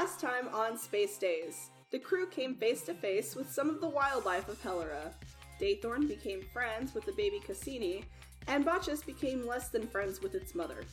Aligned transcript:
Last 0.00 0.20
time 0.20 0.46
on 0.54 0.78
Space 0.78 1.18
Days, 1.18 1.70
the 1.90 1.98
crew 1.98 2.28
came 2.28 2.54
face 2.54 2.82
to 2.82 2.94
face 2.94 3.34
with 3.34 3.50
some 3.50 3.68
of 3.68 3.80
the 3.80 3.88
wildlife 3.88 4.48
of 4.48 4.62
Helera. 4.62 5.12
Daythorn 5.60 6.06
became 6.06 6.46
friends 6.52 6.94
with 6.94 7.04
the 7.04 7.14
baby 7.14 7.40
Cassini, 7.44 8.04
and 8.46 8.64
Botchus 8.64 9.04
became 9.04 9.44
less 9.44 9.70
than 9.70 9.88
friends 9.88 10.22
with 10.22 10.36
its 10.36 10.54
mother. 10.54 10.84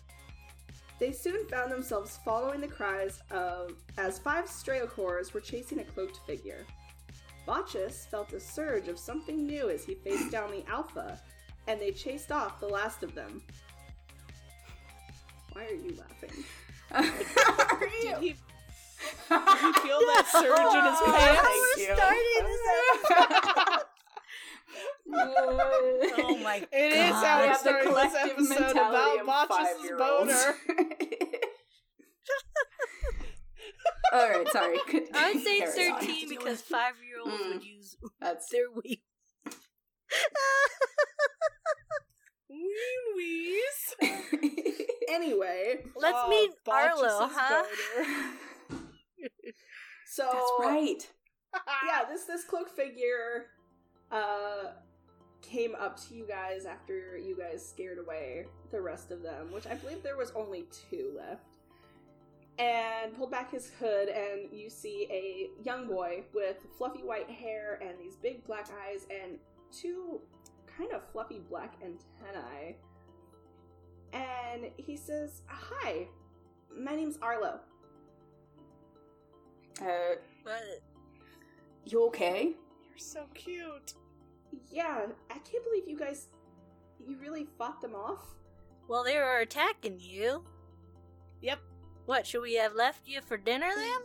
They 1.00 1.12
soon 1.12 1.48
found 1.50 1.72
themselves 1.72 2.18
following 2.26 2.62
the 2.62 2.68
cries 2.68 3.22
of 3.30 3.74
as 4.00 4.18
five 4.18 4.50
Straocores 4.50 5.36
were 5.36 5.40
chasing 5.40 5.82
a 5.82 5.84
cloaked 5.84 6.22
figure. 6.26 6.66
Botchus 7.48 8.10
felt 8.10 8.34
a 8.34 8.40
surge 8.40 8.88
of 8.88 8.98
something 8.98 9.46
new 9.46 9.70
as 9.70 9.86
he 9.86 9.94
faced 9.94 10.32
down 10.32 10.50
the 10.50 10.68
Alpha, 10.68 11.22
and 11.68 11.80
they 11.80 11.92
chased 11.92 12.32
off 12.32 12.60
the 12.60 12.66
last 12.66 13.04
of 13.04 13.14
them. 13.14 13.44
Why 15.54 15.66
are 15.66 15.76
you 15.76 15.96
laughing? 15.96 16.44
Did 17.80 17.90
he, 17.90 18.08
did 18.08 18.18
he 18.20 18.36
feel 19.06 20.00
that 20.00 20.26
surge 20.32 20.74
in 20.76 20.84
his 20.86 21.00
Thank 21.00 21.40
pants? 21.40 21.78
you. 21.78 21.94
oh 25.16 26.38
my 26.44 26.60
god. 26.60 26.68
It 26.74 26.92
is 26.94 27.14
how 27.14 27.40
We 27.42 27.48
we're 27.48 27.54
have 27.54 27.64
the 27.64 27.70
starting 27.70 27.94
this 27.94 28.12
collective 28.12 28.32
episode 28.32 28.60
mentality 28.60 29.20
about 29.20 29.44
of 29.44 29.50
Botchus' 29.50 29.66
five-year-olds. 29.66 30.34
boner. 30.34 30.56
All 34.14 34.30
right, 34.30 34.48
sorry. 34.52 34.78
Could, 34.88 35.04
I 35.14 35.34
would 35.34 35.44
say 35.44 35.60
carry 35.60 35.90
on. 35.92 36.00
13 36.00 36.30
because 36.30 36.62
five 36.62 36.94
year 37.06 37.20
olds 37.26 37.44
Mm. 37.44 37.54
would 37.54 37.64
use 37.64 37.98
That's 38.22 38.50
their 38.50 38.70
weave. 38.72 39.00
Ween 42.50 43.16
wheeze. 43.16 43.96
Anyway, 45.10 45.84
Let's 45.96 46.18
Oh, 46.20 46.30
meet 46.30 46.52
Botchus' 46.66 47.02
Arlo, 47.04 47.30
huh? 47.34 47.64
So 50.08 50.30
That's 50.32 50.52
right. 50.60 51.08
yeah, 51.86 52.04
this 52.10 52.26
this 52.26 52.44
cloak 52.44 52.70
figure 52.70 53.48
uh 54.12 54.72
came 55.42 55.76
up 55.76 56.00
to 56.08 56.16
you 56.16 56.26
guys 56.28 56.66
after 56.66 57.18
you 57.18 57.38
guys 57.38 57.68
scared 57.68 58.00
away 58.00 58.46
the 58.72 58.82
rest 58.82 59.12
of 59.12 59.22
them, 59.22 59.52
which 59.52 59.68
I 59.68 59.76
believe 59.76 60.02
there 60.04 60.18
was 60.18 60.32
only 60.36 60.66
two 60.90 61.14
left. 61.16 61.58
And 62.58 63.14
pulled 63.16 63.32
back 63.32 63.52
his 63.52 63.70
hood 63.80 64.08
and 64.08 64.48
you 64.52 64.70
see 64.70 65.08
a 65.12 65.50
young 65.64 65.88
boy 65.88 66.24
with 66.34 66.56
fluffy 66.78 67.04
white 67.04 67.30
hair 67.30 67.80
and 67.82 68.00
these 68.00 68.16
big 68.16 68.46
black 68.46 68.70
eyes 68.88 69.06
and 69.10 69.38
two 69.74 70.22
kind 70.78 70.92
of 70.94 71.02
fluffy 71.12 71.42
black 71.50 71.74
antennae. 71.84 72.78
And 74.14 74.72
he 74.78 74.96
says, 74.96 75.42
"Hi. 75.48 76.08
My 76.76 76.96
name's 76.96 77.18
Arlo." 77.22 77.60
Uh, 79.82 80.16
But 80.44 80.62
you 81.86 82.06
okay? 82.08 82.54
You're 82.90 82.98
so 82.98 83.26
cute. 83.34 83.94
Yeah, 84.72 85.08
I 85.30 85.34
can't 85.40 85.64
believe 85.64 85.88
you 85.88 85.98
guys 85.98 86.28
you 87.06 87.18
really 87.18 87.46
fought 87.58 87.82
them 87.82 87.94
off. 87.96 88.34
well, 88.88 89.04
they 89.04 89.18
were 89.18 89.40
attacking 89.40 89.98
you. 90.00 90.44
Yep. 91.42 91.60
What 92.06 92.26
should 92.26 92.42
we 92.42 92.56
have 92.56 92.74
left 92.74 93.08
you 93.08 93.20
for 93.22 93.38
dinner 93.38 93.70
then? 93.76 94.00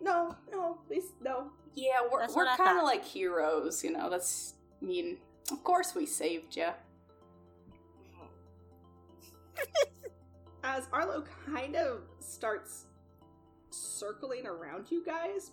No, 0.00 0.36
no, 0.50 0.78
please, 0.86 1.12
no. 1.22 1.50
Yeah, 1.74 2.00
we're 2.10 2.20
That's 2.20 2.34
we're 2.34 2.44
what 2.44 2.52
I 2.52 2.56
kind 2.56 2.70
of 2.78 2.82
thought. 2.82 2.84
like 2.86 3.04
heroes, 3.04 3.82
you 3.84 3.92
know. 3.92 4.08
That's 4.08 4.54
I 4.80 4.84
mean, 4.84 5.18
of 5.52 5.62
course 5.64 5.94
we 5.94 6.06
saved 6.06 6.56
you. 6.56 6.68
As 10.64 10.88
Arlo 10.92 11.24
kind 11.46 11.76
of 11.76 12.00
starts 12.20 12.84
circling 13.76 14.46
around 14.46 14.90
you 14.90 15.04
guys, 15.04 15.52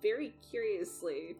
very 0.00 0.34
curiously, 0.50 1.36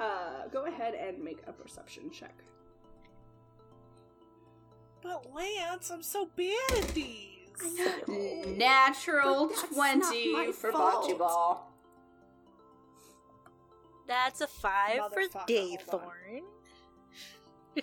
uh, 0.00 0.48
go 0.52 0.66
ahead 0.66 0.94
and 0.94 1.22
make 1.22 1.38
a 1.46 1.52
perception 1.52 2.10
check. 2.10 2.34
But 5.02 5.26
Lance, 5.34 5.90
I'm 5.90 6.02
so 6.02 6.28
bad 6.36 6.78
at 6.78 6.88
these. 6.88 7.32
Natural 8.46 9.46
But 9.46 9.56
that's 9.56 9.62
not 9.62 9.72
twenty 9.74 10.52
for 10.52 10.72
fault. 10.72 11.08
bocce 11.08 11.18
ball. 11.18 11.72
That's 14.06 14.40
a 14.42 14.46
five 14.46 15.00
for 15.12 15.20
Motherfucker, 15.22 15.80
hold. 15.88 16.02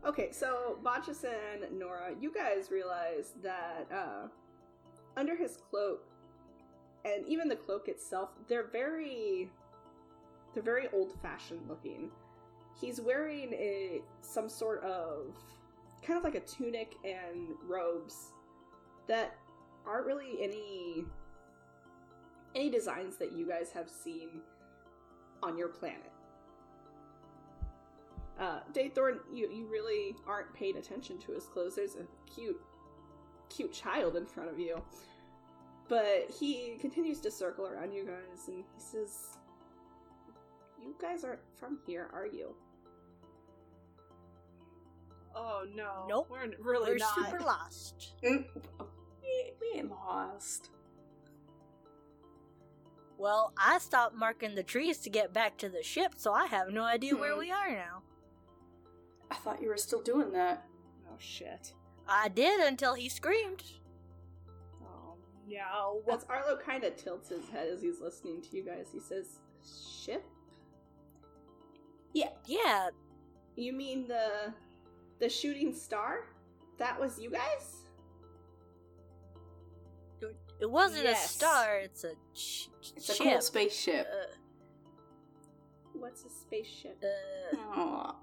Okay, 0.06 0.32
so 0.32 0.78
Botchus 0.84 1.24
and 1.24 1.80
Nora, 1.80 2.12
you 2.22 2.32
guys 2.32 2.70
realize 2.70 3.34
that 3.42 3.88
uh, 3.92 4.28
under 5.18 5.36
his 5.36 5.58
cloak, 5.58 6.06
and 7.04 7.28
even 7.28 7.48
the 7.48 7.56
cloak 7.56 7.88
itself, 7.88 8.30
they're 8.48 8.68
very, 8.68 9.50
they're 10.54 10.62
very 10.62 10.90
old-fashioned 10.94 11.68
looking. 11.68 12.12
He's 12.80 13.02
wearing 13.02 13.52
a 13.54 14.02
some 14.22 14.48
sort 14.48 14.84
of 14.84 15.34
kind 16.04 16.18
of 16.18 16.24
like 16.24 16.36
a 16.36 16.42
tunic 16.42 16.94
and 17.04 17.56
robes 17.68 18.32
that 19.08 19.36
aren't 19.88 20.06
really 20.06 20.38
any 20.40 21.04
any 22.54 22.70
designs 22.70 23.18
that 23.18 23.32
you 23.34 23.48
guys 23.48 23.72
have 23.72 23.90
seen 23.90 24.30
on 25.42 25.58
your 25.58 25.68
planet. 25.68 26.12
Uh, 28.40 28.60
Daythorn, 28.74 29.20
you, 29.34 29.50
you 29.50 29.66
really 29.72 30.16
aren't 30.28 30.54
paying 30.54 30.78
attention 30.78 31.18
to 31.20 31.32
his 31.32 31.46
clothes. 31.46 31.76
There's 31.76 31.96
a 31.96 32.06
cute, 32.34 32.60
cute 33.50 33.72
child 33.72 34.16
in 34.18 34.26
front 34.26 34.50
of 34.50 34.60
you. 34.60 34.82
But 35.88 36.30
he 36.40 36.76
continues 36.82 37.20
to 37.22 37.32
circle 37.32 37.66
around 37.68 37.94
you 37.94 38.04
guys 38.06 38.48
and 38.48 38.58
he 38.58 38.64
says, 38.78 39.38
You 40.82 40.96
guys 41.02 41.24
aren't 41.24 41.40
from 41.58 41.78
here, 41.86 42.10
are 42.14 42.26
you? 42.28 42.56
Oh 45.36 45.66
no. 45.76 46.06
Nope. 46.10 46.28
We're 46.30 46.50
really 46.60 46.96
not. 46.98 47.18
We're 47.18 47.24
not. 47.24 47.32
super 47.32 47.40
lost. 47.44 48.14
Mm, 48.24 48.46
We, 49.22 49.52
we 49.62 49.80
ain't 49.80 49.90
lost. 49.92 50.70
Well, 53.18 53.54
I 53.58 53.78
stopped 53.80 54.16
marking 54.16 54.56
the 54.56 54.64
trees 54.64 54.98
to 55.00 55.10
get 55.10 55.34
back 55.34 55.58
to 55.58 55.70
the 55.70 55.82
ship, 55.84 56.14
so 56.18 56.34
I 56.34 56.48
have 56.48 56.70
no 56.70 56.84
idea 56.84 57.16
where 57.16 57.34
Hmm. 57.34 57.40
we 57.40 57.52
are 57.52 57.72
now. 57.72 58.02
I 59.46 59.50
thought 59.52 59.62
you 59.62 59.70
were 59.70 59.78
still 59.78 60.02
doing 60.02 60.32
that. 60.32 60.66
Oh 61.08 61.16
shit. 61.20 61.74
I 62.08 62.30
did 62.30 62.60
until 62.62 62.96
he 62.96 63.10
screamed. 63.10 63.64
Oh 64.84 65.16
no. 65.48 66.02
As 66.12 66.26
Arlo 66.30 66.58
kind 66.58 66.84
of 66.84 66.96
tilts 66.98 67.30
his 67.30 67.48
head 67.50 67.68
as 67.68 67.82
he's 67.82 68.02
listening 68.02 68.42
to 68.42 68.56
you 68.58 68.64
guys, 68.66 68.88
he 68.92 69.00
says, 69.00 69.40
Ship? 70.04 70.24
Yeah. 72.14 72.30
Yeah, 72.48 72.90
You 73.56 73.74
mean 73.74 74.08
the 74.08 74.54
the 75.20 75.30
shooting 75.30 75.74
star? 75.74 76.22
That 76.80 77.00
was 77.00 77.20
you 77.20 77.30
guys? 77.30 77.82
it 80.60 80.70
wasn't 80.72 81.04
Yes. 81.04 81.26
a 81.26 81.34
star, 81.34 81.78
it's 81.80 82.04
a 82.06 82.14
sh- 82.34 82.68
It's 82.96 83.10
a 83.20 83.24
cool 83.24 83.42
spaceship. 83.42 84.08
Uh, 84.10 84.36
What's 85.94 86.24
a 86.26 86.30
spaceship? 86.30 87.04
uh, 87.04 87.58
Aw. 87.58 88.16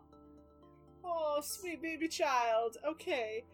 Oh, 1.04 1.40
sweet 1.42 1.82
baby 1.82 2.08
child. 2.08 2.76
Okay. 2.86 3.44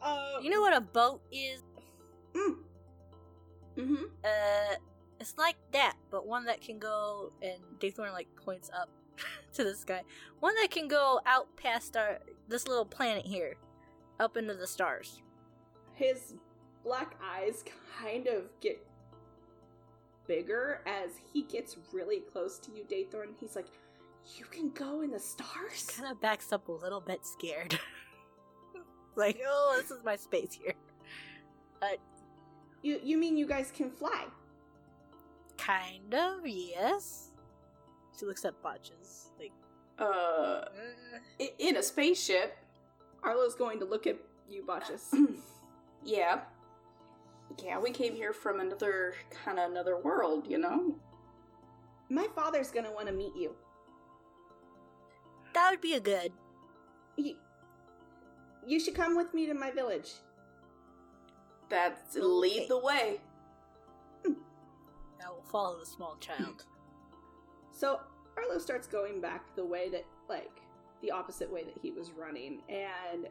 Uh 0.00 0.38
you 0.40 0.50
know 0.50 0.60
what 0.60 0.74
a 0.76 0.80
boat 0.80 1.22
is? 1.32 1.62
Mm. 2.34 2.56
Mm-hmm. 3.78 4.04
Uh, 4.24 4.74
it's 5.20 5.34
like 5.38 5.56
that, 5.72 5.94
but 6.10 6.26
one 6.26 6.44
that 6.46 6.60
can 6.60 6.78
go 6.78 7.32
and 7.42 7.58
Daythorn 7.78 8.12
like 8.12 8.28
points 8.36 8.70
up 8.78 8.88
to 9.54 9.64
the 9.64 9.74
sky. 9.74 10.02
One 10.40 10.54
that 10.56 10.70
can 10.70 10.88
go 10.88 11.20
out 11.26 11.48
past 11.56 11.96
our 11.96 12.18
this 12.48 12.68
little 12.68 12.84
planet 12.84 13.24
here, 13.24 13.54
up 14.20 14.36
into 14.36 14.54
the 14.54 14.66
stars. 14.66 15.22
his 15.94 16.34
black 16.84 17.14
eyes 17.22 17.64
kind 18.00 18.26
of 18.26 18.44
get 18.60 18.84
bigger 20.26 20.80
as 20.86 21.10
he 21.32 21.42
gets 21.42 21.76
really 21.92 22.20
close 22.20 22.58
to 22.60 22.72
you, 22.72 22.84
Daythorn. 22.84 23.28
He's 23.40 23.56
like, 23.56 23.66
You 24.38 24.44
can 24.46 24.70
go 24.70 25.02
in 25.02 25.10
the 25.10 25.18
stars? 25.20 25.84
Kind 25.96 26.10
of 26.10 26.20
backs 26.20 26.52
up 26.52 26.68
a 26.68 26.72
little 26.72 27.00
bit 27.00 27.26
scared. 27.26 27.78
like, 29.16 29.40
oh, 29.46 29.78
this 29.80 29.90
is 29.90 30.04
my 30.04 30.16
space 30.16 30.58
here. 30.62 30.74
You 32.82 33.00
you 33.02 33.16
mean 33.16 33.36
you 33.36 33.46
guys 33.46 33.70
can 33.74 33.90
fly? 33.90 34.24
Kind 35.56 36.14
of, 36.14 36.44
yes. 36.44 37.30
She 38.18 38.26
looks 38.26 38.44
at 38.44 38.60
botches. 38.62 39.30
Like, 39.38 39.52
Uh, 39.98 40.02
uh, 40.02 41.46
in 41.58 41.76
a 41.76 41.82
spaceship. 41.82 42.56
Arlo's 43.22 43.54
going 43.54 43.78
to 43.78 43.84
look 43.84 44.06
at 44.08 44.16
you, 44.48 44.64
botches. 44.66 45.14
yeah. 46.04 46.40
Yeah, 47.62 47.78
we 47.78 47.90
came 47.90 48.14
here 48.14 48.32
from 48.32 48.58
another 48.58 49.14
kind 49.44 49.58
of 49.60 49.70
another 49.70 49.96
world, 49.98 50.46
you 50.48 50.58
know. 50.58 50.96
My 52.08 52.26
father's 52.34 52.70
gonna 52.70 52.90
want 52.92 53.06
to 53.06 53.12
meet 53.14 53.36
you. 53.36 53.54
That 55.54 55.70
would 55.70 55.80
be 55.80 55.94
a 55.94 56.00
good. 56.00 56.32
you. 57.16 57.36
you 58.66 58.80
should 58.80 58.94
come 58.94 59.16
with 59.16 59.32
me 59.34 59.46
to 59.46 59.54
my 59.54 59.70
village. 59.70 60.10
That's 61.68 62.16
lead 62.16 62.68
the 62.68 62.78
way. 62.78 63.20
I 64.26 65.30
will 65.30 65.44
follow 65.50 65.78
the 65.78 65.86
small 65.86 66.16
child. 66.20 66.64
So 67.74 68.00
Arlo 68.36 68.58
starts 68.58 68.86
going 68.86 69.22
back 69.22 69.56
the 69.56 69.64
way 69.64 69.88
that, 69.88 70.04
like, 70.28 70.60
the 71.00 71.10
opposite 71.10 71.50
way 71.50 71.64
that 71.64 71.74
he 71.80 71.90
was 71.90 72.12
running, 72.12 72.60
and 72.68 73.28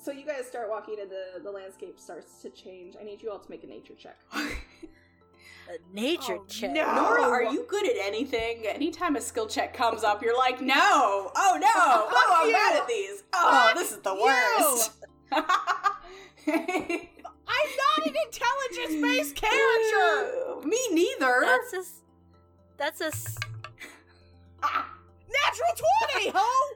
so 0.00 0.12
you 0.12 0.24
guys 0.24 0.46
start 0.46 0.70
walking, 0.70 0.96
and 1.00 1.10
the 1.10 1.42
the 1.42 1.50
landscape 1.50 1.98
starts 1.98 2.40
to 2.42 2.50
change. 2.50 2.94
I 2.98 3.02
need 3.02 3.20
you 3.20 3.30
all 3.30 3.40
to 3.40 3.50
make 3.50 3.64
a 3.64 3.66
nature 3.66 3.94
check. 3.94 4.18
A 5.68 5.76
nature 5.94 6.38
Oh, 6.40 6.44
check. 6.48 6.72
no. 6.72 6.94
Nora, 6.94 7.22
are 7.24 7.42
you 7.44 7.64
good 7.68 7.86
at 7.86 7.96
anything? 8.00 8.66
Anytime 8.66 9.16
a 9.16 9.20
skill 9.20 9.46
check 9.46 9.74
comes 9.74 10.02
up, 10.02 10.22
you're 10.22 10.36
like, 10.36 10.60
no! 10.62 11.30
Oh 11.36 11.58
no! 11.60 11.68
Oh, 11.74 12.34
I'm 12.40 12.46
you. 12.48 12.52
bad 12.54 12.76
at 12.80 12.88
these! 12.88 13.22
Oh, 13.34 13.66
Fuck 13.66 13.76
this 13.76 13.92
is 13.92 13.98
the 13.98 14.14
worst! 14.14 14.92
I'm 16.46 17.68
not 17.76 18.06
an 18.06 18.14
intelligence-based 18.26 19.36
character. 19.36 20.56
Me 20.66 20.78
neither. 20.92 21.40
That's 21.42 21.72
a. 21.74 21.78
s- 21.78 22.00
That's 22.76 23.00
a. 23.00 23.06
s- 23.06 23.36
Ah. 24.62 24.88
Natural 25.44 25.86
twenty, 26.12 26.30
ho! 26.34 26.74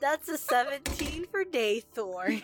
That's 0.00 0.28
a 0.28 0.38
17 0.38 1.26
for 1.30 1.44
Daythorn. 1.44 2.42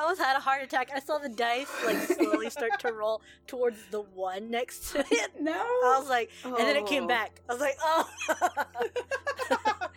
I 0.00 0.04
almost 0.04 0.20
had 0.22 0.34
a 0.34 0.40
heart 0.40 0.62
attack. 0.62 0.90
I 0.94 0.98
saw 1.00 1.18
the 1.18 1.28
dice 1.28 1.68
like 1.84 1.98
slowly 1.98 2.48
start 2.48 2.80
to 2.80 2.92
roll 2.92 3.20
towards 3.46 3.76
the 3.90 4.00
one 4.00 4.50
next 4.50 4.92
to 4.92 5.00
it. 5.10 5.30
no. 5.40 5.52
I 5.52 5.96
was 6.00 6.08
like, 6.08 6.30
and 6.42 6.56
then 6.56 6.74
it 6.76 6.86
came 6.86 7.04
Oh. 7.04 7.08
back. 7.08 7.38
I 7.48 7.52
was 7.52 7.60
like, 7.60 7.76
oh. 7.82 8.08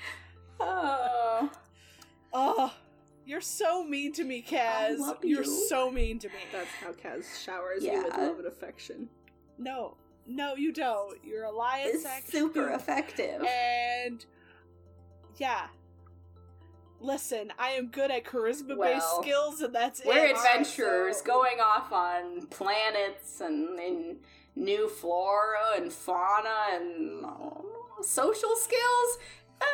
Oh. 0.60 1.52
Oh, 2.34 2.74
you're 3.26 3.42
so 3.42 3.84
mean 3.84 4.12
to 4.14 4.24
me, 4.24 4.42
Kaz. 4.48 4.98
love 5.00 5.24
You're 5.24 5.44
you. 5.44 5.68
so 5.70 5.90
mean 5.92 6.20
to 6.20 6.28
me. 6.30 6.36
That's 6.52 6.70
how 6.82 6.92
Kaz 6.92 7.24
showers 7.44 7.84
you 7.84 8.04
with 8.04 8.18
love 8.18 8.40
and 8.40 8.48
affection. 8.48 9.08
No, 9.58 9.96
no, 10.26 10.56
you 10.56 10.72
don't. 10.74 11.18
You're 11.24 11.44
a 11.46 11.52
lion 11.52 11.92
It's 11.94 12.32
super 12.32 12.70
effective. 12.72 13.42
And 13.44 14.26
yeah. 15.38 15.68
Listen, 17.04 17.52
I 17.60 17.72
am 17.72 17.88
good 17.88 18.10
at 18.12 18.24
charisma 18.24 18.70
based 18.70 18.78
Well, 18.80 19.22
skills, 19.22 19.62
and 19.62 19.76
that's 19.76 20.00
it. 20.00 20.08
We're 20.08 20.34
adventurers 20.34 21.18
so- 21.18 21.26
going 21.26 21.60
off 21.60 21.92
on 21.92 22.48
planets 22.48 23.42
and, 23.42 23.78
and 23.78 24.18
new 24.56 24.88
flora 24.88 25.60
and 25.76 25.92
fauna 25.92 26.50
and 26.74 27.26
uh, 27.26 28.02
social 28.02 28.56
skills. 28.56 29.18
Uh, 29.62 29.66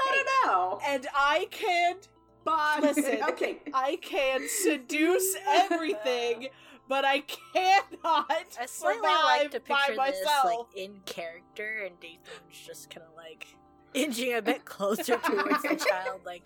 I 0.00 0.24
don't 0.42 0.46
know. 0.50 0.80
And 0.86 1.06
I 1.14 1.46
can 1.50 1.96
But 2.44 2.82
Listen. 2.82 3.18
okay. 3.30 3.58
I 3.72 3.96
can 4.02 4.46
seduce 4.48 5.36
everything, 5.46 6.48
but 6.88 7.04
I 7.04 7.20
cannot 7.20 8.30
I 8.60 8.66
slightly 8.66 8.96
survive 9.02 9.24
like 9.24 9.50
to 9.52 9.60
by 9.60 9.76
picture 9.76 10.02
this 10.12 10.24
myself. 10.24 10.44
like 10.44 10.76
in 10.76 11.00
character, 11.06 11.84
and 11.86 12.00
Daythorn's 12.00 12.66
just 12.66 12.90
kind 12.90 13.06
of 13.08 13.14
like 13.16 13.46
inching 13.94 14.34
a 14.34 14.42
bit 14.42 14.64
closer 14.64 15.16
towards 15.24 15.62
the 15.62 15.76
child. 15.76 16.20
Like, 16.24 16.44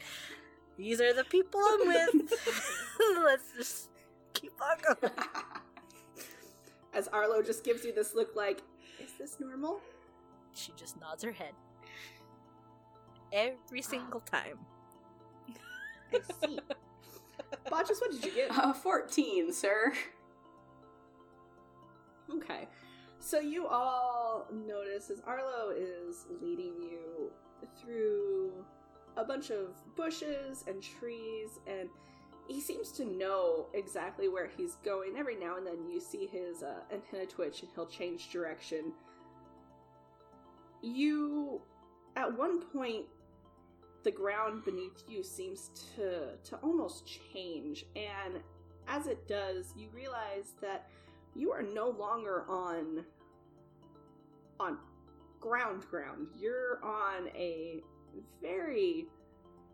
these 0.76 1.00
are 1.00 1.12
the 1.12 1.24
people 1.24 1.60
I'm 1.60 1.86
with. 1.86 2.32
Let's 3.24 3.52
just 3.56 3.88
keep 4.34 4.52
on 4.60 4.96
going. 5.00 5.14
As 6.94 7.08
Arlo 7.08 7.42
just 7.42 7.64
gives 7.64 7.84
you 7.84 7.92
this 7.94 8.14
look 8.14 8.36
like, 8.36 8.62
is 9.02 9.12
this 9.18 9.38
normal? 9.40 9.80
She 10.54 10.72
just 10.76 11.00
nods 11.00 11.24
her 11.24 11.32
head 11.32 11.52
every 13.32 13.80
single 13.80 14.20
time. 14.20 14.58
I 16.12 16.20
see. 16.46 16.58
Botches, 17.70 18.00
what 18.00 18.12
did 18.12 18.24
you 18.24 18.32
get? 18.32 18.50
Uh, 18.50 18.74
14, 18.74 19.52
sir. 19.52 19.92
Okay. 22.30 22.68
So 23.24 23.38
you 23.38 23.68
all 23.68 24.48
notice 24.52 25.08
as 25.08 25.20
Arlo 25.24 25.70
is 25.70 26.26
leading 26.42 26.74
you 26.82 27.30
through 27.80 28.52
a 29.16 29.22
bunch 29.22 29.50
of 29.50 29.68
bushes 29.94 30.64
and 30.66 30.82
trees, 30.82 31.60
and 31.68 31.88
he 32.48 32.60
seems 32.60 32.90
to 32.92 33.04
know 33.04 33.68
exactly 33.74 34.28
where 34.28 34.50
he's 34.56 34.74
going. 34.84 35.14
Every 35.16 35.36
now 35.36 35.56
and 35.56 35.64
then 35.64 35.88
you 35.88 36.00
see 36.00 36.26
his 36.26 36.64
uh, 36.64 36.80
antenna 36.92 37.26
twitch 37.26 37.62
and 37.62 37.70
he'll 37.76 37.86
change 37.86 38.30
direction. 38.30 38.92
You, 40.82 41.62
at 42.16 42.36
one 42.36 42.60
point, 42.60 43.06
the 44.02 44.10
ground 44.10 44.64
beneath 44.64 45.04
you 45.08 45.22
seems 45.22 45.70
to 45.94 46.36
to 46.42 46.56
almost 46.56 47.08
change, 47.32 47.86
and 47.94 48.42
as 48.88 49.06
it 49.06 49.28
does, 49.28 49.74
you 49.76 49.90
realize 49.94 50.54
that 50.60 50.88
you 51.34 51.50
are 51.52 51.62
no 51.62 51.90
longer 51.90 52.44
on 52.48 53.04
on 54.60 54.78
ground 55.40 55.84
ground 55.90 56.28
you're 56.38 56.78
on 56.84 57.28
a 57.34 57.82
very 58.40 59.06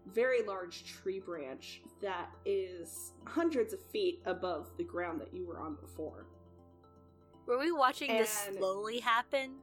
very 0.07 0.43
large 0.43 0.85
tree 0.85 1.21
branch 1.21 1.83
that 2.01 2.31
is 2.47 3.13
hundreds 3.27 3.75
of 3.75 3.81
feet 3.93 4.23
above 4.25 4.71
the 4.79 4.85
ground 4.85 5.21
that 5.21 5.35
you 5.35 5.47
were 5.47 5.59
on 5.59 5.77
before 5.77 6.27
Were 7.47 7.59
we 7.59 7.71
watching 7.73 8.09
this 8.17 8.49
slowly 8.57 9.01
happen? 9.01 9.57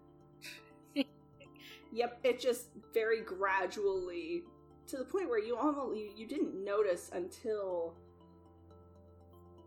yep 1.91 2.19
it 2.23 2.39
just 2.39 2.67
very 2.93 3.21
gradually 3.21 4.43
to 4.87 4.97
the 4.97 5.05
point 5.05 5.29
where 5.29 5.39
you 5.39 5.57
almost 5.57 5.97
you, 5.97 6.11
you 6.15 6.27
didn't 6.27 6.63
notice 6.63 7.09
until 7.13 7.95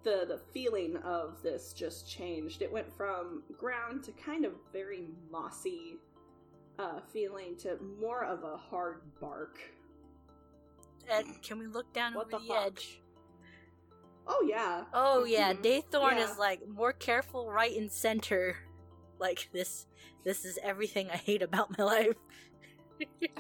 the 0.05 0.25
the 0.29 0.41
feeling 0.53 0.97
of 0.99 1.43
this 1.43 1.73
just 1.73 2.09
changed 2.09 2.63
it 2.63 2.71
went 2.73 2.91
from 2.97 3.43
ground 3.59 4.03
to 4.05 4.13
kind 4.13 4.45
of 4.45 4.53
very 4.73 5.09
mossy 5.31 5.97
uh, 6.79 7.01
feeling 7.13 7.57
to 7.57 7.77
more 8.01 8.25
of 8.25 8.45
a 8.45 8.57
hard 8.57 9.01
bark 9.21 9.59
Ed, 11.11 11.25
can 11.43 11.59
we 11.59 11.67
look 11.67 11.93
down 11.95 12.15
What 12.15 12.27
over 12.33 12.43
the 12.43 12.49
the, 12.53 12.61
edge? 12.61 13.03
oh 14.27 14.45
yeah 14.49 14.85
Oh 14.93 15.25
yeah, 15.25 15.53
Mhm. 15.55 15.63
Daythorn 15.63 16.17
Yeah. 16.17 16.31
is 16.31 16.39
like 16.39 16.67
more 16.69 16.93
careful 16.93 17.51
right 17.51 17.75
and 17.77 17.91
center. 17.91 18.57
Like 19.19 19.49
this 19.53 19.87
this 20.25 20.45
is 20.45 20.59
everything 20.63 21.09
I 21.11 21.17
hate 21.17 21.43
about 21.43 21.77
my 21.79 21.85
life. 21.85 22.17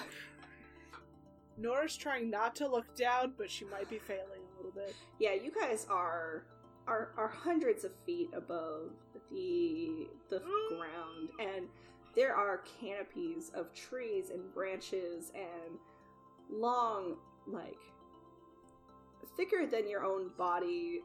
Nora's 1.58 1.96
trying 1.96 2.30
not 2.30 2.54
to 2.56 2.68
look 2.68 2.94
down, 2.96 3.34
but 3.36 3.50
she 3.50 3.64
might 3.66 3.88
be 3.90 3.98
failing 3.98 4.37
little 4.58 4.72
bit. 4.72 4.94
yeah 5.18 5.32
you 5.34 5.50
guys 5.50 5.86
are 5.90 6.44
are 6.86 7.10
are 7.16 7.28
hundreds 7.28 7.84
of 7.84 7.92
feet 8.06 8.30
above 8.34 8.90
the 9.30 10.08
the 10.30 10.38
mm. 10.38 10.68
ground 10.68 11.28
and 11.40 11.66
there 12.16 12.34
are 12.34 12.62
canopies 12.80 13.50
of 13.54 13.72
trees 13.74 14.30
and 14.30 14.52
branches 14.54 15.32
and 15.34 15.78
long 16.50 17.16
like 17.46 17.78
thicker 19.36 19.66
than 19.66 19.88
your 19.88 20.04
own 20.04 20.30
body 20.36 21.00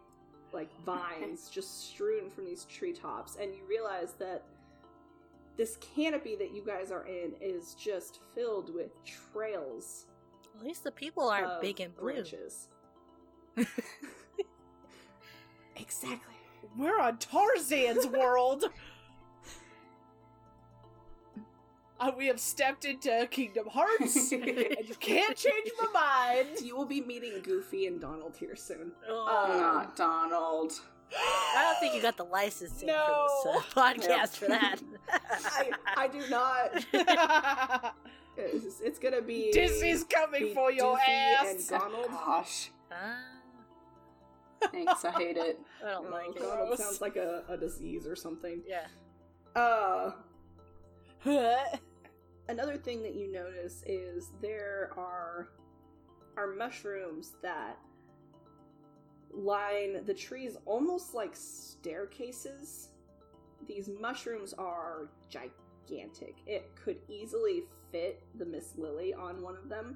like 0.53 0.69
vines 0.85 1.49
just 1.49 1.89
strewn 1.89 2.29
from 2.31 2.45
these 2.45 2.65
treetops 2.65 3.37
and 3.39 3.53
you 3.53 3.61
realize 3.69 4.13
that 4.13 4.43
this 5.57 5.77
canopy 5.95 6.35
that 6.35 6.53
you 6.53 6.63
guys 6.65 6.91
are 6.91 7.05
in 7.05 7.33
is 7.39 7.75
just 7.75 8.19
filled 8.33 8.73
with 8.73 8.91
trails 9.05 10.07
At 10.59 10.65
least 10.65 10.83
the 10.83 10.91
people 10.91 11.29
aren't 11.29 11.61
big 11.61 11.79
and 11.79 11.95
blue. 11.95 12.13
branches. 12.13 12.69
exactly. 15.75 16.35
We're 16.77 16.99
on 16.99 17.17
Tarzan's 17.17 18.07
world. 18.07 18.65
Uh, 21.99 22.11
we 22.17 22.27
have 22.27 22.39
stepped 22.39 22.83
into 22.83 23.27
Kingdom 23.31 23.67
Hearts, 23.69 24.31
and 24.31 24.45
you 24.45 24.95
can't 24.99 25.37
change 25.37 25.69
my 25.81 25.87
mind. 25.93 26.47
You 26.63 26.75
will 26.75 26.85
be 26.85 27.01
meeting 27.01 27.39
Goofy 27.43 27.85
and 27.87 28.01
Donald 28.01 28.35
here 28.37 28.55
soon. 28.55 28.91
Oh, 29.07 29.47
Uh, 29.51 29.57
Not 29.57 29.95
Donald. 29.95 30.73
I 31.15 31.61
don't 31.63 31.79
think 31.79 31.93
you 31.95 32.01
got 32.01 32.17
the 32.17 32.23
licensing 32.25 32.87
No. 32.87 33.27
for 33.43 33.53
this 33.53 33.63
uh, 33.77 33.81
podcast 33.81 34.29
for 34.37 34.47
that. 34.47 34.77
I, 35.11 35.69
I 35.95 36.07
do 36.07 36.21
not. 36.29 36.83
It's, 38.35 38.79
it's 38.81 38.97
gonna 38.97 39.21
be 39.21 39.51
Disney's 39.51 40.03
coming 40.05 40.47
be 40.47 40.53
for 40.55 40.71
your 40.71 40.97
Doofy 40.97 41.07
ass. 41.07 41.69
And 41.69 41.79
Donald. 41.79 42.07
Gosh. 42.07 42.71
Ah, 42.91 43.17
Thanks, 44.71 45.05
I 45.05 45.11
hate 45.11 45.37
it. 45.37 45.59
I 45.85 45.91
don't 45.91 46.07
Oh, 46.07 46.11
like 46.11 46.35
it. 46.35 46.39
Donald 46.41 46.67
Gross. 46.69 46.79
sounds 46.79 47.01
like 47.01 47.15
a, 47.15 47.43
a 47.49 47.57
disease 47.57 48.07
or 48.07 48.15
something. 48.15 48.61
Yeah. 48.67 48.87
Uh, 49.55 50.11
another 52.49 52.77
thing 52.77 53.01
that 53.03 53.15
you 53.15 53.31
notice 53.31 53.83
is 53.85 54.31
there 54.41 54.91
are 54.97 55.49
are 56.35 56.55
mushrooms 56.55 57.33
that 57.43 57.77
line 59.31 60.03
the 60.05 60.13
trees 60.13 60.57
almost 60.65 61.13
like 61.13 61.35
staircases. 61.35 62.89
These 63.67 63.89
mushrooms 64.01 64.53
are 64.53 65.09
gigantic. 65.29 66.37
It 66.47 66.71
could 66.75 66.97
easily 67.07 67.63
fit 67.91 68.23
the 68.35 68.45
Miss 68.45 68.73
Lily 68.77 69.13
on 69.13 69.41
one 69.41 69.55
of 69.55 69.69
them. 69.69 69.95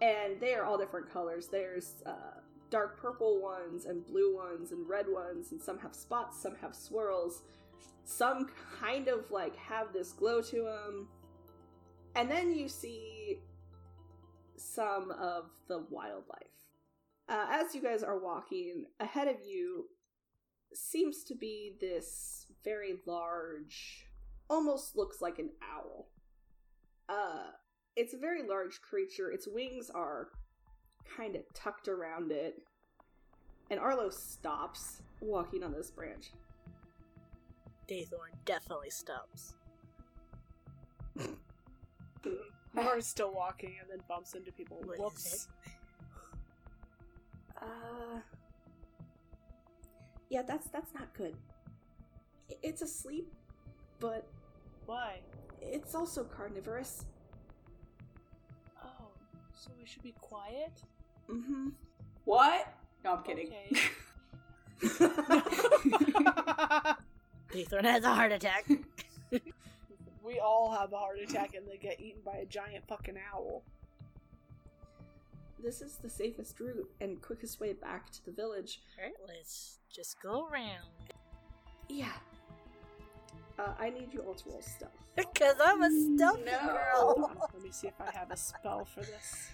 And 0.00 0.40
they 0.40 0.54
are 0.54 0.64
all 0.64 0.78
different 0.78 1.12
colors. 1.12 1.48
There's 1.48 2.02
uh, 2.06 2.40
dark 2.70 3.00
purple 3.00 3.40
ones, 3.40 3.84
and 3.86 4.06
blue 4.06 4.34
ones, 4.34 4.72
and 4.72 4.88
red 4.88 5.06
ones, 5.08 5.52
and 5.52 5.60
some 5.60 5.78
have 5.78 5.94
spots, 5.94 6.40
some 6.40 6.56
have 6.60 6.74
swirls. 6.74 7.42
Some 8.04 8.48
kind 8.80 9.08
of 9.08 9.30
like 9.30 9.56
have 9.56 9.92
this 9.92 10.12
glow 10.12 10.40
to 10.42 10.62
them. 10.64 11.08
And 12.16 12.30
then 12.30 12.52
you 12.54 12.68
see 12.68 13.38
some 14.56 15.12
of 15.12 15.50
the 15.68 15.84
wildlife. 15.90 16.46
Uh, 17.28 17.46
as 17.50 17.74
you 17.74 17.80
guys 17.80 18.02
are 18.02 18.18
walking, 18.18 18.86
ahead 18.98 19.28
of 19.28 19.36
you 19.46 19.86
seems 20.74 21.22
to 21.24 21.34
be 21.34 21.76
this 21.80 22.46
very 22.64 22.94
large, 23.06 24.06
almost 24.48 24.96
looks 24.96 25.20
like 25.20 25.38
an 25.38 25.50
owl. 25.62 26.08
Uh, 27.08 27.50
it's 27.96 28.14
a 28.14 28.18
very 28.18 28.42
large 28.46 28.80
creature. 28.82 29.30
Its 29.30 29.46
wings 29.48 29.90
are 29.94 30.28
kind 31.16 31.36
of 31.36 31.42
tucked 31.54 31.88
around 31.88 32.32
it. 32.32 32.62
And 33.70 33.78
Arlo 33.78 34.10
stops 34.10 35.02
walking 35.20 35.62
on 35.62 35.72
this 35.72 35.90
branch. 35.90 36.32
Daythorn 37.88 38.34
definitely 38.44 38.90
stops. 38.90 39.54
Nora's 42.74 43.06
still 43.06 43.32
walking 43.32 43.74
and 43.80 43.90
then 43.90 43.98
bumps 44.08 44.34
into 44.34 44.52
people. 44.52 44.78
What 44.84 44.94
is 44.94 45.00
Whoops. 45.00 45.48
Uh 47.60 48.20
Yeah, 50.28 50.42
that's 50.42 50.68
that's 50.68 50.94
not 50.94 51.12
good. 51.14 51.34
It's 52.62 52.82
asleep, 52.82 53.32
but 53.98 54.28
Why? 54.86 55.20
it's 55.60 55.94
also 55.94 56.24
carnivorous. 56.24 57.04
So 59.60 59.70
we 59.78 59.84
should 59.84 60.02
be 60.02 60.14
quiet? 60.22 60.72
Mm-hmm. 61.30 61.68
What? 62.24 62.72
No, 63.04 63.16
I'm 63.16 63.22
kidding. 63.22 63.48
Okay. 63.48 63.76
Daythorn 67.52 67.84
has 67.84 68.04
a 68.04 68.14
heart 68.14 68.32
attack. 68.32 68.66
we 70.24 70.40
all 70.42 70.72
have 70.72 70.94
a 70.94 70.96
heart 70.96 71.18
attack 71.22 71.54
and 71.54 71.68
they 71.68 71.76
get 71.76 72.00
eaten 72.00 72.22
by 72.24 72.36
a 72.36 72.46
giant 72.46 72.88
fucking 72.88 73.18
owl. 73.34 73.62
This 75.62 75.82
is 75.82 75.96
the 75.96 76.08
safest 76.08 76.58
route 76.58 76.88
and 77.02 77.20
quickest 77.20 77.60
way 77.60 77.74
back 77.74 78.10
to 78.12 78.24
the 78.24 78.32
village. 78.32 78.80
Alright, 78.98 79.12
let's 79.28 79.80
just 79.94 80.22
go 80.22 80.48
around. 80.50 81.12
Yeah. 81.86 82.12
Uh, 83.60 83.72
I 83.78 83.90
need 83.90 84.12
you 84.12 84.20
all 84.20 84.34
to 84.34 84.48
roll 84.48 84.62
stealth. 84.62 84.90
Because 85.16 85.56
I'm 85.62 85.82
a 85.82 85.90
stealthy 85.90 86.44
No. 86.44 86.66
Girl. 86.66 87.24
on, 87.30 87.36
let 87.54 87.62
me 87.62 87.70
see 87.70 87.88
if 87.88 88.00
I 88.00 88.10
have 88.16 88.30
a 88.30 88.36
spell 88.36 88.84
for 88.86 89.00
this. 89.00 89.48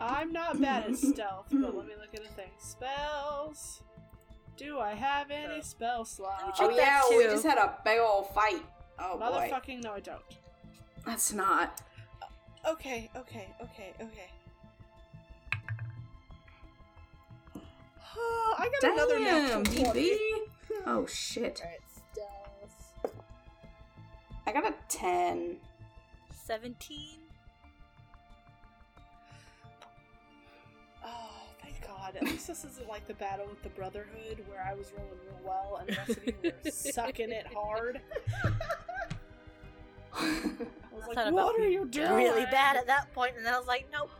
I'm 0.00 0.32
not 0.32 0.60
bad 0.60 0.84
at 0.90 0.96
stealth, 0.96 1.46
but 1.52 1.74
let 1.76 1.86
me 1.86 1.94
look 2.00 2.14
at 2.14 2.22
the 2.22 2.30
thing. 2.30 2.50
Spells. 2.58 3.82
Do 4.56 4.78
I 4.78 4.94
have 4.94 5.30
any 5.30 5.58
Oh. 5.58 5.60
spell 5.60 6.04
slots? 6.04 6.58
oh 6.60 6.68
that 6.68 6.76
yeah, 7.10 7.16
we 7.16 7.24
just 7.24 7.44
had 7.44 7.58
a 7.58 7.76
big 7.84 7.98
old 7.98 8.32
fight. 8.34 8.62
Oh 8.98 9.18
boy. 9.18 9.24
Motherfucking 9.24 9.82
no, 9.82 9.92
I 9.92 10.00
don't. 10.00 10.22
That's 11.04 11.32
not. 11.32 11.82
Okay, 12.66 13.10
okay, 13.16 13.48
okay, 13.60 13.92
okay. 14.00 14.30
Oh, 18.16 18.54
I 18.58 18.68
got 18.80 18.92
another 18.92 19.18
Damn, 19.18 19.62
natural 19.62 19.84
20. 19.84 20.00
DB. 20.00 20.16
Oh 20.86 21.06
shit. 21.06 21.60
Alright, 21.64 21.78
stealth. 21.80 21.83
I 24.46 24.52
got 24.52 24.64
a 24.66 24.74
10. 24.88 25.56
17. 26.44 26.98
Oh, 31.04 31.08
thank 31.62 31.80
God. 31.86 32.16
At 32.16 32.24
least 32.24 32.46
this 32.46 32.64
isn't 32.64 32.88
like 32.88 33.06
the 33.06 33.14
battle 33.14 33.46
with 33.48 33.62
the 33.62 33.70
Brotherhood 33.70 34.44
where 34.48 34.62
I 34.68 34.74
was 34.74 34.92
rolling 34.96 35.18
real 35.24 35.40
well 35.44 35.76
and 35.80 35.88
the 35.88 35.96
rest 35.96 36.10
of 36.10 36.26
you 36.26 36.34
were 36.64 36.70
sucking 36.70 37.30
it 37.32 37.46
hard. 37.54 38.00
I 40.12 40.42
was 40.92 41.16
I 41.16 41.24
like, 41.24 41.34
what 41.34 41.58
are 41.60 41.68
you 41.68 41.86
doing? 41.86 42.12
Really 42.14 42.44
bad 42.44 42.76
at 42.76 42.86
that 42.86 43.12
point, 43.14 43.36
and 43.36 43.44
then 43.44 43.52
I 43.54 43.58
was 43.58 43.66
like, 43.66 43.88
nope. 43.92 44.10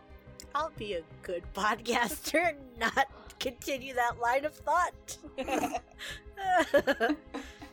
I'll 0.57 0.73
be 0.77 0.95
a 0.95 1.03
good 1.23 1.43
podcaster 1.53 2.51
and 2.51 2.59
not 2.79 3.09
continue 3.41 3.93
that 3.95 4.21
line 4.21 4.45
of 4.45 4.55
thought. 4.55 5.19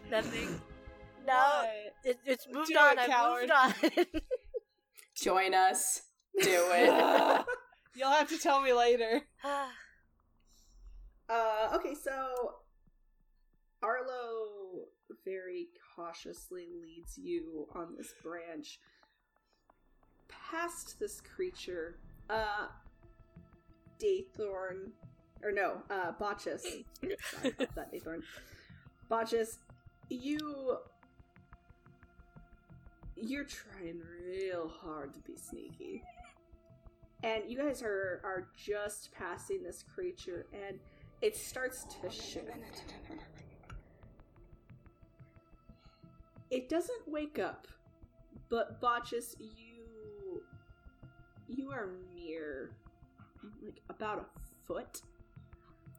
Nothing. 0.10 0.60
No, 1.28 1.34
What? 1.34 1.91
It, 2.04 2.20
it's 2.26 2.48
moved 2.52 2.70
Do 2.70 2.76
on. 2.78 2.98
it, 2.98 3.10
I 3.12 3.40
moved 3.40 3.52
on. 3.52 4.22
Join 5.16 5.54
us. 5.54 6.02
Do 6.42 6.48
it. 6.72 7.46
You'll 7.96 8.10
have 8.10 8.30
to 8.30 8.38
tell 8.38 8.62
me 8.62 8.74
later. 8.74 9.22
Uh, 11.30 11.70
okay, 11.76 11.96
so 11.96 12.12
Arlo 13.82 14.88
very 15.24 15.68
cautiously 15.96 16.68
leads 16.84 17.18
you 17.18 17.68
on 17.74 17.96
this 17.98 18.14
branch 18.22 18.80
past 20.28 21.00
this 21.00 21.22
creature. 21.22 21.96
Uh, 22.30 22.68
Daythorn, 24.00 24.92
or 25.44 25.52
no, 25.52 25.82
uh, 25.90 26.12
Botchus. 26.20 26.62
Sorry 27.02 27.54
about 27.58 27.76
that, 27.76 27.94
Daythorn. 27.94 28.22
Botchus, 29.10 29.58
you. 30.10 30.78
You're 33.16 33.46
trying 33.46 34.02
real 34.26 34.70
hard 34.70 35.14
to 35.14 35.20
be 35.20 35.38
sneaky. 35.38 36.04
And 37.24 37.44
you 37.48 37.58
guys 37.58 37.84
are 37.84 38.22
are 38.24 38.48
just 38.58 39.12
passing 39.14 39.62
this 39.62 39.84
creature, 39.94 40.48
and 40.54 40.80
it 41.22 41.36
starts 41.36 41.86
to 42.02 42.10
shift. 42.10 42.84
It 46.50 46.68
doesn't 46.68 47.08
wake 47.08 47.38
up, 47.38 47.68
but 48.50 48.82
Botchus, 48.82 49.36
you 49.40 50.42
you 51.48 51.72
are 51.72 51.92
mere 52.16 52.72
like 53.64 53.82
about 53.90 54.20
a 54.20 54.40
foot 54.66 55.02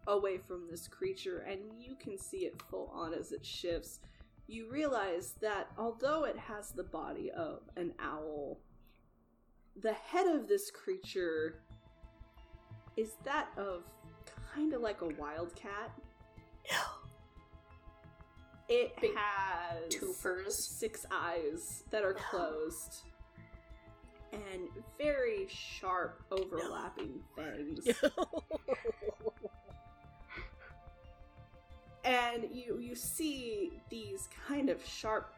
away 0.09 0.39
from 0.39 0.67
this 0.69 0.89
creature, 0.89 1.47
and 1.49 1.61
you 1.79 1.95
can 1.95 2.19
see 2.19 2.39
it 2.39 2.61
full 2.69 2.91
on 2.93 3.15
as 3.15 3.33
it 3.33 3.47
shifts. 3.47 4.01
You 4.47 4.71
realize 4.71 5.35
that 5.41 5.69
although 5.79 6.25
it 6.25 6.37
has 6.37 6.71
the 6.71 6.83
body 6.85 7.31
of 7.31 7.61
an 7.77 7.93
owl, 7.99 8.59
the 9.81 9.93
head 9.93 10.27
of 10.27 10.49
this 10.49 10.71
creature 10.71 11.61
is 12.97 13.13
that 13.25 13.49
of 13.57 13.85
kind 14.55 14.75
of 14.75 14.81
like 14.83 15.01
a 15.01 15.09
wildcat. 15.09 15.93
No. 16.71 16.79
It 18.69 18.93
Big 19.03 19.11
has 19.17 19.93
Twofers. 19.93 20.53
six 20.53 21.05
eyes 21.11 21.83
that 21.91 22.05
are 22.05 22.15
closed 22.31 23.03
and 24.33 24.69
very 24.97 25.47
sharp 25.49 26.23
overlapping 26.31 27.21
fangs. 27.37 27.87
and 32.05 32.47
you 32.53 32.79
you 32.81 32.95
see 32.95 33.81
these 33.91 34.29
kind 34.49 34.69
of 34.69 34.85
sharp 34.85 35.35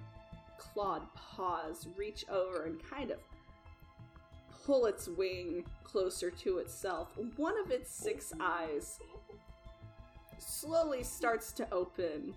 clawed 0.59 1.03
paws 1.15 1.87
reach 1.97 2.25
over 2.31 2.65
and 2.65 2.83
kind 2.91 3.11
of 3.11 3.19
pull 4.65 4.87
its 4.87 5.09
wing 5.09 5.65
closer 5.83 6.31
to 6.31 6.59
itself. 6.59 7.11
One 7.37 7.55
of 7.59 7.71
its 7.71 7.91
six 7.91 8.33
eyes 8.41 8.99
slowly 10.39 11.03
starts 11.03 11.53
to 11.53 11.67
open. 11.73 12.35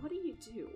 What 0.00 0.10
do 0.10 0.16
you 0.16 0.34
do? 0.34 0.68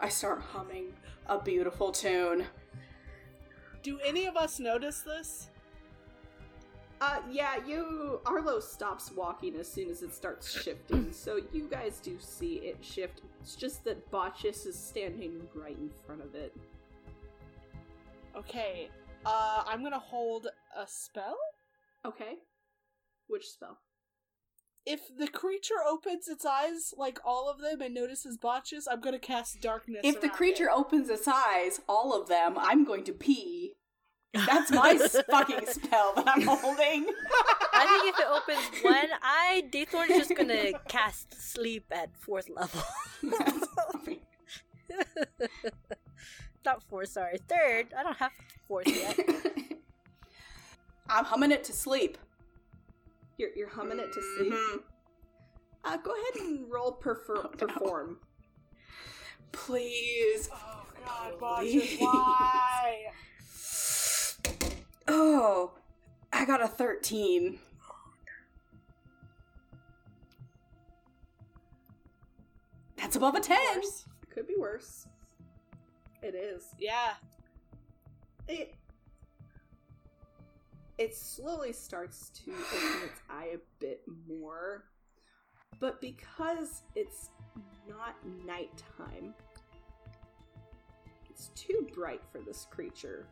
I 0.00 0.08
start 0.08 0.40
humming 0.40 0.92
a 1.26 1.38
beautiful 1.38 1.92
tune. 1.92 2.46
Do 3.84 4.00
any 4.04 4.26
of 4.26 4.36
us 4.36 4.58
notice 4.58 5.02
this? 5.02 5.48
Uh, 7.02 7.16
yeah, 7.32 7.56
you. 7.66 8.20
Arlo 8.26 8.60
stops 8.60 9.10
walking 9.10 9.56
as 9.56 9.66
soon 9.66 9.90
as 9.90 10.04
it 10.04 10.14
starts 10.14 10.62
shifting, 10.62 11.10
so 11.10 11.40
you 11.52 11.66
guys 11.68 11.98
do 11.98 12.16
see 12.20 12.58
it 12.58 12.76
shift. 12.80 13.22
It's 13.40 13.56
just 13.56 13.82
that 13.86 14.08
Botchus 14.12 14.66
is 14.66 14.78
standing 14.78 15.48
right 15.52 15.76
in 15.76 15.90
front 16.06 16.22
of 16.22 16.36
it. 16.36 16.56
Okay, 18.36 18.88
uh, 19.26 19.64
I'm 19.66 19.82
gonna 19.82 19.98
hold 19.98 20.46
a 20.76 20.86
spell. 20.86 21.36
Okay. 22.06 22.34
Which 23.26 23.48
spell? 23.48 23.80
If 24.86 25.00
the 25.18 25.26
creature 25.26 25.82
opens 25.84 26.28
its 26.28 26.44
eyes, 26.44 26.94
like 26.96 27.18
all 27.24 27.50
of 27.50 27.60
them, 27.60 27.80
and 27.80 27.92
notices 27.92 28.38
botches, 28.38 28.86
I'm 28.86 29.00
gonna 29.00 29.18
cast 29.18 29.60
darkness. 29.60 30.02
If 30.04 30.20
the 30.20 30.28
creature 30.28 30.68
it. 30.68 30.72
opens 30.72 31.10
its 31.10 31.26
eyes, 31.26 31.80
all 31.88 32.14
of 32.14 32.28
them, 32.28 32.54
I'm 32.56 32.84
going 32.84 33.02
to 33.04 33.12
pee. 33.12 33.61
That's 34.34 34.70
my 34.70 34.96
fucking 35.30 35.66
spell 35.66 36.14
that 36.16 36.26
I'm 36.26 36.42
holding. 36.42 37.06
I 37.74 38.00
think 38.00 38.14
if 38.14 38.18
it 38.20 38.26
opens 38.30 38.82
one 38.84 39.08
eye, 39.22 39.62
Daythorn's 39.70 40.08
just 40.16 40.34
gonna 40.36 40.72
cast 40.88 41.34
sleep 41.40 41.84
at 41.90 42.16
fourth 42.16 42.48
level. 42.48 42.82
Not 46.64 46.82
four, 46.84 47.04
sorry. 47.04 47.38
Third. 47.48 47.92
I 47.98 48.02
don't 48.04 48.16
have 48.18 48.30
fourth 48.68 48.86
yet. 48.88 49.18
I'm 51.08 51.24
humming 51.24 51.50
it 51.50 51.64
to 51.64 51.72
sleep. 51.72 52.18
You're, 53.36 53.50
you're 53.56 53.68
humming 53.68 53.98
it 53.98 54.12
to 54.12 54.22
sleep. 54.38 54.52
Mhm. 54.52 54.82
Uh, 55.84 55.96
go 55.96 56.12
ahead 56.12 56.46
and 56.46 56.70
roll 56.70 56.92
prefer- 56.92 57.38
Oh, 57.38 57.50
no. 57.60 57.66
perform. 57.66 58.18
Please. 59.50 60.48
Oh 60.54 60.84
God, 61.04 61.32
Please. 61.60 61.82
Botches, 61.90 62.00
why? 62.00 63.06
Oh, 65.14 65.72
I 66.32 66.46
got 66.46 66.62
a 66.62 66.66
13. 66.66 67.58
That's 72.96 73.16
above 73.16 73.34
a 73.34 73.40
10. 73.40 73.58
Worse. 73.76 74.06
Could 74.30 74.46
be 74.46 74.54
worse. 74.58 75.06
It 76.22 76.34
is. 76.34 76.74
Yeah. 76.78 77.12
It 78.48 78.74
it 80.96 81.14
slowly 81.14 81.74
starts 81.74 82.30
to 82.30 82.50
open 82.52 83.02
its 83.04 83.20
eye 83.28 83.50
a 83.54 83.58
bit 83.80 84.00
more. 84.26 84.84
But 85.78 86.00
because 86.00 86.84
it's 86.94 87.28
not 87.86 88.16
nighttime, 88.46 89.34
it's 91.28 91.48
too 91.48 91.86
bright 91.92 92.22
for 92.32 92.38
this 92.38 92.66
creature. 92.70 93.26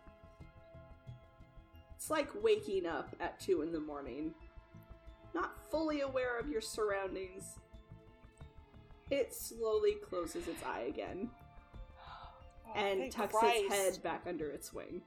It's 2.11 2.17
like 2.19 2.43
waking 2.43 2.87
up 2.87 3.15
at 3.21 3.39
2 3.39 3.63
in 3.63 3.71
the 3.71 3.79
morning, 3.79 4.35
not 5.33 5.53
fully 5.71 6.01
aware 6.01 6.41
of 6.41 6.49
your 6.49 6.61
surroundings. 6.61 7.45
It 9.13 9.33
slowly 9.33 9.95
closes 10.03 10.49
its 10.49 10.61
eye 10.65 10.87
again 10.89 11.31
Oh, 11.97 12.73
and 12.75 12.99
thank 12.99 13.15
tucks 13.15 13.33
Christ. 13.33 13.65
its 13.65 13.75
head 13.75 14.03
back 14.03 14.25
under 14.27 14.51
its 14.51 14.73
wing. 14.73 15.03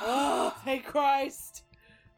Oh, 0.00 0.56
thank 0.64 0.86
Christ. 0.86 1.64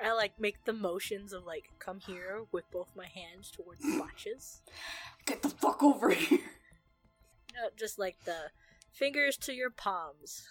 I 0.01 0.13
like 0.13 0.39
make 0.39 0.65
the 0.65 0.73
motions 0.73 1.33
of 1.33 1.45
like 1.45 1.65
come 1.81 1.99
here 1.99 2.43
with 2.53 2.71
both 2.71 2.93
my 2.95 3.07
hands 3.07 3.51
towards 3.51 3.81
the 3.83 3.99
botches. 3.99 4.63
Get 5.27 5.43
the 5.43 5.49
fuck 5.49 5.83
over 5.83 6.11
here. 6.11 6.39
No, 7.57 7.71
just 7.77 7.99
like 7.99 8.19
the 8.25 8.51
fingers 8.93 9.37
to 9.39 9.53
your 9.53 9.71
palms. 9.71 10.47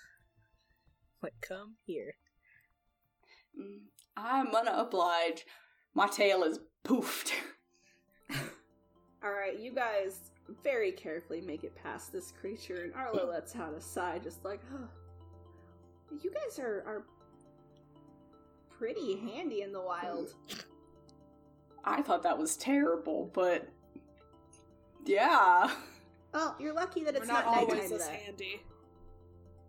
Like 1.22 1.36
come 1.40 1.76
here. 1.86 2.16
Mm, 3.60 3.80
I'm 4.18 4.52
gonna 4.52 4.74
oblige. 4.76 5.46
My 5.94 6.08
tail 6.08 6.44
is 6.44 6.60
poofed. 6.84 7.32
Alright, 9.24 9.60
you 9.60 9.74
guys 9.74 10.32
very 10.64 10.92
carefully 10.92 11.42
make 11.42 11.64
it 11.64 11.76
past 11.76 12.12
this 12.12 12.32
creature, 12.32 12.84
and 12.84 12.94
Arlo 12.94 13.30
lets 13.30 13.56
out 13.56 13.74
a 13.74 13.82
sigh, 13.82 14.20
just 14.22 14.44
like, 14.44 14.62
oh, 14.74 14.88
you 16.22 16.32
guys 16.32 16.60
are, 16.60 16.84
are 16.86 17.06
pretty 18.70 19.18
handy 19.18 19.62
in 19.62 19.72
the 19.72 19.82
wild. 19.82 20.34
I 21.86 22.02
thought 22.02 22.24
that 22.24 22.38
was 22.38 22.58
terrible, 22.58 23.30
but 23.34 23.70
yeah. 25.06 25.72
Well, 26.34 26.56
you're 26.60 26.74
lucky 26.74 27.04
that 27.04 27.16
it's 27.16 27.28
We're 27.28 27.34
not, 27.34 27.46
not, 27.46 27.58
always 27.58 27.74
nighttime 27.74 27.90
this 27.90 28.08
then. 28.08 28.20
handy. 28.20 28.62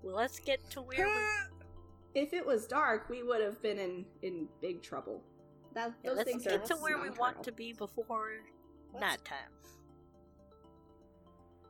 Well, 0.02 0.16
let's 0.16 0.38
get 0.38 0.68
to 0.70 0.82
where 0.82 1.06
we. 1.06 1.12
If 2.14 2.32
it 2.32 2.44
was 2.46 2.66
dark, 2.66 3.08
we 3.08 3.22
would 3.22 3.40
have 3.42 3.60
been 3.62 3.78
in, 3.78 4.04
in 4.22 4.46
big 4.60 4.82
trouble. 4.82 5.22
That, 5.74 5.92
Yeah, 6.02 6.10
those 6.10 6.18
let's 6.18 6.30
things 6.30 6.44
get 6.44 6.60
are 6.60 6.66
to 6.66 6.74
where 6.76 6.98
we 7.02 7.10
want 7.10 7.42
to 7.42 7.52
be 7.52 7.72
before 7.72 8.30
Let's- 8.92 9.00
nighttime. 9.00 9.50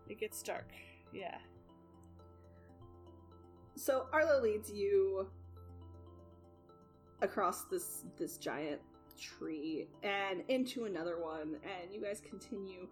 It 0.08 0.18
gets 0.20 0.42
dark. 0.42 0.70
Yeah. 1.12 1.38
So 3.76 4.06
Arlo 4.12 4.40
leads 4.42 4.70
you 4.70 5.28
across 7.22 7.64
this 7.64 8.04
this 8.18 8.36
giant 8.36 8.80
tree 9.18 9.88
and 10.02 10.42
into 10.48 10.84
another 10.84 11.18
one, 11.22 11.56
and 11.64 11.92
you 11.92 12.02
guys 12.02 12.20
continue. 12.20 12.86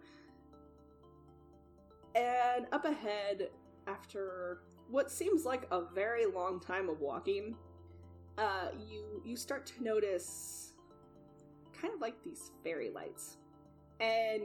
And 2.15 2.65
up 2.71 2.85
ahead, 2.85 3.49
after 3.87 4.61
what 4.93 5.09
seems 5.09 5.43
like 5.43 5.65
a 5.71 5.81
very 5.95 6.27
long 6.27 6.59
time 6.59 6.87
of 6.87 6.99
walking, 7.01 7.55
uh, 8.37 8.67
you 8.87 9.23
you 9.25 9.35
start 9.35 9.65
to 9.65 9.83
notice 9.83 10.73
kind 11.73 11.91
of 11.91 11.99
like 11.99 12.23
these 12.23 12.51
fairy 12.63 12.91
lights, 12.91 13.37
and 13.99 14.43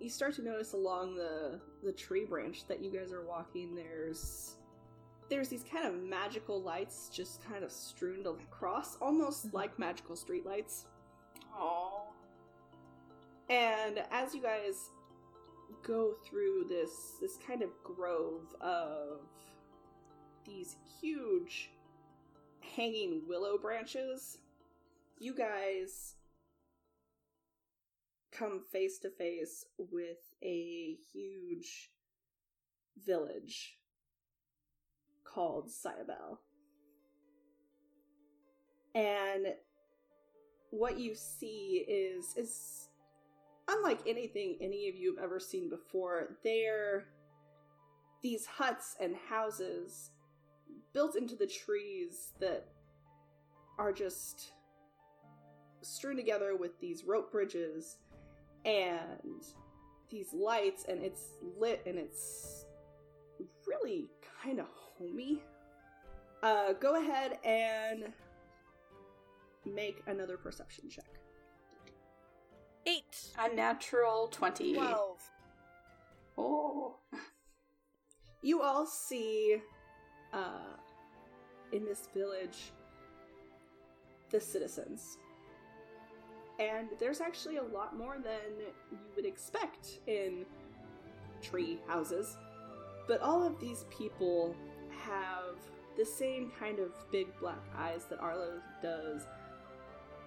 you 0.00 0.08
start 0.08 0.34
to 0.36 0.42
notice 0.42 0.72
along 0.72 1.16
the 1.16 1.60
the 1.84 1.92
tree 1.92 2.24
branch 2.24 2.66
that 2.66 2.82
you 2.82 2.90
guys 2.90 3.12
are 3.12 3.26
walking. 3.26 3.74
There's 3.74 4.56
there's 5.28 5.48
these 5.48 5.64
kind 5.70 5.86
of 5.86 6.02
magical 6.02 6.62
lights 6.62 7.10
just 7.12 7.44
kind 7.44 7.62
of 7.62 7.70
strewn 7.70 8.24
across, 8.26 8.96
almost 9.02 9.52
like 9.52 9.78
magical 9.78 10.16
streetlights. 10.16 10.86
Oh. 11.54 12.04
And 13.50 14.02
as 14.10 14.34
you 14.34 14.40
guys 14.40 14.92
go 15.82 16.14
through 16.26 16.64
this 16.70 17.16
this 17.20 17.36
kind 17.46 17.62
of 17.62 17.68
grove 17.84 18.56
of 18.62 19.20
these 20.46 20.76
huge 21.00 21.70
hanging 22.76 23.22
willow 23.28 23.58
branches, 23.58 24.38
you 25.18 25.34
guys 25.34 26.14
come 28.32 28.62
face 28.72 28.98
to 29.00 29.10
face 29.10 29.66
with 29.78 30.18
a 30.42 30.96
huge 31.12 31.90
village 33.04 33.78
called 35.24 35.68
Sayabel. 35.68 36.38
And 38.94 39.54
what 40.70 40.98
you 40.98 41.14
see 41.14 41.84
is 41.88 42.34
is 42.36 42.88
unlike 43.68 44.00
anything 44.06 44.56
any 44.60 44.88
of 44.88 44.96
you 44.96 45.14
have 45.14 45.24
ever 45.24 45.38
seen 45.38 45.68
before. 45.68 46.36
They're 46.42 47.06
these 48.22 48.46
huts 48.46 48.96
and 49.00 49.14
houses 49.28 50.10
built 50.92 51.16
into 51.16 51.36
the 51.36 51.46
trees 51.46 52.32
that 52.40 52.66
are 53.78 53.92
just 53.92 54.52
strewn 55.82 56.16
together 56.16 56.56
with 56.56 56.78
these 56.80 57.04
rope 57.04 57.32
bridges 57.32 57.98
and 58.64 59.44
these 60.10 60.32
lights 60.34 60.84
and 60.88 61.02
it's 61.02 61.22
lit 61.58 61.82
and 61.86 61.96
it's 61.98 62.66
really 63.66 64.10
kind 64.42 64.60
of 64.60 64.66
homey. 64.98 65.42
Uh, 66.42 66.72
go 66.74 67.00
ahead 67.00 67.38
and 67.44 68.12
make 69.64 70.02
another 70.06 70.36
perception 70.36 70.88
check. 70.88 71.04
Eight. 72.86 73.28
A 73.38 73.54
natural 73.54 74.28
20. 74.28 74.74
Twelve. 74.74 75.20
Oh. 76.36 76.96
You 78.42 78.62
all 78.62 78.86
see, 78.86 79.58
uh, 80.32 80.76
in 81.72 81.84
this 81.84 82.08
village, 82.14 82.72
the 84.30 84.40
citizens. 84.40 85.18
And 86.58 86.88
there's 86.98 87.20
actually 87.20 87.56
a 87.56 87.62
lot 87.62 87.96
more 87.96 88.16
than 88.22 88.66
you 88.90 88.98
would 89.16 89.24
expect 89.24 90.00
in 90.06 90.44
tree 91.40 91.78
houses. 91.86 92.36
But 93.08 93.22
all 93.22 93.42
of 93.42 93.58
these 93.58 93.86
people 93.90 94.54
have 95.04 95.56
the 95.96 96.04
same 96.04 96.52
kind 96.58 96.78
of 96.78 96.92
big 97.10 97.26
black 97.40 97.62
eyes 97.76 98.04
that 98.10 98.20
Arlo 98.20 98.60
does. 98.82 99.22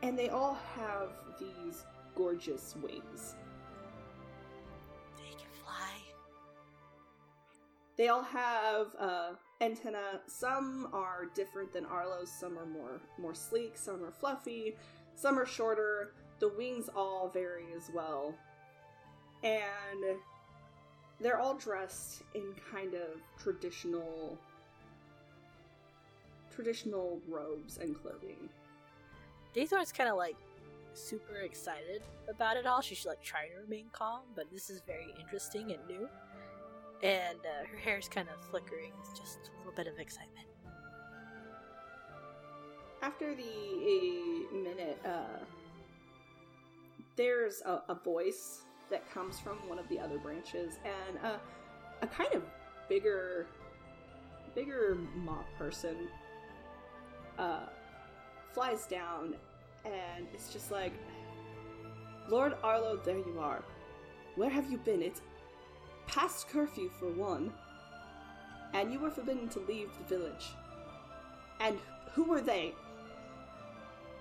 And 0.02 0.18
they 0.18 0.30
all 0.30 0.58
have 0.76 1.10
these 1.40 1.86
gorgeous 2.16 2.76
wings. 2.82 3.36
They 7.98 8.08
all 8.08 8.24
have 8.24 8.88
uh, 9.00 9.32
antenna. 9.62 10.22
Some 10.28 10.90
are 10.94 11.26
different 11.36 11.72
than 11.72 11.86
Arlo's. 11.86 12.32
Some 12.32 12.58
are 12.58 12.66
more 12.66 13.02
more 13.20 13.36
sleek. 13.36 13.78
Some 13.78 14.04
are 14.04 14.12
fluffy. 14.12 14.76
Some 15.16 15.38
are 15.38 15.46
shorter. 15.46 16.14
The 16.40 16.50
wings 16.50 16.90
all 16.96 17.30
vary 17.30 17.68
as 17.76 17.90
well, 17.94 18.36
and 19.44 20.18
they're 21.22 21.40
all 21.40 21.56
dressed 21.56 22.24
in 22.34 22.54
kind 22.72 22.96
of 22.96 23.22
traditional 23.42 24.38
traditional 26.54 27.20
robes 27.28 27.78
and 27.78 27.96
clothing. 27.96 28.50
Daythorn's 29.56 29.92
kind 29.92 30.10
of 30.10 30.18
like 30.18 30.36
super 30.94 31.38
excited 31.38 32.02
about 32.30 32.58
it 32.58 32.66
all. 32.66 32.82
She's 32.82 33.06
like 33.06 33.22
trying 33.22 33.52
to 33.56 33.62
remain 33.62 33.86
calm, 33.92 34.22
but 34.36 34.52
this 34.52 34.70
is 34.70 34.82
very 34.86 35.14
interesting 35.20 35.72
and 35.72 35.80
new. 35.88 36.10
And 37.04 37.38
uh, 37.40 37.68
her 37.70 37.78
hair's 37.78 38.08
kind 38.08 38.30
of 38.30 38.44
flickering. 38.50 38.94
It's 39.02 39.20
just 39.20 39.38
a 39.54 39.58
little 39.58 39.74
bit 39.74 39.88
of 39.88 40.00
excitement. 40.00 40.48
After 43.02 43.36
the 43.36 43.44
a 43.44 44.56
minute, 44.56 44.98
uh, 45.06 45.44
there's 47.18 47.62
a, 47.66 47.82
a 47.90 47.96
voice 47.96 48.62
that 48.90 49.10
comes 49.14 49.38
from 49.38 49.58
one 49.68 49.78
of 49.78 49.88
the 49.90 50.00
other 50.00 50.18
branches, 50.18 50.80
and 50.86 51.18
uh, 51.24 51.38
a 52.02 52.08
kind 52.08 52.34
of 52.34 52.44
bigger, 52.88 53.48
bigger 54.56 54.98
moth 55.16 55.48
person 55.58 56.08
uh, 57.38 57.66
flies 58.54 58.86
down, 58.86 59.36
and 59.84 60.26
it's 60.34 60.54
just 60.54 60.72
like, 60.72 60.94
Lord 62.30 62.54
Arlo, 62.64 62.98
there 63.04 63.18
you 63.18 63.38
are. 63.40 63.62
Where 64.36 64.50
have 64.50 64.72
you 64.72 64.78
been? 64.78 65.02
It's 65.02 65.22
past 66.08 66.48
curfew 66.50 66.90
for 66.90 67.10
one, 67.10 67.52
and 68.74 68.92
you 68.92 69.00
were 69.00 69.12
forbidden 69.12 69.50
to 69.50 69.60
leave 69.60 69.90
the 69.98 70.18
village. 70.18 70.48
And 71.60 71.78
who 72.14 72.24
were 72.24 72.42
they? 72.42 72.74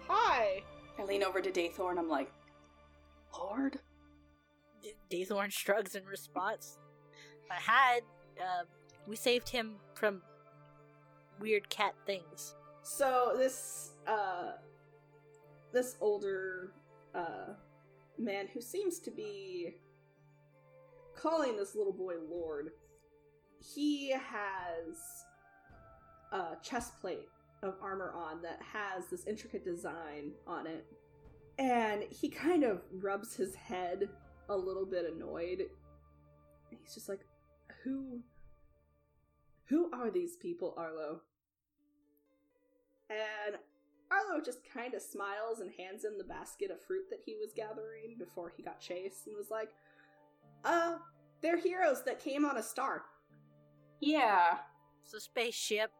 Hi. 0.09 0.63
I 0.99 1.05
lean 1.05 1.23
over 1.23 1.41
to 1.41 1.51
Daythorn. 1.51 1.99
I'm 1.99 2.09
like, 2.09 2.31
Lord. 3.37 3.79
D- 4.83 4.95
Daythorn 5.11 5.51
shrugs 5.51 5.95
in 5.95 6.05
response. 6.05 6.79
I 7.51 7.55
had. 7.55 8.01
Uh, 8.41 8.65
we 9.07 9.17
saved 9.17 9.49
him 9.49 9.77
from 9.95 10.23
weird 11.41 11.69
cat 11.69 11.95
things. 12.07 12.55
So 12.83 13.35
this 13.37 13.93
uh 14.07 14.53
this 15.73 15.97
older 16.01 16.73
uh 17.15 17.55
man 18.19 18.49
who 18.53 18.61
seems 18.61 18.99
to 19.01 19.11
be 19.11 19.75
calling 21.17 21.57
this 21.57 21.75
little 21.75 21.93
boy 21.93 22.15
lord 22.29 22.71
he 23.63 24.11
has 24.11 25.25
a 26.33 26.57
chest 26.63 27.01
plate 27.01 27.29
of 27.63 27.75
armor 27.81 28.13
on 28.15 28.43
that 28.43 28.61
has 28.61 29.07
this 29.07 29.27
intricate 29.27 29.65
design 29.65 30.33
on 30.47 30.67
it. 30.67 30.85
And 31.59 32.05
he 32.11 32.29
kind 32.29 32.65
of 32.65 32.83
rubs 32.91 33.37
his 33.37 33.55
head 33.55 34.09
a 34.49 34.57
little 34.57 34.87
bit 34.87 35.05
annoyed. 35.15 35.65
He's 36.71 36.95
just 36.95 37.09
like 37.09 37.21
who 37.85 38.21
who 39.67 39.91
are 39.93 40.11
these 40.11 40.37
people 40.37 40.75
arlo? 40.77 41.21
And 43.09 43.57
Arlo 44.11 44.43
just 44.45 44.59
kind 44.73 44.95
of 44.95 45.03
smiles 45.03 45.61
and 45.61 45.71
hands 45.79 46.05
him 46.05 46.19
the 46.19 46.25
basket 46.25 46.71
of 46.71 46.83
fruit 46.83 47.09
that 47.11 47.21
he 47.25 47.37
was 47.41 47.53
gathering 47.55 48.17
before 48.19 48.53
he 48.55 48.63
got 48.63 48.81
chased 48.81 49.27
and 49.27 49.37
was 49.37 49.51
like, 49.51 49.71
uh, 50.65 50.97
they're 51.41 51.59
heroes 51.59 52.03
that 52.05 52.21
came 52.21 52.45
on 52.45 52.57
a 52.57 52.63
star. 52.63 53.03
Yeah. 54.01 54.59
It's 55.05 55.15
a 55.15 55.21
spaceship, 55.21 55.91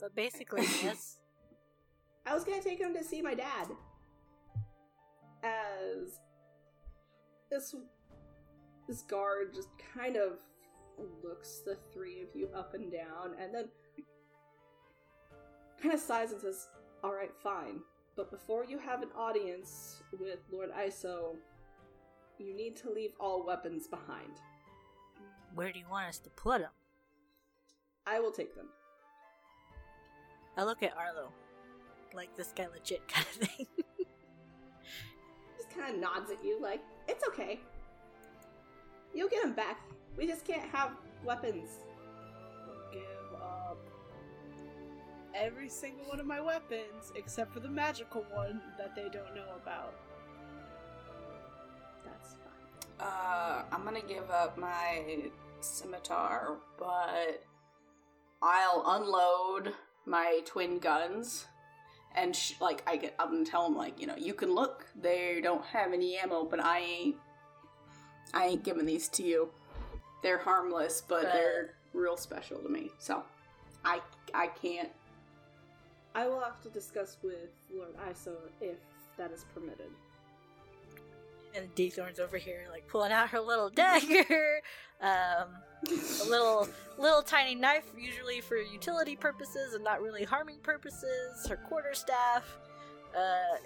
but 0.00 0.14
basically, 0.14 0.62
yes. 0.82 1.18
I 2.26 2.34
was 2.34 2.44
gonna 2.44 2.62
take 2.62 2.78
him 2.78 2.94
to 2.94 3.02
see 3.02 3.22
my 3.22 3.34
dad. 3.34 3.68
As 5.42 6.20
this 7.50 7.74
this 8.86 9.02
guard 9.02 9.54
just 9.54 9.68
kind 9.94 10.16
of 10.16 10.38
looks 11.22 11.62
the 11.64 11.76
three 11.92 12.22
of 12.22 12.28
you 12.34 12.48
up 12.54 12.74
and 12.74 12.92
down 12.92 13.34
and 13.40 13.54
then 13.54 13.68
kind 15.80 15.94
of 15.94 16.00
sighs 16.00 16.32
and 16.32 16.40
says, 16.40 16.68
Alright, 17.02 17.32
fine. 17.42 17.80
But 18.16 18.30
before 18.30 18.64
you 18.64 18.78
have 18.78 19.02
an 19.02 19.08
audience 19.16 20.02
with 20.18 20.40
Lord 20.52 20.70
Iso, 20.72 21.36
you 22.42 22.54
need 22.54 22.76
to 22.76 22.90
leave 22.90 23.12
all 23.20 23.44
weapons 23.44 23.86
behind. 23.86 24.40
Where 25.54 25.72
do 25.72 25.78
you 25.78 25.86
want 25.90 26.08
us 26.08 26.18
to 26.20 26.30
put 26.30 26.60
them? 26.60 26.70
I 28.06 28.20
will 28.20 28.32
take 28.32 28.54
them. 28.54 28.66
I 30.56 30.64
look 30.64 30.82
at 30.82 30.96
Arlo. 30.96 31.32
Like 32.14 32.34
this 32.36 32.52
guy 32.54 32.66
legit 32.66 33.06
kind 33.08 33.26
of 33.26 33.48
thing. 33.48 33.66
Just 35.56 35.70
kind 35.70 35.94
of 35.94 36.00
nods 36.00 36.30
at 36.30 36.44
you, 36.44 36.60
like, 36.60 36.80
it's 37.08 37.26
okay. 37.28 37.60
You'll 39.14 39.28
get 39.28 39.42
them 39.42 39.52
back. 39.52 39.80
We 40.16 40.26
just 40.26 40.44
can't 40.44 40.68
have 40.70 40.92
weapons. 41.24 41.68
Give 42.92 43.40
up 43.40 43.78
every 45.34 45.68
single 45.68 46.06
one 46.06 46.20
of 46.20 46.26
my 46.26 46.40
weapons 46.40 47.12
except 47.16 47.52
for 47.52 47.60
the 47.60 47.68
magical 47.68 48.24
one 48.32 48.60
that 48.78 48.94
they 48.94 49.02
don't 49.04 49.34
know 49.34 49.54
about. 49.62 49.94
Uh, 53.00 53.62
I'm 53.72 53.84
gonna 53.84 54.02
give 54.02 54.30
up 54.30 54.58
my 54.58 55.30
scimitar, 55.60 56.56
but 56.78 57.42
I'll 58.42 58.84
unload 58.86 59.74
my 60.06 60.40
twin 60.44 60.78
guns. 60.78 61.46
And 62.14 62.34
sh- 62.34 62.54
like 62.60 62.82
I 62.88 62.96
get, 62.96 63.14
up 63.18 63.30
and 63.30 63.46
tell 63.46 63.62
them 63.64 63.76
like, 63.76 64.00
you 64.00 64.06
know, 64.06 64.16
you 64.16 64.34
can 64.34 64.52
look. 64.52 64.86
They 65.00 65.40
don't 65.40 65.64
have 65.66 65.92
any 65.92 66.16
ammo, 66.16 66.44
but 66.44 66.58
I 66.62 66.80
ain't, 66.80 67.16
I 68.34 68.46
ain't 68.46 68.64
giving 68.64 68.84
these 68.84 69.08
to 69.10 69.22
you. 69.22 69.50
They're 70.22 70.38
harmless, 70.38 71.02
but 71.06 71.24
Uh. 71.26 71.32
they're 71.32 71.74
real 71.94 72.16
special 72.16 72.58
to 72.58 72.68
me. 72.68 72.90
So, 72.98 73.22
I, 73.84 74.00
I 74.34 74.48
can't. 74.48 74.90
I 76.14 76.26
will 76.26 76.40
have 76.40 76.60
to 76.62 76.68
discuss 76.68 77.16
with 77.22 77.48
Lord 77.72 77.94
Iso 78.10 78.34
if 78.60 78.76
that 79.16 79.30
is 79.30 79.44
permitted. 79.54 79.90
And 81.54 81.74
Daythorn's 81.74 82.20
over 82.20 82.36
here, 82.36 82.66
like 82.70 82.86
pulling 82.88 83.12
out 83.12 83.28
her 83.30 83.40
little 83.40 83.68
dagger, 83.74 84.60
um, 85.00 85.48
a 85.88 86.24
little 86.28 86.68
little 86.98 87.22
tiny 87.22 87.54
knife, 87.54 87.84
usually 87.98 88.40
for 88.40 88.56
utility 88.56 89.16
purposes 89.16 89.74
and 89.74 89.82
not 89.84 90.00
really 90.02 90.24
harming 90.24 90.58
purposes. 90.62 91.46
Her 91.48 91.56
quarterstaff. 91.56 92.44
Uh, 93.16 93.56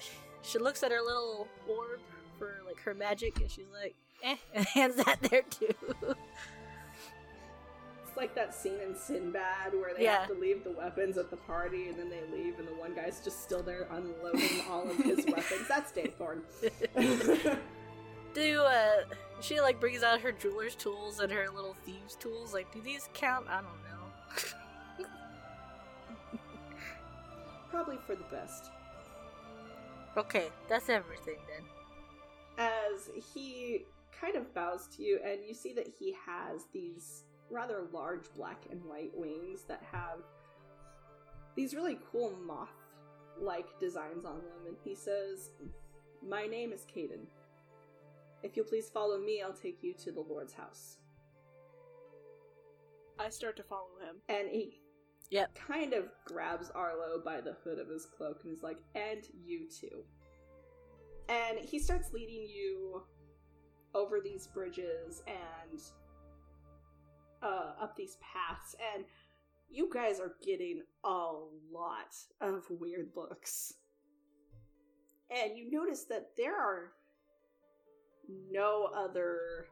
she 0.42 0.58
looks 0.58 0.82
at 0.82 0.90
her 0.90 1.00
little 1.00 1.48
orb 1.68 2.00
for 2.38 2.56
like 2.66 2.78
her 2.80 2.94
magic, 2.94 3.40
and 3.40 3.50
she's 3.50 3.66
like, 3.82 3.94
"Eh," 4.22 4.36
and 4.54 4.64
hands 4.74 4.96
that 4.96 5.18
there 5.22 5.42
too. 5.42 5.68
It's 8.06 8.16
like 8.16 8.34
that 8.36 8.54
scene 8.54 8.78
in 8.86 8.94
Sinbad 8.94 9.72
where 9.72 9.92
they 9.96 10.04
Yeah. 10.04 10.20
have 10.20 10.28
to 10.28 10.34
leave 10.34 10.62
the 10.62 10.70
weapons 10.70 11.18
at 11.18 11.30
the 11.30 11.36
party 11.36 11.88
and 11.88 11.98
then 11.98 12.10
they 12.10 12.20
leave 12.36 12.58
and 12.60 12.68
the 12.68 12.72
one 12.74 12.94
guy's 12.94 13.18
just 13.20 13.42
still 13.42 13.60
there 13.62 13.88
unloading 13.90 14.60
all 14.70 14.88
of 14.88 14.96
his 14.98 15.24
weapons. 15.26 15.66
That's 15.68 15.90
Daythorn. 15.90 16.42
Do 18.34 18.60
uh, 18.60 19.04
she 19.40 19.60
like 19.60 19.80
brings 19.80 20.02
out 20.02 20.20
her 20.20 20.32
jeweler's 20.32 20.74
tools 20.74 21.20
and 21.20 21.32
her 21.32 21.48
little 21.48 21.76
thieves' 21.84 22.16
tools? 22.16 22.52
Like, 22.52 22.72
do 22.72 22.80
these 22.80 23.08
count? 23.14 23.46
I 23.48 23.62
don't 23.62 23.64
know. 23.64 25.08
Probably 27.70 27.96
for 28.06 28.14
the 28.14 28.24
best. 28.24 28.70
okay, 30.16 30.48
that's 30.68 30.88
everything 30.88 31.36
then. 31.48 31.64
As 32.56 33.10
he 33.34 33.84
kind 34.20 34.36
of 34.36 34.52
bows 34.54 34.88
to 34.96 35.02
you, 35.02 35.18
and 35.24 35.40
you 35.46 35.54
see 35.54 35.72
that 35.72 35.88
he 35.98 36.14
has 36.26 36.66
these 36.72 37.24
rather 37.50 37.84
large 37.92 38.32
black 38.36 38.64
and 38.70 38.82
white 38.84 39.10
wings 39.14 39.62
that 39.68 39.82
have 39.90 40.18
these 41.56 41.74
really 41.74 41.98
cool 42.10 42.32
moth 42.44 42.68
like 43.40 43.78
designs 43.80 44.24
on 44.24 44.36
them, 44.38 44.66
and 44.66 44.76
he 44.84 44.94
says, 44.94 45.50
My 46.26 46.46
name 46.46 46.72
is 46.72 46.86
Caden. 46.94 47.26
If 48.44 48.56
you'll 48.56 48.66
please 48.66 48.90
follow 48.90 49.18
me, 49.18 49.40
I'll 49.40 49.54
take 49.54 49.82
you 49.82 49.94
to 49.94 50.12
the 50.12 50.20
Lord's 50.20 50.52
house. 50.52 50.98
I 53.18 53.30
start 53.30 53.56
to 53.56 53.62
follow 53.62 53.98
him. 54.00 54.16
And 54.28 54.48
he 54.50 54.82
Yep. 55.30 55.54
kind 55.54 55.94
of 55.94 56.10
grabs 56.26 56.70
Arlo 56.70 57.22
by 57.24 57.40
the 57.40 57.54
hood 57.64 57.78
of 57.78 57.88
his 57.88 58.04
cloak 58.04 58.44
and 58.44 58.52
is 58.52 58.62
like, 58.62 58.76
and 58.94 59.26
you 59.32 59.66
too. 59.70 60.04
And 61.30 61.58
he 61.58 61.78
starts 61.78 62.12
leading 62.12 62.46
you 62.46 63.02
over 63.94 64.20
these 64.20 64.46
bridges 64.48 65.22
and 65.26 65.80
uh, 67.42 67.72
up 67.80 67.96
these 67.96 68.18
paths, 68.20 68.76
and 68.94 69.06
you 69.70 69.88
guys 69.92 70.20
are 70.20 70.34
getting 70.42 70.82
a 71.04 71.32
lot 71.72 72.14
of 72.42 72.64
weird 72.68 73.10
looks. 73.16 73.74
And 75.30 75.56
you 75.56 75.70
notice 75.70 76.04
that 76.04 76.36
there 76.36 76.56
are 76.56 76.92
no 78.50 78.88
other 78.94 79.66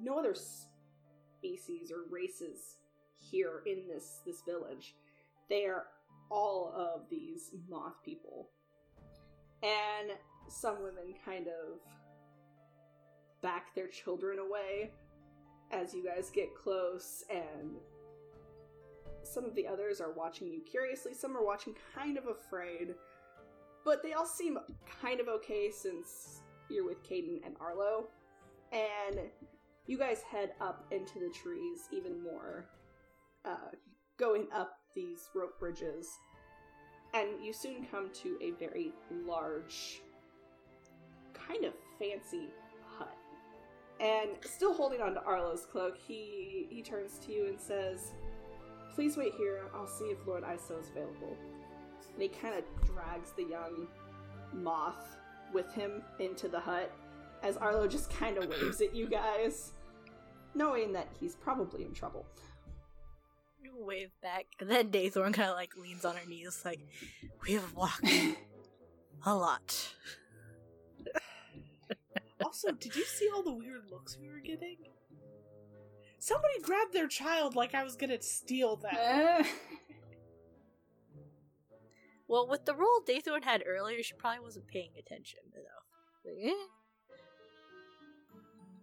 no 0.00 0.18
other 0.18 0.34
species 0.34 1.92
or 1.92 2.10
races 2.10 2.76
here 3.18 3.62
in 3.66 3.86
this 3.88 4.20
this 4.26 4.42
village. 4.42 4.94
They 5.48 5.66
are 5.66 5.84
all 6.30 6.72
of 6.76 7.08
these 7.10 7.50
moth 7.68 8.02
people. 8.04 8.48
And 9.62 10.10
some 10.48 10.82
women 10.82 11.14
kind 11.24 11.46
of 11.46 11.80
back 13.42 13.74
their 13.74 13.88
children 13.88 14.38
away 14.38 14.90
as 15.70 15.94
you 15.94 16.04
guys 16.04 16.30
get 16.30 16.54
close 16.54 17.24
and 17.30 17.76
some 19.22 19.44
of 19.44 19.54
the 19.54 19.66
others 19.66 20.00
are 20.00 20.12
watching 20.12 20.48
you 20.48 20.60
curiously, 20.70 21.14
some 21.14 21.36
are 21.36 21.44
watching 21.44 21.74
kind 21.94 22.18
of 22.18 22.26
afraid. 22.26 22.94
But 23.84 24.02
they 24.02 24.12
all 24.12 24.26
seem 24.26 24.58
kind 25.02 25.20
of 25.20 25.28
okay 25.28 25.70
since 25.70 26.42
you're 26.68 26.86
with 26.86 27.02
Caden 27.02 27.44
and 27.44 27.56
Arlo. 27.60 28.08
And 28.72 29.20
you 29.86 29.98
guys 29.98 30.22
head 30.22 30.52
up 30.60 30.84
into 30.90 31.20
the 31.20 31.30
trees 31.30 31.88
even 31.92 32.22
more, 32.22 32.66
uh, 33.44 33.70
going 34.16 34.46
up 34.54 34.78
these 34.94 35.28
rope 35.34 35.58
bridges. 35.58 36.08
And 37.12 37.28
you 37.44 37.52
soon 37.52 37.86
come 37.90 38.10
to 38.22 38.38
a 38.40 38.52
very 38.52 38.92
large, 39.24 40.02
kind 41.32 41.64
of 41.64 41.74
fancy 41.98 42.48
hut. 42.98 43.14
And 44.00 44.30
still 44.42 44.74
holding 44.74 45.00
on 45.00 45.14
to 45.14 45.22
Arlo's 45.22 45.66
cloak, 45.66 45.96
he 45.96 46.66
he 46.70 46.82
turns 46.82 47.18
to 47.20 47.32
you 47.32 47.46
and 47.46 47.60
says, 47.60 48.14
"Please 48.94 49.16
wait 49.16 49.34
here. 49.34 49.70
I'll 49.72 49.86
see 49.86 50.06
if 50.06 50.26
Lord 50.26 50.42
Iso 50.42 50.80
is 50.80 50.88
available." 50.88 51.36
And 52.12 52.22
he 52.22 52.28
kind 52.28 52.56
of 52.56 52.64
drags 52.84 53.30
the 53.32 53.44
young 53.44 53.86
moth 54.52 55.16
with 55.54 55.72
him 55.72 56.02
into 56.18 56.48
the 56.48 56.60
hut 56.60 56.92
as 57.42 57.56
Arlo 57.56 57.86
just 57.86 58.10
kind 58.10 58.36
of 58.36 58.48
waves 58.48 58.80
at 58.80 58.94
you 58.94 59.08
guys, 59.08 59.72
knowing 60.54 60.92
that 60.92 61.08
he's 61.20 61.36
probably 61.36 61.84
in 61.84 61.92
trouble. 61.92 62.26
Wave 63.76 64.10
back, 64.22 64.46
and 64.60 64.70
then 64.70 64.90
Daythorn 64.90 65.34
kind 65.34 65.50
of 65.50 65.56
like 65.56 65.76
leans 65.76 66.04
on 66.04 66.14
her 66.16 66.28
knees, 66.28 66.62
like, 66.64 66.80
"We 67.46 67.54
have 67.54 67.74
walked 67.74 68.08
a 69.26 69.34
lot." 69.34 69.94
Also, 72.42 72.70
did 72.72 72.94
you 72.94 73.04
see 73.04 73.28
all 73.34 73.42
the 73.42 73.52
weird 73.52 73.90
looks 73.90 74.16
we 74.20 74.28
were 74.28 74.38
getting? 74.38 74.76
Somebody 76.18 76.60
grabbed 76.62 76.92
their 76.92 77.08
child 77.08 77.56
like 77.56 77.74
I 77.74 77.82
was 77.82 77.96
gonna 77.96 78.20
steal 78.22 78.76
them. 78.76 78.94
Well, 82.26 82.48
with 82.48 82.64
the 82.64 82.74
role 82.74 83.00
Daythorn 83.06 83.44
had 83.44 83.62
earlier, 83.66 84.02
she 84.02 84.14
probably 84.14 84.40
wasn't 84.40 84.66
paying 84.68 84.92
attention 84.98 85.40
enough. 85.52 85.84
Like, 86.24 86.36
eh. 86.42 86.52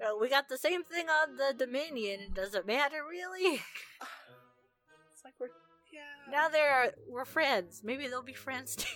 Uh, 0.01 0.17
we 0.19 0.29
got 0.29 0.49
the 0.49 0.57
same 0.57 0.83
thing 0.83 1.07
on 1.09 1.37
the 1.37 1.53
Dominion. 1.57 2.21
It 2.21 2.33
Does 2.33 2.55
it 2.55 2.65
matter 2.65 3.03
really? 3.07 3.61
It's 5.13 5.23
like 5.25 5.35
we're 5.39 5.49
yeah. 5.93 6.31
now 6.31 6.49
they're 6.49 6.93
we're 7.07 7.25
friends. 7.25 7.81
Maybe 7.83 8.07
they'll 8.07 8.23
be 8.23 8.33
friends 8.33 8.75
too. 8.75 8.87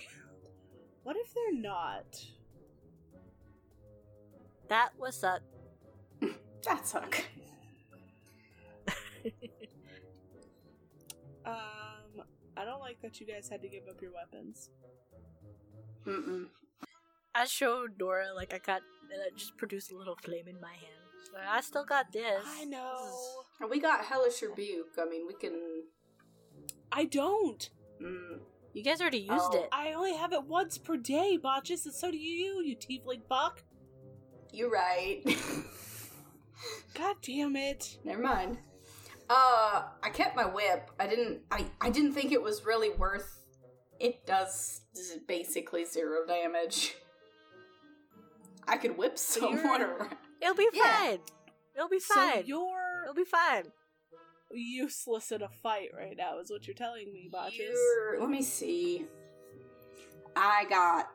what 1.04 1.14
if 1.16 1.32
they're 1.32 1.52
not? 1.60 2.04
That 4.68 4.90
was 4.98 5.22
a 5.22 5.40
that 6.64 6.84
suck. 6.84 7.24
Um, 11.44 11.54
I 12.56 12.64
don't 12.64 12.80
like 12.80 13.00
that 13.02 13.20
you 13.20 13.26
guys 13.26 13.48
had 13.48 13.62
to 13.62 13.68
give 13.68 13.82
up 13.88 14.00
your 14.00 14.12
weapons. 14.12 14.70
Mm-mm. 16.06 16.46
I 17.34 17.44
showed 17.44 17.98
Dora 17.98 18.32
like 18.34 18.54
I 18.54 18.58
got 18.58 18.80
uh, 18.80 19.30
just 19.36 19.56
produced 19.56 19.92
a 19.92 19.96
little 19.96 20.16
flame 20.16 20.48
in 20.48 20.60
my 20.60 20.72
hand. 20.72 20.92
But 21.32 21.42
I 21.48 21.60
still 21.60 21.84
got 21.84 22.12
this. 22.12 22.42
I 22.46 22.64
know. 22.64 23.10
We 23.70 23.80
got 23.80 24.04
hellish 24.04 24.40
rebuke. 24.42 24.94
I 24.98 25.04
mean, 25.04 25.26
we 25.26 25.34
can. 25.34 25.52
I 26.92 27.04
don't. 27.04 27.68
Mm, 28.02 28.38
You 28.72 28.82
guys 28.82 29.00
already 29.00 29.18
used 29.18 29.52
Oh. 29.54 29.58
it. 29.64 29.68
I 29.72 29.92
only 29.92 30.14
have 30.14 30.32
it 30.32 30.44
once 30.44 30.78
per 30.78 30.96
day, 30.96 31.36
Botches, 31.36 31.84
and 31.84 31.94
so 31.94 32.10
do 32.10 32.16
you, 32.16 32.62
you 32.62 32.76
tiefling 32.76 33.22
buck. 33.28 33.62
you're 34.52 34.70
right. 34.70 35.22
God 36.94 37.16
damn 37.22 37.56
it. 37.56 37.98
Never 38.04 38.22
mind. 38.22 38.58
Uh, 39.28 39.82
I 40.02 40.10
kept 40.12 40.36
my 40.36 40.44
whip. 40.46 40.90
I 41.00 41.06
didn't. 41.06 41.40
I 41.50 41.66
I 41.80 41.90
didn't 41.90 42.12
think 42.12 42.32
it 42.32 42.42
was 42.42 42.64
really 42.64 42.90
worth. 42.90 43.40
It 43.98 44.26
does 44.26 44.82
basically 45.26 45.84
zero 45.84 46.26
damage. 46.26 46.94
I 48.68 48.76
could 48.76 48.96
whip 48.98 49.16
someone 49.18 49.82
around. 49.82 50.16
It'll 50.40 50.54
be 50.54 50.68
Yeah. 50.72 50.82
fine. 50.96 51.18
It'll 51.74 51.88
be 51.88 51.98
fine. 51.98 52.34
So 52.34 52.46
you're 52.46 53.02
It'll 53.04 53.14
be 53.14 53.24
fine. 53.24 53.64
useless 54.50 55.32
in 55.32 55.42
a 55.42 55.48
fight 55.48 55.90
right 55.96 56.16
now, 56.16 56.38
is 56.40 56.50
what 56.50 56.66
you're 56.66 56.74
telling 56.74 57.12
me, 57.12 57.28
Botches. 57.32 57.78
Let 58.18 58.28
me 58.28 58.42
see. 58.42 59.06
I 60.36 60.64
got 60.68 61.10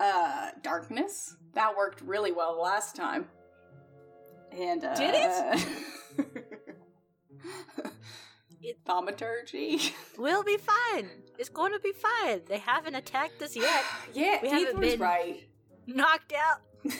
uh 0.00 0.50
darkness. 0.62 1.36
That 1.54 1.76
worked 1.76 2.00
really 2.00 2.32
well 2.32 2.60
last 2.60 2.94
time. 2.96 3.28
And 4.52 4.84
uh 4.84 4.94
Did 4.94 5.14
it? 5.16 5.66
Thaumaturgy. 8.86 9.92
We'll 10.16 10.42
be 10.42 10.56
fine. 10.56 11.08
It's 11.38 11.48
going 11.50 11.72
to 11.72 11.78
be 11.80 11.92
fine. 11.92 12.42
They 12.48 12.58
haven't 12.58 12.94
attacked 12.94 13.42
us 13.42 13.54
yet. 13.56 13.84
yeah, 14.14 14.38
We 14.42 14.48
haven't 14.48 14.80
been- 14.80 15.00
right. 15.00 15.44
Knocked 15.86 16.32
out. 16.32 16.60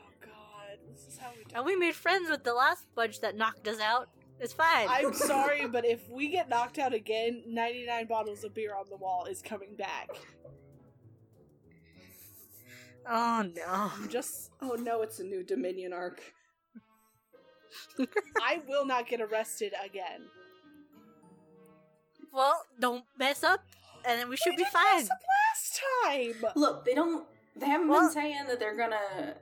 Oh 0.00 0.10
god, 0.20 0.78
this 0.90 1.06
is 1.06 1.18
how 1.18 1.30
we 1.36 1.44
do 1.44 1.50
And 1.56 1.64
we 1.66 1.76
made 1.76 1.94
friends 1.94 2.30
with 2.30 2.44
the 2.44 2.54
last 2.54 2.86
bunch 2.94 3.20
that 3.20 3.36
knocked 3.36 3.66
us 3.68 3.78
out. 3.80 4.08
It's 4.40 4.52
fine. 4.52 4.86
I'm 4.88 5.12
sorry, 5.32 5.66
but 5.66 5.84
if 5.84 6.08
we 6.08 6.28
get 6.28 6.48
knocked 6.48 6.78
out 6.78 6.94
again, 6.94 7.42
99 7.46 8.06
bottles 8.06 8.44
of 8.44 8.54
beer 8.54 8.74
on 8.74 8.86
the 8.88 8.96
wall 8.96 9.26
is 9.26 9.42
coming 9.42 9.74
back. 9.76 10.08
Oh 13.06 13.46
no. 13.54 13.90
I'm 13.96 14.08
just 14.08 14.50
Oh 14.60 14.76
no, 14.78 15.02
it's 15.02 15.18
a 15.18 15.24
new 15.24 15.42
Dominion 15.42 15.92
arc. 15.92 16.20
I 18.42 18.60
will 18.68 18.86
not 18.86 19.08
get 19.08 19.20
arrested 19.20 19.72
again. 19.84 20.22
Well, 22.32 22.62
don't 22.78 23.04
mess 23.18 23.42
up, 23.42 23.60
and 24.04 24.20
then 24.20 24.28
we 24.28 24.36
should 24.36 24.50
We 24.52 24.56
be 24.58 24.64
did 24.64 24.72
fine. 24.72 24.96
mess 24.96 25.10
up 25.10 25.18
last 25.52 25.80
time. 26.04 26.52
Look, 26.56 26.84
they 26.84 26.94
don't. 26.94 27.26
They 27.56 27.66
haven't 27.66 27.88
Well- 27.88 28.00
been 28.02 28.10
saying 28.10 28.46
that 28.48 28.58
they're 28.60 28.76
gonna. 28.76 29.34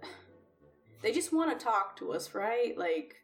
They 1.02 1.12
just 1.12 1.32
want 1.32 1.56
to 1.58 1.62
talk 1.62 1.96
to 1.98 2.12
us, 2.12 2.34
right? 2.34 2.76
Like, 2.76 3.22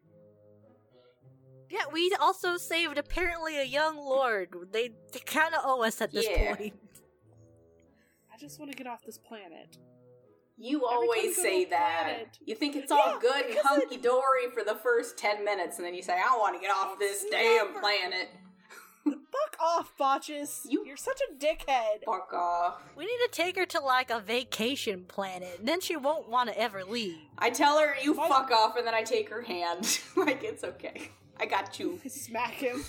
Yeah, 1.71 1.85
we 1.91 2.15
also 2.21 2.59
saved 2.59 2.99
apparently 2.99 3.57
a 3.59 3.65
young 3.65 3.97
lord. 3.97 4.55
They, 4.73 4.91
they 5.13 5.21
kind 5.21 5.55
of 5.55 5.63
owe 5.65 5.83
us 5.83 6.03
at 6.03 6.13
this 6.13 6.27
Yeah. 6.29 6.55
point. 6.55 6.75
I 8.33 8.37
just 8.37 8.59
want 8.59 8.71
to 8.71 8.77
get 8.77 8.87
off 8.87 9.03
this 9.07 9.17
planet. 9.17 9.79
You 10.59 10.81
time 10.81 10.89
always 10.91 11.37
say 11.37 11.65
that. 11.67 12.03
planet- 12.05 12.39
You 12.45 12.55
think 12.55 12.77
it's 12.77 12.91
all 12.93 12.99
Yeah, 13.15 13.19
good 13.21 13.47
and 13.47 13.59
hunky 13.63 13.97
dory 13.97 14.51
for 14.53 14.63
the 14.65 14.75
first 14.77 15.17
ten 15.19 15.45
minutes, 15.45 15.79
and 15.79 15.87
then 15.87 15.95
you 15.95 16.03
say, 16.03 16.15
"I 16.15 16.37
want 16.37 16.55
to 16.55 16.61
get 16.61 16.71
off 16.71 16.99
this 16.99 17.23
It's 17.23 17.31
damn 17.31 17.69
never- 17.69 17.81
planet." 17.81 18.29
Fuck 19.05 19.57
off, 19.61 19.97
Botches. 19.99 20.65
You- 20.69 20.85
You're 20.87 20.97
such 20.97 21.21
a 21.29 21.35
dickhead. 21.35 22.05
Fuck 22.05 22.33
off. 22.33 22.81
We 22.97 23.05
need 23.05 23.19
to 23.25 23.29
take 23.33 23.57
her 23.57 23.67
to 23.67 23.81
like 23.81 24.11
a 24.11 24.21
vacation 24.21 25.05
planet, 25.07 25.59
and 25.59 25.67
then 25.69 25.81
she 25.81 25.97
won't 25.97 26.29
want 26.29 26.49
to 26.51 26.59
ever 26.59 26.85
leave. 26.85 27.19
I 27.39 27.51
tell 27.51 27.79
her 27.81 27.97
you 28.03 28.13
Why- 28.13 28.29
fuck 28.29 28.51
off, 28.53 28.77
and 28.77 28.87
then 28.87 28.95
I 28.95 29.03
take 29.03 29.29
her 29.31 29.43
hand. 29.43 29.99
like 30.17 30.45
it's 30.45 30.63
okay. 30.63 31.11
I 31.41 31.47
got 31.47 31.79
you. 31.81 31.99
Smack 32.09 32.53
him. 32.53 32.85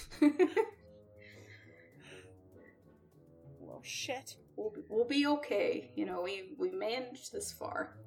Shit. 3.84 4.36
we'll, 4.56 4.72
be, 4.72 4.82
we'll 4.90 5.08
be 5.08 5.28
okay. 5.28 5.92
You 5.96 6.06
know, 6.06 6.22
we 6.24 6.56
we 6.58 6.72
managed 6.72 7.32
this 7.32 7.52
far. 7.52 7.98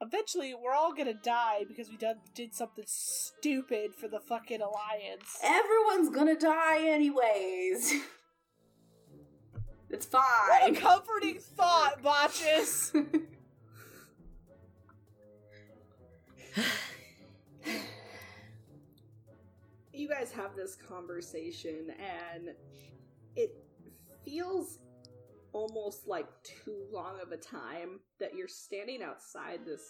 Eventually, 0.00 0.54
we're 0.54 0.74
all 0.74 0.92
gonna 0.92 1.14
die 1.14 1.64
because 1.66 1.88
we 1.90 1.96
done, 1.96 2.18
did 2.34 2.54
something 2.54 2.84
stupid 2.86 3.94
for 3.94 4.06
the 4.08 4.20
fucking 4.20 4.60
alliance. 4.60 5.38
Everyone's 5.42 6.10
gonna 6.10 6.38
die 6.38 6.86
anyways. 6.86 7.94
It's 9.90 10.04
fine. 10.04 10.22
What 10.22 10.70
a 10.70 10.74
fine. 10.74 10.82
comforting 10.82 11.38
thought, 11.38 12.02
Botches. 12.02 12.92
you 19.92 20.08
guys 20.08 20.30
have 20.32 20.54
this 20.54 20.76
conversation 20.76 21.90
and 21.98 22.50
it 23.34 23.56
feels 24.28 24.78
almost 25.52 26.06
like 26.06 26.26
too 26.42 26.84
long 26.92 27.14
of 27.22 27.32
a 27.32 27.36
time 27.36 28.00
that 28.20 28.34
you're 28.36 28.48
standing 28.48 29.02
outside 29.02 29.60
this 29.64 29.82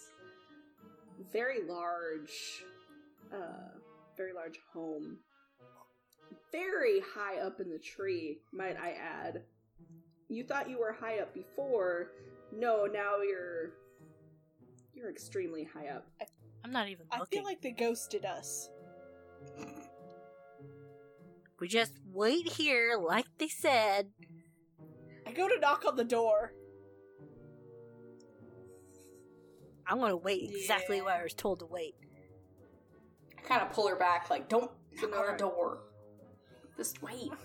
very 1.33 1.67
large 1.67 2.63
uh 3.33 3.77
very 4.15 4.31
large 4.33 4.59
home 4.73 5.17
very 6.51 7.01
high 7.13 7.39
up 7.39 7.59
in 7.59 7.69
the 7.69 7.77
tree 7.77 8.39
might 8.53 8.77
i 8.77 8.91
add 8.91 9.41
you 10.29 10.43
thought 10.43 10.69
you 10.69 10.79
were 10.79 10.93
high 10.93 11.19
up 11.19 11.33
before 11.33 12.11
no 12.55 12.85
now 12.85 13.17
you're 13.21 13.71
you're 14.93 15.09
extremely 15.09 15.67
high 15.73 15.89
up 15.89 16.05
I'm 16.63 16.71
not 16.71 16.87
even 16.87 17.05
looking. 17.05 17.17
I 17.17 17.19
looking. 17.19 17.39
feel 17.39 17.45
like 17.45 17.61
they 17.61 17.71
ghosted 17.71 18.25
us. 18.25 18.69
we 21.59 21.67
just 21.67 21.93
wait 22.11 22.47
here, 22.53 22.97
like 23.01 23.25
they 23.37 23.47
said. 23.47 24.09
I 25.29 25.33
go 25.33 25.47
to 25.47 25.59
knock 25.59 25.83
on 25.87 25.95
the 25.95 26.03
door. 26.03 26.53
I'm 29.87 29.99
gonna 29.99 30.17
wait 30.17 30.49
exactly 30.51 30.97
Yeah. 30.97 31.03
where 31.03 31.19
I 31.19 31.23
was 31.23 31.33
told 31.33 31.59
to 31.59 31.65
wait. 31.65 31.95
I 33.37 33.41
kind 33.41 33.61
of 33.61 33.71
pull 33.71 33.87
her 33.87 33.95
back, 33.95 34.29
like, 34.29 34.49
don't 34.49 34.71
knock 35.01 35.15
on 35.15 35.31
the 35.31 35.37
door. 35.37 35.81
Just 36.77 37.01
wait. 37.01 37.31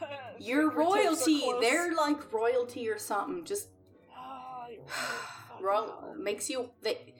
Uh, 0.00 0.06
You're 0.38 0.70
royalty. 0.70 1.42
They're 1.60 1.92
like 1.92 2.32
royalty 2.32 2.88
or 2.88 2.98
something. 2.98 3.44
Just 3.44 3.68
ro- 5.60 6.14
makes 6.16 6.48
you. 6.48 6.70
They, 6.82 7.14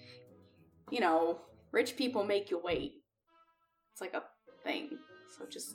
you 0.91 1.01
know, 1.01 1.41
rich 1.73 1.97
people 1.97 2.23
make 2.23 2.51
you 2.53 2.61
wait. 2.63 2.93
It's 3.91 4.01
like 4.01 4.15
a 4.15 4.23
thing. 4.63 4.91
So 5.37 5.45
just 5.51 5.75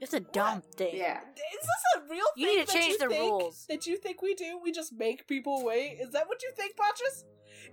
It's 0.00 0.14
a 0.14 0.20
dumb 0.20 0.62
thing. 0.76 0.96
Yeah. 0.96 1.20
Is 1.20 1.60
this 1.60 1.84
a 1.96 2.00
real 2.10 2.24
You 2.36 2.46
thing 2.46 2.52
You 2.54 2.58
need 2.60 2.66
to 2.68 2.72
change 2.72 2.98
the 2.98 3.08
rules. 3.08 3.66
That 3.68 3.86
you 3.86 3.96
think 3.98 4.22
we 4.22 4.34
do? 4.34 4.58
We 4.62 4.72
just 4.72 4.92
make 4.92 5.26
people 5.28 5.62
wait? 5.64 5.98
Is 6.00 6.10
that 6.12 6.26
what 6.26 6.42
you 6.42 6.50
think, 6.56 6.76
Botches? 6.76 7.24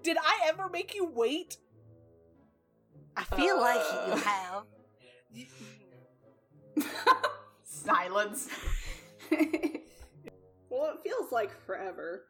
Did 0.04 0.18
I 0.18 0.48
ever 0.50 0.70
make 0.70 0.94
you 0.94 1.06
wait? 1.06 1.58
I 3.16 3.24
feel 3.24 3.60
like 3.60 3.80
Uh. 3.80 4.16
you 4.16 5.46
have. 6.86 7.04
Silence. 7.64 8.50
Well, 10.70 10.92
it 10.94 11.00
feels 11.10 11.32
like 11.32 11.50
forever. 11.66 12.26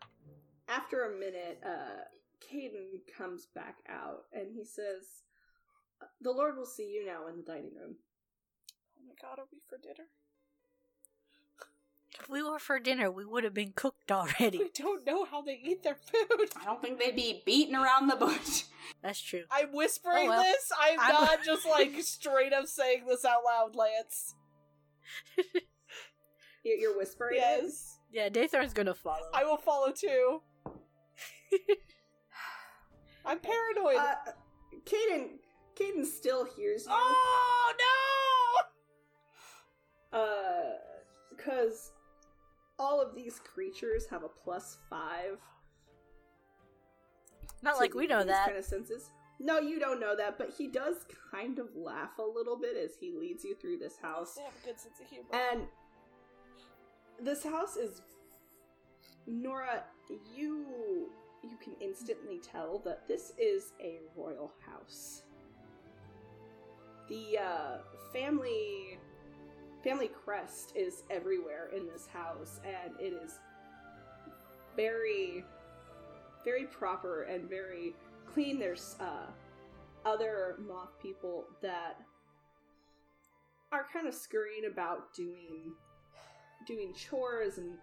After 0.69 1.03
a 1.05 1.19
minute, 1.19 1.59
uh, 1.65 2.03
Caden 2.39 3.01
comes 3.17 3.47
back 3.53 3.77
out 3.89 4.25
and 4.31 4.47
he 4.53 4.63
says, 4.63 5.23
"The 6.21 6.31
Lord 6.31 6.55
will 6.55 6.65
see 6.67 6.87
you 6.89 7.05
now 7.05 7.27
in 7.27 7.37
the 7.37 7.43
dining 7.43 7.73
room." 7.75 7.95
Oh 9.07 9.09
my 9.09 9.15
god, 9.21 9.39
are 9.39 9.45
we 9.51 9.59
for 9.69 9.77
dinner? 9.77 10.09
If 12.19 12.27
we 12.29 12.41
were 12.41 12.57
for 12.59 12.79
dinner, 12.79 13.11
we 13.11 13.25
would 13.25 13.43
have 13.43 13.53
been 13.53 13.73
cooked 13.75 14.11
already. 14.11 14.57
We 14.57 14.69
don't 14.73 15.05
know 15.05 15.23
how 15.25 15.41
they 15.43 15.59
eat 15.63 15.83
their 15.83 15.95
food. 15.95 16.49
I 16.59 16.65
don't 16.65 16.81
think 16.81 16.99
they'd 16.99 17.15
be 17.15 17.43
beating 17.45 17.75
around 17.75 18.07
the 18.07 18.15
bush. 18.15 18.63
That's 19.03 19.21
true. 19.21 19.43
I'm 19.51 19.71
whispering 19.71 20.25
Oh, 20.25 20.29
well. 20.29 20.43
this. 20.43 20.71
I'm, 20.81 20.99
I'm- 20.99 21.13
not 21.13 21.43
just 21.45 21.65
like 21.67 21.93
straight 22.01 22.53
up 22.53 22.65
saying 22.67 23.05
this 23.07 23.23
out 23.23 23.41
loud, 23.45 23.75
Lance. 23.75 24.33
You- 26.65 26.77
You're 26.81 26.97
whispering. 26.97 27.37
it? 27.37 27.39
Yes. 27.39 27.97
Yeah, 28.11 28.27
Daythorn's 28.29 28.73
gonna 28.73 28.93
follow. 28.95 29.29
I 29.33 29.45
will 29.45 29.57
follow 29.57 29.91
too. 29.91 30.41
I'm 33.25 33.39
paranoid. 33.39 33.97
Uh, 33.97 34.15
Caden, 34.85 35.27
Caden 35.79 36.05
still 36.05 36.45
hears 36.45 36.83
you. 36.85 36.91
oh 36.91 37.73
no! 37.79 37.85
Uh, 40.17 40.77
because 41.29 41.91
all 42.79 43.01
of 43.01 43.15
these 43.15 43.39
creatures 43.39 44.05
have 44.09 44.23
a 44.23 44.29
plus 44.29 44.77
five. 44.89 45.37
Not 47.61 47.77
like 47.77 47.93
we 47.93 48.07
know 48.07 48.19
these 48.19 48.27
that. 48.27 48.47
kind 48.47 48.57
of 48.57 48.65
senses. 48.65 49.11
No, 49.39 49.59
you 49.59 49.79
don't 49.79 49.99
know 49.99 50.15
that, 50.15 50.37
but 50.37 50.51
he 50.57 50.67
does 50.67 51.05
kind 51.31 51.59
of 51.59 51.67
laugh 51.75 52.17
a 52.17 52.23
little 52.23 52.57
bit 52.57 52.75
as 52.75 52.91
he 52.99 53.11
leads 53.11 53.43
you 53.43 53.55
through 53.55 53.77
this 53.77 53.97
house. 54.01 54.35
They 54.35 54.43
have 54.43 54.53
a 54.63 54.65
good 54.65 54.79
sense 54.79 54.99
of 54.99 55.07
humor. 55.07 55.27
And 55.51 55.61
this 57.23 57.43
house 57.43 57.75
is 57.75 58.01
Nora, 59.27 59.83
you 60.35 61.09
you 61.43 61.57
can 61.63 61.73
instantly 61.79 62.39
tell 62.39 62.79
that 62.79 63.07
this 63.07 63.33
is 63.37 63.73
a 63.79 63.99
royal 64.15 64.51
house. 64.65 65.23
The 67.09 67.37
uh, 67.37 67.77
family 68.11 68.97
family 69.87 70.09
crest 70.09 70.73
is 70.75 71.03
everywhere 71.09 71.69
in 71.73 71.87
this 71.87 72.07
house, 72.07 72.59
and 72.65 72.93
it 72.99 73.13
is 73.13 73.39
very 74.75 75.45
very 76.43 76.65
proper 76.65 77.23
and 77.23 77.49
very 77.49 77.93
clean. 78.25 78.59
There's 78.59 78.95
uh, 78.99 79.27
other 80.05 80.55
moth 80.65 80.91
people 81.01 81.45
that 81.61 81.99
are 83.71 83.85
kind 83.91 84.07
of 84.07 84.13
scurrying 84.13 84.65
about 84.71 85.13
doing 85.13 85.73
doing 86.65 86.93
chores 86.93 87.57
and 87.57 87.73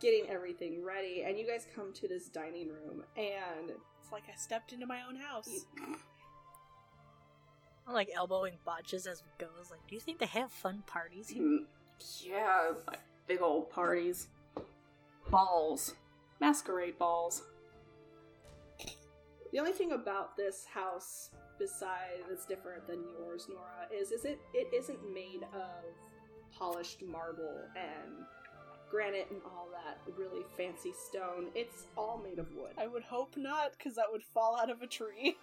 getting 0.00 0.28
everything 0.28 0.82
ready 0.84 1.22
and 1.26 1.38
you 1.38 1.46
guys 1.46 1.66
come 1.74 1.92
to 1.92 2.08
this 2.08 2.28
dining 2.28 2.68
room 2.68 3.02
and 3.16 3.70
It's 4.02 4.12
like 4.12 4.24
I 4.30 4.36
stepped 4.36 4.72
into 4.72 4.86
my 4.86 5.00
own 5.08 5.16
house. 5.16 5.48
I'm 7.86 7.94
like 7.94 8.10
elbowing 8.14 8.54
botches 8.64 9.06
as 9.06 9.22
we 9.22 9.28
go. 9.44 9.50
I 9.54 9.58
was 9.58 9.70
like, 9.70 9.80
do 9.88 9.94
you 9.94 10.00
think 10.00 10.18
they 10.18 10.26
have 10.26 10.50
fun 10.50 10.82
parties 10.86 11.28
here? 11.28 11.42
Mm, 11.42 11.64
yeah, 12.22 12.72
like 12.86 13.00
big 13.26 13.42
old 13.42 13.70
parties. 13.70 14.28
Balls. 15.30 15.94
Masquerade 16.40 16.98
balls. 16.98 17.42
the 19.52 19.58
only 19.58 19.72
thing 19.72 19.92
about 19.92 20.36
this 20.36 20.64
house 20.72 21.30
besides 21.58 22.24
that's 22.28 22.44
different 22.44 22.84
than 22.88 22.98
yours 23.16 23.46
nora 23.48 23.86
is 23.96 24.10
is 24.10 24.24
it 24.24 24.40
it 24.52 24.66
isn't 24.74 24.98
made 25.14 25.44
of 25.54 25.84
polished 26.58 27.02
marble 27.04 27.60
and 27.76 28.12
granite 28.90 29.28
and 29.30 29.40
all 29.46 29.68
that 29.72 29.98
really 30.18 30.42
fancy 30.56 30.92
stone 31.08 31.46
it's 31.54 31.86
all 31.96 32.20
made 32.28 32.40
of 32.40 32.46
wood 32.56 32.72
I 32.76 32.88
would 32.88 33.04
hope 33.04 33.36
not, 33.36 33.72
because 33.78 33.94
that 33.94 34.06
would 34.10 34.24
fall 34.24 34.58
out 34.60 34.70
of 34.70 34.82
a 34.82 34.86
tree. 34.88 35.36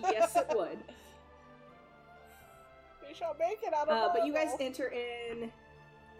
yes 0.00 0.36
it 0.36 0.46
would 0.56 0.78
We 3.08 3.14
shall 3.14 3.36
make 3.38 3.62
it 3.62 3.74
out 3.74 3.88
of 3.88 4.10
Uh, 4.10 4.12
but 4.14 4.26
you 4.26 4.32
guys 4.32 4.52
enter 4.60 4.88
in 4.88 5.50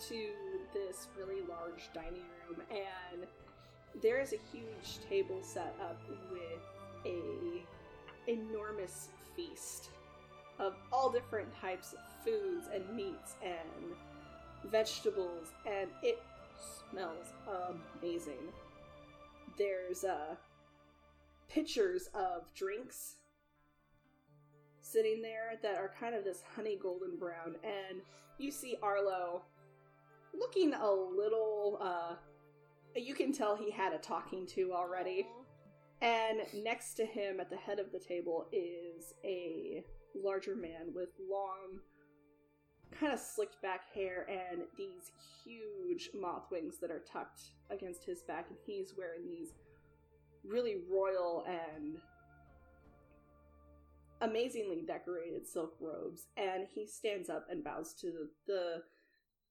to 0.08 0.30
this 0.72 1.08
really 1.16 1.42
large 1.48 1.88
dining 1.92 2.24
room, 2.48 2.62
and 2.70 3.26
there 4.02 4.20
is 4.20 4.32
a 4.32 4.38
huge 4.52 4.98
table 5.08 5.40
set 5.42 5.74
up 5.80 6.00
with 6.30 6.60
a 7.06 7.62
enormous 8.30 9.08
feast 9.36 9.90
of 10.58 10.74
all 10.92 11.10
different 11.10 11.48
types 11.60 11.92
of 11.92 11.98
foods 12.24 12.68
and 12.72 12.88
meats 12.96 13.34
and 13.42 13.96
vegetables, 14.70 15.48
and 15.66 15.90
it 16.02 16.22
smells 16.90 17.26
amazing. 18.00 18.52
There's 19.58 20.04
uh, 20.04 20.36
pitchers 21.48 22.08
of 22.14 22.52
drinks 22.54 23.16
sitting 24.94 25.20
there 25.20 25.58
that 25.62 25.76
are 25.76 25.90
kind 25.98 26.14
of 26.14 26.24
this 26.24 26.42
honey 26.54 26.78
golden 26.80 27.16
brown 27.16 27.56
and 27.64 28.00
you 28.38 28.50
see 28.50 28.76
arlo 28.82 29.42
looking 30.32 30.72
a 30.74 30.90
little 30.90 31.78
uh 31.80 32.14
you 32.96 33.14
can 33.14 33.32
tell 33.32 33.56
he 33.56 33.70
had 33.70 33.92
a 33.92 33.98
talking 33.98 34.46
to 34.46 34.72
already. 34.72 35.26
And 36.00 36.40
next 36.62 36.94
to 36.94 37.06
him 37.06 37.40
at 37.40 37.50
the 37.50 37.56
head 37.56 37.78
of 37.78 37.90
the 37.92 37.98
table 37.98 38.46
is 38.52 39.14
a 39.24 39.84
larger 40.14 40.54
man 40.54 40.92
with 40.94 41.08
long 41.30 41.80
kind 42.98 43.12
of 43.12 43.18
slicked 43.18 43.60
back 43.60 43.92
hair 43.92 44.26
and 44.28 44.62
these 44.78 45.10
huge 45.44 46.10
moth 46.14 46.44
wings 46.52 46.76
that 46.80 46.90
are 46.92 47.02
tucked 47.10 47.42
against 47.70 48.04
his 48.04 48.22
back 48.22 48.46
and 48.50 48.58
he's 48.64 48.94
wearing 48.96 49.28
these 49.28 49.54
really 50.44 50.76
royal 50.88 51.44
and 51.48 51.96
amazingly 54.20 54.82
decorated 54.86 55.46
silk 55.46 55.74
robes 55.80 56.28
and 56.36 56.66
he 56.74 56.86
stands 56.86 57.28
up 57.28 57.46
and 57.50 57.64
bows 57.64 57.94
to 58.00 58.06
the, 58.06 58.28
the 58.46 58.82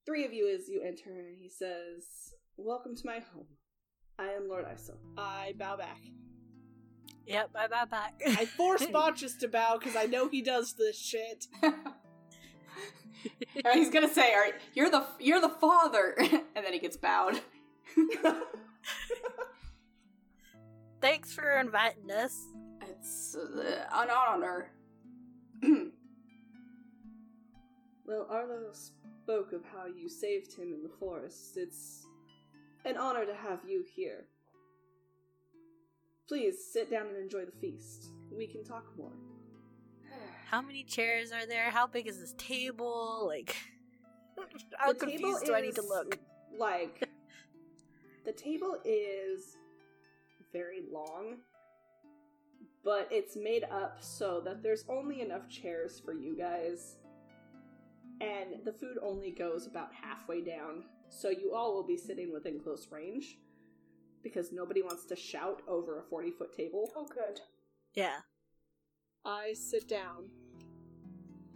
three 0.05 0.25
of 0.25 0.33
you 0.33 0.49
as 0.53 0.67
you 0.67 0.81
enter 0.81 1.19
and 1.27 1.37
he 1.39 1.49
says 1.49 2.33
welcome 2.57 2.95
to 2.95 3.05
my 3.05 3.19
home 3.33 3.47
i 4.17 4.27
am 4.27 4.47
lord 4.49 4.65
iso 4.65 4.95
I 5.17 5.53
bow 5.57 5.77
back. 5.77 5.99
Yep, 7.25 7.51
I 7.55 7.67
bow 7.67 7.85
back. 7.85 8.21
I 8.25 8.45
force 8.45 8.85
Botches 8.91 9.37
to 9.37 9.47
bow 9.47 9.77
because 9.79 9.95
I 9.95 10.05
know 10.05 10.27
he 10.27 10.41
does 10.41 10.73
this 10.73 10.99
shit. 10.99 11.47
Or 11.63 11.73
he's 13.73 13.89
gonna 13.89 14.13
say, 14.13 14.33
"All 14.33 14.41
right, 14.41 14.55
you're 14.73 14.89
the 14.89 15.05
you're 15.19 15.39
the 15.41 15.49
father," 15.49 16.15
and 16.19 16.65
then 16.65 16.73
he 16.73 16.79
gets 16.79 16.97
bowed. 16.97 17.39
Thanks 21.01 21.33
for 21.33 21.59
inviting 21.59 22.11
us. 22.11 22.37
Uh, 23.03 23.61
an 23.93 24.09
honor. 24.09 24.71
well 28.05 28.27
arlo 28.29 28.71
spoke 28.71 29.51
of 29.51 29.61
how 29.73 29.85
you 29.85 30.07
saved 30.07 30.53
him 30.53 30.73
in 30.73 30.81
the 30.83 30.89
forest 30.99 31.57
it's 31.57 32.05
an 32.85 32.95
honor 32.95 33.25
to 33.25 33.33
have 33.33 33.59
you 33.67 33.83
here 33.93 34.25
please 36.27 36.55
sit 36.71 36.89
down 36.89 37.07
and 37.07 37.17
enjoy 37.17 37.43
the 37.43 37.51
feast 37.59 38.11
we 38.31 38.47
can 38.47 38.63
talk 38.63 38.85
more 38.97 39.11
How 40.49 40.61
many 40.61 40.83
chairs 40.83 41.31
are 41.31 41.45
there? 41.47 41.71
How 41.71 41.87
big 41.87 42.07
is 42.07 42.19
this 42.19 42.35
table? 42.37 43.25
Like, 43.25 43.55
how 44.77 44.93
The 44.93 44.99
confused 44.99 45.45
do 45.45 45.55
I 45.55 45.61
need 45.61 45.75
to 45.75 45.81
look? 45.81 46.19
Like, 46.59 47.09
the 48.25 48.33
table 48.33 48.77
is 48.85 49.57
very 50.51 50.81
long, 50.91 51.37
but 52.83 53.07
it's 53.11 53.35
made 53.35 53.63
up 53.65 53.97
so 54.01 54.41
that 54.45 54.61
there's 54.61 54.85
only 54.89 55.21
enough 55.21 55.47
chairs 55.49 56.01
for 56.03 56.13
you 56.13 56.35
guys, 56.37 56.97
and 58.21 58.63
the 58.65 58.73
food 58.73 58.97
only 59.01 59.31
goes 59.31 59.67
about 59.67 59.89
halfway 59.93 60.41
down, 60.41 60.83
so 61.09 61.29
you 61.29 61.53
all 61.53 61.73
will 61.73 61.85
be 61.85 61.97
sitting 61.97 62.31
within 62.31 62.59
close 62.59 62.87
range 62.91 63.37
because 64.23 64.51
nobody 64.51 64.81
wants 64.81 65.05
to 65.05 65.15
shout 65.15 65.61
over 65.67 65.99
a 65.99 66.03
40 66.03 66.31
foot 66.31 66.55
table. 66.55 66.89
oh, 66.95 67.05
good. 67.05 67.41
Yeah. 67.93 68.19
I 69.25 69.53
sit 69.53 69.87
down. 69.87 70.29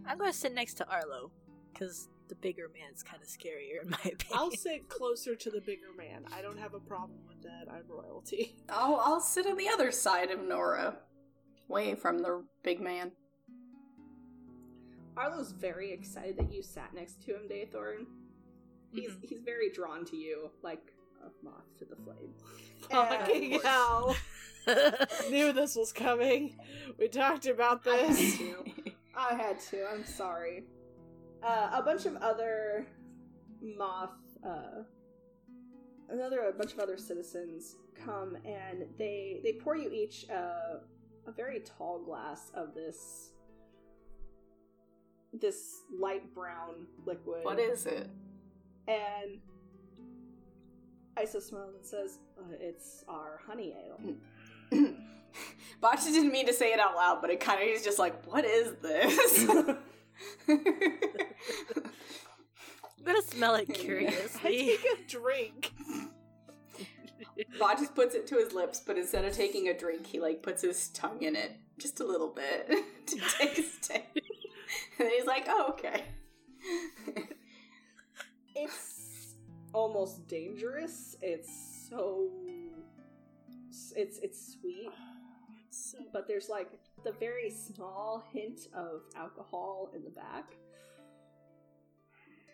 I'm 0.06 0.18
gonna 0.18 0.34
sit 0.34 0.54
next 0.54 0.76
to 0.76 0.88
Arlo, 0.90 1.32
because 1.74 2.08
the 2.30 2.36
bigger 2.36 2.70
man's 2.74 3.04
kind 3.04 3.22
of 3.22 3.28
scarier 3.28 3.82
in 3.84 3.90
my 3.90 3.98
opinion. 3.98 4.34
I'll 4.34 4.52
sit 4.52 4.90
closer 4.90 5.36
to 5.36 5.50
the 5.50 5.62
bigger 5.62 5.94
man. 5.98 6.26
I 6.34 6.42
don't 6.42 6.60
have 6.60 6.74
a 6.74 6.80
problem 6.80 7.20
with 7.28 7.42
that. 7.44 7.72
I'm 7.72 7.84
royalty. 7.88 8.56
I'll 8.70 8.96
I'll 9.04 9.22
sit 9.22 9.46
on 9.46 9.58
the 9.58 9.70
other 9.70 9.92
side 9.92 10.32
of 10.32 10.42
Nora, 10.46 10.98
away 11.70 11.96
from 11.96 12.20
the 12.20 12.44
big 12.64 12.80
man. 12.80 13.12
Arlo's 15.16 15.52
very 15.52 15.92
excited 15.92 16.38
that 16.38 16.54
you 16.54 16.62
sat 16.62 16.94
next 16.94 17.24
to 17.24 17.36
him, 17.36 17.48
Daythorn. 17.50 18.06
He's 18.92 19.12
Mhm. 19.12 19.24
he's 19.26 19.42
very 19.42 19.70
drawn 19.72 20.06
to 20.06 20.16
you, 20.16 20.52
like 20.62 20.94
a 21.24 21.30
moth 21.44 21.66
to 21.80 21.86
the 21.86 21.96
flame. 21.96 22.34
Fucking 22.92 23.60
hell. 23.62 24.16
Knew 25.30 25.52
this 25.54 25.76
was 25.76 25.92
coming. 25.92 26.56
We 26.98 27.08
talked 27.08 27.48
about 27.48 27.86
I 27.88 27.96
had 27.98 28.10
this. 28.10 28.38
to. 28.38 28.66
I 29.16 29.34
had 29.34 29.60
to. 29.72 29.88
I'm 29.88 30.06
sorry. 30.06 30.66
Uh, 31.42 31.70
a 31.74 31.82
bunch 31.84 32.06
of 32.06 32.16
other 32.18 32.86
moth, 33.62 34.12
uh, 34.46 34.84
another 36.10 36.42
a 36.42 36.54
bunch 36.54 36.74
of 36.74 36.80
other 36.80 36.98
citizens 36.98 37.76
come 37.96 38.36
and 38.46 38.86
they 38.98 39.40
they 39.44 39.54
pour 39.54 39.76
you 39.76 39.90
each 39.90 40.30
uh, 40.30 40.80
a 41.28 41.32
very 41.32 41.60
tall 41.60 42.00
glass 42.00 42.52
of 42.54 42.74
this 42.74 43.32
this 45.34 45.82
light 46.00 46.34
brown 46.34 46.88
liquid. 47.06 47.44
What 47.44 47.60
is 47.60 47.86
it? 47.86 48.10
And 48.88 49.40
Isa 51.22 51.42
smiles 51.42 51.76
and 51.76 51.86
says, 51.86 52.20
uh, 52.40 52.56
"It's 52.60 53.04
our 53.08 53.40
honey 53.46 53.76
ale." 53.86 54.16
Botcha 55.82 56.06
didn't 56.06 56.32
mean 56.32 56.48
to 56.48 56.54
say 56.54 56.74
it 56.74 56.80
out 56.80 56.96
loud, 56.96 57.22
but 57.22 57.30
it 57.30 57.40
kind 57.40 57.62
of 57.62 57.68
is 57.68 57.84
just 57.84 58.00
like, 58.00 58.26
what 58.26 58.44
is 58.46 58.74
this? 58.82 59.48
I'm 60.48 60.58
gonna 63.06 63.22
smell 63.22 63.56
it 63.56 63.68
I 63.70 63.74
curiously. 63.74 64.78
take 64.78 64.86
a 64.86 65.08
drink. 65.08 65.74
Bot 67.60 67.78
just 67.78 67.96
puts 67.96 68.16
it 68.16 68.28
to 68.28 68.36
his 68.36 68.54
lips, 68.54 68.82
but 68.86 68.98
instead 68.98 69.26
of 69.26 69.34
taking 69.34 69.68
a 69.68 69.78
drink, 69.78 70.08
he 70.08 70.20
like 70.20 70.42
puts 70.42 70.62
his 70.62 70.90
tongue 70.90 71.22
in 71.22 71.36
it 71.36 71.52
just 71.78 72.00
a 72.00 72.06
little 72.06 72.30
bit 72.30 72.68
to 73.08 73.16
taste 73.38 73.92
it. 73.92 74.06
and 75.00 75.10
he's 75.10 75.26
like, 75.26 75.46
"Oh, 75.48 75.68
okay." 75.70 76.04
it's 78.56 79.36
almost 79.74 80.28
dangerous. 80.28 81.16
It's 81.22 81.88
so 81.90 82.30
it's 83.96 84.20
it's 84.20 84.58
sweet, 84.60 84.90
So 85.70 85.98
but 86.14 86.28
there's 86.28 86.50
like 86.50 86.70
the 87.04 87.12
very 87.14 87.50
small 87.50 88.24
hint 88.32 88.68
of 88.74 89.02
alcohol 89.16 89.92
in 89.96 90.04
the 90.04 90.12
back. 90.12 90.56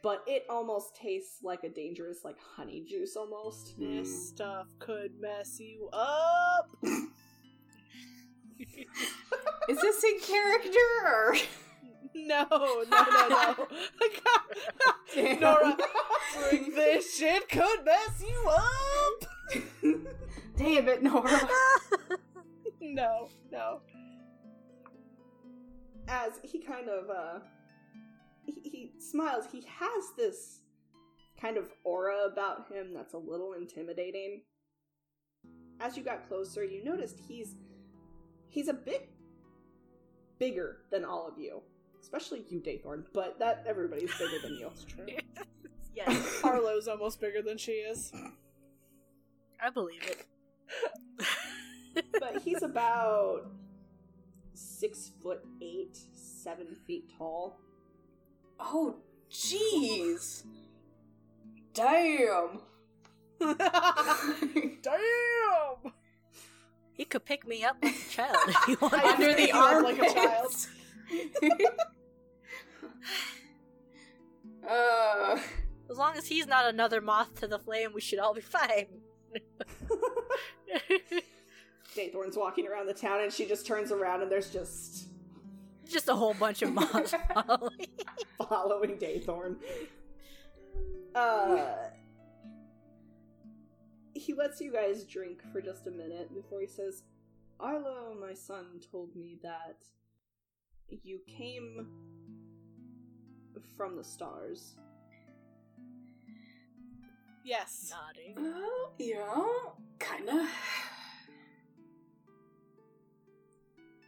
But 0.03 0.23
it 0.27 0.45
almost 0.49 0.95
tastes 0.95 1.41
like 1.41 1.63
a 1.63 1.69
dangerous 1.69 2.19
like 2.25 2.35
honey 2.55 2.85
juice 2.87 3.15
almost. 3.15 3.79
this 3.79 4.27
stuff 4.29 4.67
could 4.77 5.11
mess 5.19 5.59
you 5.59 5.89
up. 5.93 6.69
Is 9.69 9.81
this 9.81 10.03
in 10.03 10.19
character? 10.19 10.77
Or... 11.05 11.35
No, 12.15 12.45
no, 12.51 12.83
no, 12.91 13.27
no. 13.29 13.67
Damn. 15.15 15.39
Nora, 15.39 15.77
drink 16.37 16.75
this 16.75 17.15
shit 17.17 17.49
could 17.49 17.85
mess 17.85 18.21
you 18.21 18.49
up. 18.49 19.25
Damn 20.57 20.87
it, 20.89 21.01
Nora. 21.01 21.49
No, 22.85 23.29
no. 23.49 23.79
As 26.07 26.33
he 26.43 26.59
kind 26.59 26.89
of 26.89 27.09
uh 27.09 27.39
he, 28.45 28.61
he 28.63 28.91
smiles, 28.99 29.45
he 29.51 29.63
has 29.79 30.03
this 30.17 30.59
kind 31.39 31.57
of 31.57 31.65
aura 31.83 32.25
about 32.31 32.71
him 32.71 32.93
that's 32.93 33.13
a 33.13 33.17
little 33.17 33.53
intimidating. 33.53 34.41
As 35.79 35.97
you 35.97 36.03
got 36.03 36.27
closer, 36.27 36.63
you 36.63 36.83
noticed 36.83 37.19
he's 37.27 37.55
he's 38.47 38.67
a 38.67 38.73
bit 38.73 39.09
bigger 40.39 40.77
than 40.91 41.03
all 41.03 41.27
of 41.27 41.37
you. 41.37 41.61
Especially 42.01 42.43
you, 42.49 42.59
Daythorn, 42.59 43.03
but 43.13 43.39
that 43.39 43.63
everybody's 43.67 44.11
bigger 44.17 44.39
than 44.41 44.55
you. 44.55 44.69
yes, 45.95 46.39
Arlo's 46.43 46.87
almost 46.87 47.19
bigger 47.19 47.41
than 47.41 47.57
she 47.57 47.71
is. 47.71 48.11
I 49.61 49.69
believe 49.69 50.03
it. 50.03 50.25
but 52.19 52.41
he's 52.43 52.61
about 52.63 53.51
six 54.53 55.11
foot 55.21 55.41
eight, 55.61 55.97
seven 56.13 56.75
feet 56.85 57.11
tall. 57.17 57.59
Oh, 58.59 58.95
jeez. 59.31 60.43
Damn. 61.73 62.59
Damn! 63.39 64.93
He 66.93 67.05
could 67.05 67.25
pick 67.25 67.47
me 67.47 67.63
up 67.63 67.77
like 67.81 67.95
a 67.95 68.09
child 68.09 68.35
if 68.47 68.63
he 68.65 68.75
wanted. 68.81 69.03
Under 69.03 69.27
the 69.33 69.35
pick 69.35 69.55
arm 69.55 69.83
like 69.83 69.99
a 69.99 70.13
child. 70.13 70.53
uh, 74.69 75.39
As 75.89 75.97
long 75.97 76.15
as 76.15 76.27
he's 76.27 76.47
not 76.47 76.69
another 76.71 77.01
moth 77.01 77.35
to 77.39 77.47
the 77.47 77.59
flame, 77.59 77.91
we 77.93 78.01
should 78.01 78.19
all 78.19 78.33
be 78.33 78.41
fine. 78.41 78.87
Daythorn's 81.95 82.37
walking 82.37 82.67
around 82.67 82.87
the 82.87 82.93
town 82.93 83.21
and 83.21 83.31
she 83.33 83.45
just 83.45 83.65
turns 83.65 83.91
around 83.91 84.21
and 84.21 84.31
there's 84.31 84.51
just 84.51 85.07
Just 85.89 86.09
a 86.09 86.15
whole 86.15 86.33
bunch 86.33 86.61
of 86.61 86.73
moths 86.73 87.13
following. 87.33 87.87
following 88.49 88.97
Daythorn. 88.97 89.57
Uh 91.15 91.75
he 94.15 94.33
lets 94.33 94.59
you 94.59 94.71
guys 94.73 95.03
drink 95.03 95.41
for 95.51 95.61
just 95.61 95.85
a 95.85 95.91
minute 95.91 96.33
before 96.33 96.59
he 96.61 96.65
says, 96.67 97.03
Arlo, 97.59 98.15
my 98.19 98.33
son, 98.33 98.79
told 98.91 99.15
me 99.15 99.37
that 99.43 99.77
you 101.03 101.19
came 101.27 101.87
from 103.77 103.95
the 103.95 104.03
stars. 104.03 104.75
Yes. 107.43 107.91
Nodding. 107.91 108.37
uh, 108.37 108.89
yeah, 108.97 109.43
kinda. 109.99 110.47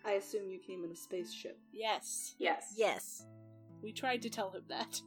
I 0.05 0.11
assume 0.13 0.49
you 0.49 0.59
came 0.59 0.83
in 0.83 0.91
a 0.91 0.95
spaceship. 0.95 1.57
Yes. 1.71 2.35
Yes. 2.37 2.73
Yes. 2.77 3.25
We 3.81 3.91
tried 3.91 4.21
to 4.23 4.29
tell 4.29 4.51
him 4.51 4.63
that. 4.69 5.01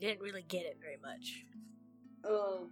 Didn't 0.00 0.20
really 0.20 0.44
get 0.48 0.64
it 0.66 0.78
very 0.80 0.96
much. 1.02 1.44
Oh, 2.24 2.68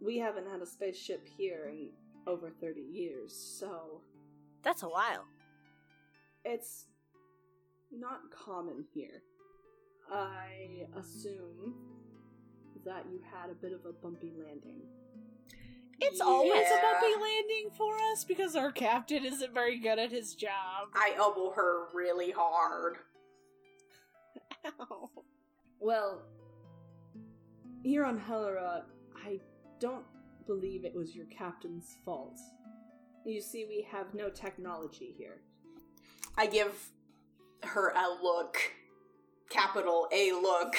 we 0.00 0.18
haven't 0.18 0.48
had 0.50 0.60
a 0.62 0.66
spaceship 0.66 1.26
here 1.36 1.68
in 1.70 1.90
over 2.26 2.50
30 2.50 2.80
years, 2.80 3.34
so 3.34 4.00
That's 4.62 4.82
a 4.82 4.88
while. 4.88 5.24
it's 6.44 6.86
not 7.92 8.20
common 8.30 8.84
here. 8.94 9.22
I 10.10 10.86
assume 10.98 11.74
that 12.84 13.04
you 13.10 13.20
had 13.32 13.50
a 13.50 13.54
bit 13.54 13.72
of 13.72 13.84
a 13.86 13.92
bumpy 13.92 14.32
landing. 14.36 14.80
It's 16.02 16.20
always 16.20 16.52
a 16.52 16.74
Yeah. 16.74 16.80
bumpy 17.00 17.14
landing 17.20 17.70
for 17.76 17.96
us 18.12 18.24
because 18.24 18.56
our 18.56 18.72
captain 18.72 19.24
isn't 19.24 19.52
very 19.52 19.78
good 19.78 19.98
at 19.98 20.10
his 20.10 20.34
job. 20.34 20.88
I 20.94 21.12
elbow 21.16 21.50
her 21.52 21.88
really 21.92 22.30
hard. 22.30 22.98
Ow. 24.64 25.10
Well, 25.78 26.22
here 27.82 28.04
on 28.04 28.18
Helera, 28.20 28.84
I 29.16 29.40
don't 29.78 30.04
believe 30.46 30.84
it 30.84 30.94
was 30.94 31.14
your 31.14 31.26
captain's 31.26 31.96
fault. 32.04 32.38
You 33.24 33.40
see, 33.40 33.66
we 33.66 33.82
have 33.90 34.14
no 34.14 34.30
technology 34.30 35.14
here. 35.16 35.42
I 36.36 36.46
give 36.46 36.90
her 37.62 37.90
a 37.90 38.08
look. 38.22 38.56
Capital 39.50 40.08
A 40.12 40.32
look. 40.32 40.74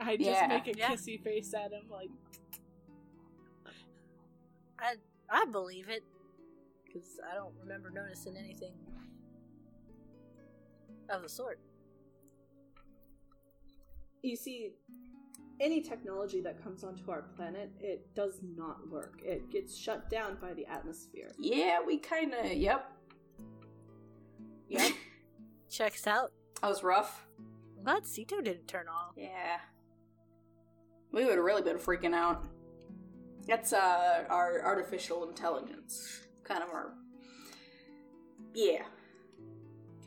I 0.00 0.16
just 0.16 0.28
Yeah. 0.28 0.46
make 0.48 0.66
a 0.66 0.76
Yeah. 0.76 0.90
kissy 0.90 1.22
face 1.22 1.54
at 1.54 1.72
him, 1.72 1.88
like, 1.88 2.10
I 4.84 4.94
I 5.30 5.46
believe 5.46 5.88
it 5.88 6.04
because 6.84 7.18
I 7.30 7.34
don't 7.34 7.54
remember 7.60 7.90
noticing 7.90 8.36
anything 8.36 8.74
of 11.08 11.22
the 11.22 11.28
sort. 11.28 11.58
You 14.22 14.36
see, 14.36 14.72
any 15.60 15.82
technology 15.82 16.40
that 16.40 16.62
comes 16.62 16.84
onto 16.84 17.10
our 17.10 17.22
planet, 17.36 17.70
it 17.80 18.14
does 18.14 18.40
not 18.56 18.88
work. 18.90 19.20
It 19.24 19.50
gets 19.50 19.76
shut 19.76 20.08
down 20.08 20.38
by 20.40 20.54
the 20.54 20.66
atmosphere. 20.66 21.30
Yeah, 21.38 21.78
we 21.86 21.98
kinda, 21.98 22.54
yep. 22.54 22.90
Yep. 24.68 24.92
Checks 25.70 26.06
out. 26.06 26.32
that 26.62 26.68
was 26.68 26.82
rough. 26.82 27.26
I'm 27.76 27.84
glad 27.84 28.04
Sito 28.04 28.42
didn't 28.42 28.66
turn 28.66 28.86
off. 28.88 29.12
Yeah. 29.16 29.58
We 31.12 31.24
would 31.24 31.36
have 31.36 31.44
really 31.44 31.62
been 31.62 31.76
freaking 31.78 32.14
out. 32.14 32.46
That's 33.46 33.72
uh 33.72 34.24
our 34.30 34.62
artificial 34.64 35.28
intelligence. 35.28 36.26
Kind 36.44 36.62
of 36.62 36.70
our 36.70 36.94
Yeah. 38.54 38.84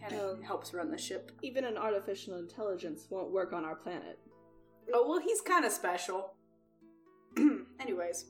Kind 0.01 0.13
of 0.15 0.37
Um, 0.37 0.43
helps 0.43 0.73
run 0.73 0.89
the 0.91 0.97
ship. 0.97 1.31
Even 1.41 1.65
an 1.65 1.77
artificial 1.77 2.37
intelligence 2.37 3.07
won't 3.09 3.31
work 3.31 3.53
on 3.53 3.65
our 3.65 3.75
planet. 3.75 4.19
Oh 4.93 5.07
well 5.07 5.19
he's 5.19 5.41
kinda 5.41 5.69
special. 5.69 6.33
Anyways. 7.79 8.25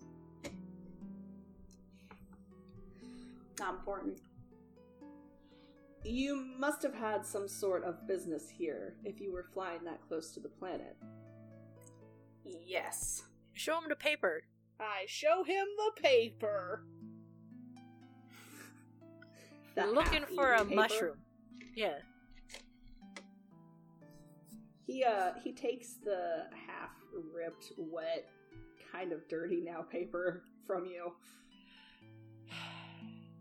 Not 3.59 3.73
important. 3.75 4.19
You 6.03 6.35
must 6.57 6.83
have 6.83 6.93
had 6.93 7.25
some 7.25 7.47
sort 7.47 7.83
of 7.83 8.07
business 8.07 8.49
here 8.49 8.95
if 9.03 9.19
you 9.19 9.31
were 9.33 9.43
flying 9.53 9.83
that 9.85 9.99
close 10.07 10.31
to 10.35 10.39
the 10.39 10.47
planet. 10.49 10.95
Yes. 12.45 13.23
Show 13.53 13.77
him 13.79 13.89
the 13.89 13.95
paper. 13.95 14.43
I 14.79 15.05
show 15.07 15.43
him 15.43 15.65
the 15.77 16.01
paper. 16.01 16.83
That 19.75 19.93
Looking 19.93 20.23
for 20.35 20.53
a 20.53 20.63
paper. 20.65 20.75
mushroom. 20.75 21.17
Yeah. 21.75 21.99
He 24.87 25.03
uh 25.03 25.33
he 25.43 25.53
takes 25.53 25.93
the 26.03 26.45
half 26.67 26.89
ripped, 27.31 27.73
wet, 27.77 28.27
kind 28.91 29.11
of 29.11 29.27
dirty 29.29 29.61
now 29.61 29.81
paper 29.83 30.43
from 30.65 30.85
you. 30.85 31.13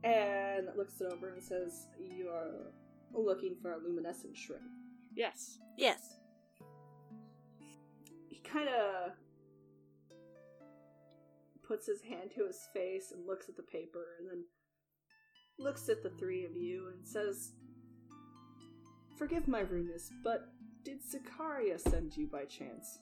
And 0.05 0.69
looks 0.77 1.01
it 1.01 1.11
over 1.11 1.31
and 1.31 1.43
says, 1.43 1.87
You 1.99 2.29
are 2.29 2.73
looking 3.15 3.57
for 3.63 3.73
a 3.73 3.79
luminescent 3.79 4.37
shrimp. 4.37 4.63
Yes. 5.17 5.59
Yes. 5.79 6.19
He 8.29 8.37
kinda 8.45 8.86
puts 11.67 11.87
his 11.87 12.03
hand 12.03 12.31
to 12.35 12.47
his 12.47 12.59
face 12.73 13.13
and 13.13 13.27
looks 13.27 13.49
at 13.49 13.57
the 13.57 13.63
paper 13.63 14.05
and 14.19 14.29
then 14.29 14.45
looks 15.59 15.89
at 15.89 16.03
the 16.03 16.11
three 16.11 16.45
of 16.45 16.57
you 16.57 16.89
and 16.95 17.07
says, 17.07 17.53
Forgive 19.19 19.49
my 19.49 19.61
rudeness, 19.61 20.11
but 20.23 20.49
did 20.85 20.99
Zakaria 21.03 21.81
send 21.81 22.17
you 22.17 22.27
by 22.27 22.45
chance? 22.45 22.99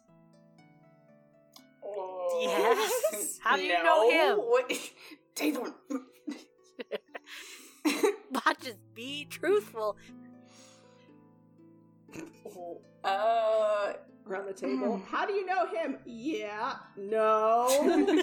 Yes. 2.41 3.39
How 3.43 3.57
do 3.57 3.62
you 3.62 3.83
know 3.83 4.11
him? 4.11 4.39
What? 4.45 4.73
Taylor. 5.35 5.73
But 8.33 8.61
just 8.61 8.79
be 8.95 9.27
truthful. 9.27 9.97
uh, 13.05 13.93
Around 14.27 14.47
the 14.47 14.55
table. 14.55 14.99
Mm. 14.99 15.07
How 15.07 15.27
do 15.27 15.35
you 15.35 15.45
know 15.45 15.66
him? 15.66 15.99
Yeah, 16.07 16.77
no. 16.97 17.66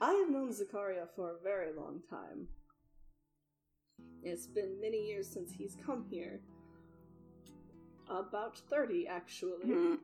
I 0.00 0.12
have 0.12 0.28
known 0.28 0.50
Zakaria 0.50 1.08
for 1.16 1.30
a 1.30 1.42
very 1.42 1.72
long 1.74 2.00
time. 2.10 2.48
It's 4.22 4.46
been 4.46 4.80
many 4.80 5.06
years 5.06 5.28
since 5.28 5.52
he's 5.52 5.76
come 5.84 6.04
here. 6.10 6.40
About 8.10 8.58
30, 8.70 9.06
actually. 9.08 9.66
hmm. 9.66 9.94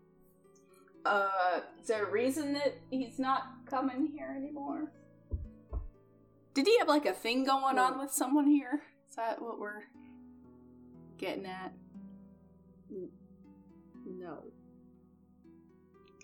uh, 1.04 1.60
is 1.80 1.88
there 1.88 2.06
a 2.06 2.10
reason 2.10 2.54
that 2.54 2.78
he's 2.90 3.18
not 3.18 3.42
coming 3.66 4.06
here 4.06 4.34
anymore? 4.34 4.90
Did 6.54 6.66
he 6.66 6.78
have 6.78 6.88
like 6.88 7.06
a 7.06 7.12
thing 7.12 7.44
going 7.44 7.78
on 7.78 7.98
with 7.98 8.10
someone 8.10 8.46
here? 8.46 8.82
Is 9.08 9.16
that 9.16 9.40
what 9.40 9.58
we're 9.58 9.84
getting 11.18 11.46
at? 11.46 11.72
No. 14.20 14.44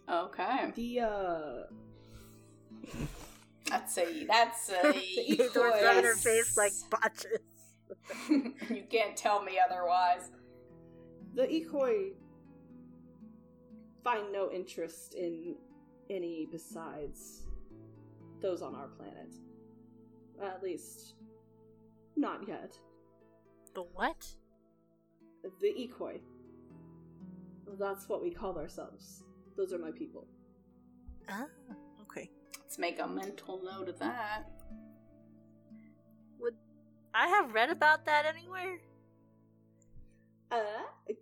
Okay, 0.09 0.70
The, 0.76 1.01
uh. 1.01 1.62
that's 3.68 3.99
a 3.99 4.24
that's 4.26 4.70
a 4.70 4.92
The 5.36 5.51
Thor's 5.53 5.74
Ecoy. 5.74 6.03
her 6.03 6.14
face 6.14 6.57
like 6.57 6.72
botches. 6.90 7.40
you 8.70 8.84
can't 8.90 9.16
tell 9.16 9.42
me 9.42 9.59
otherwise. 9.59 10.30
The 11.34 11.42
Ekoi 11.42 12.12
find 14.05 14.32
no 14.32 14.51
interest 14.53 15.14
in 15.14 15.57
any 16.09 16.47
besides 16.53 17.42
those 18.40 18.62
on 18.62 18.74
our 18.76 18.88
planet. 18.88 19.34
At 20.40 20.62
least, 20.62 21.14
not 22.14 22.47
yet. 22.47 22.76
The 23.74 23.82
what? 23.82 24.24
The 25.61 25.68
Ekoi. 25.68 26.20
That's 27.78 28.08
what 28.08 28.22
we 28.22 28.30
call 28.30 28.58
ourselves. 28.58 29.22
Those 29.56 29.72
are 29.72 29.78
my 29.78 29.90
people. 29.90 30.26
Ah, 31.28 31.46
okay. 32.02 32.30
Let's 32.60 32.78
make 32.78 33.00
a 33.00 33.06
mental 33.06 33.60
note 33.64 33.88
of 33.88 33.98
that. 33.98 34.44
Would 36.38 36.54
I 37.14 37.26
have 37.28 37.52
read 37.54 37.70
about 37.70 38.04
that 38.06 38.24
anywhere? 38.26 38.78
Uh, 40.50 40.56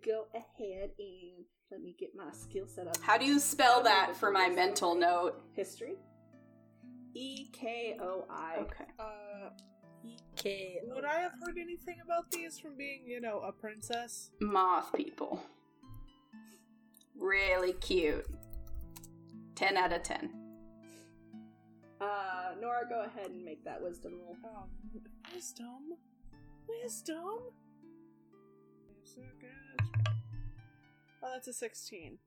go 0.05 0.27
ahead 0.35 0.91
and 0.99 1.45
let 1.71 1.81
me 1.81 1.95
get 1.99 2.09
my 2.15 2.31
skill 2.31 2.67
set 2.67 2.87
up. 2.87 2.97
How 3.01 3.17
do 3.17 3.25
you 3.25 3.39
spell 3.39 3.81
that 3.83 4.15
for 4.15 4.31
my 4.31 4.49
mental 4.49 4.93
note? 4.95 5.41
History? 5.53 5.95
E 7.15 7.47
K 7.51 7.97
O 7.99 8.25
I. 8.29 8.57
Okay. 8.59 8.85
Uh, 8.99 9.49
Okay. 10.37 10.81
would 10.83 11.05
I 11.05 11.21
have 11.21 11.31
heard 11.43 11.57
anything 11.59 11.95
about 12.03 12.29
these 12.29 12.59
from 12.59 12.77
being, 12.77 13.03
you 13.07 13.19
know, 13.19 13.39
a 13.39 13.51
princess? 13.51 14.29
Moth 14.39 14.93
people. 14.93 15.41
Really 17.17 17.73
cute. 17.73 18.25
10 19.55 19.77
out 19.77 19.93
of 19.93 20.03
10. 20.03 20.29
Uh, 22.01 22.51
Nora, 22.59 22.81
go 22.87 23.05
ahead 23.05 23.31
and 23.31 23.43
make 23.43 23.63
that 23.63 23.81
wisdom 23.81 24.13
roll. 24.21 24.35
Um, 24.43 24.69
wisdom? 25.33 25.97
Wisdom? 26.67 27.39
Wait 28.87 28.97
a 29.03 29.07
second. 29.07 30.13
Oh, 31.23 31.29
that's 31.33 31.47
a 31.47 31.53
16. 31.53 32.17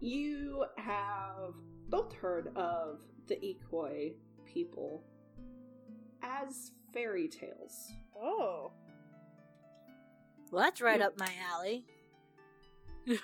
You 0.00 0.64
have 0.78 1.54
both 1.88 2.14
heard 2.14 2.56
of 2.56 3.00
the 3.26 3.34
Ekoi 3.36 4.12
people 4.46 5.02
as 6.22 6.72
fairy 6.94 7.28
tales. 7.28 7.92
Oh. 8.16 8.72
Well, 10.50 10.64
that's 10.64 10.80
right 10.80 11.00
up 11.00 11.18
my 11.18 11.30
alley. 11.52 11.84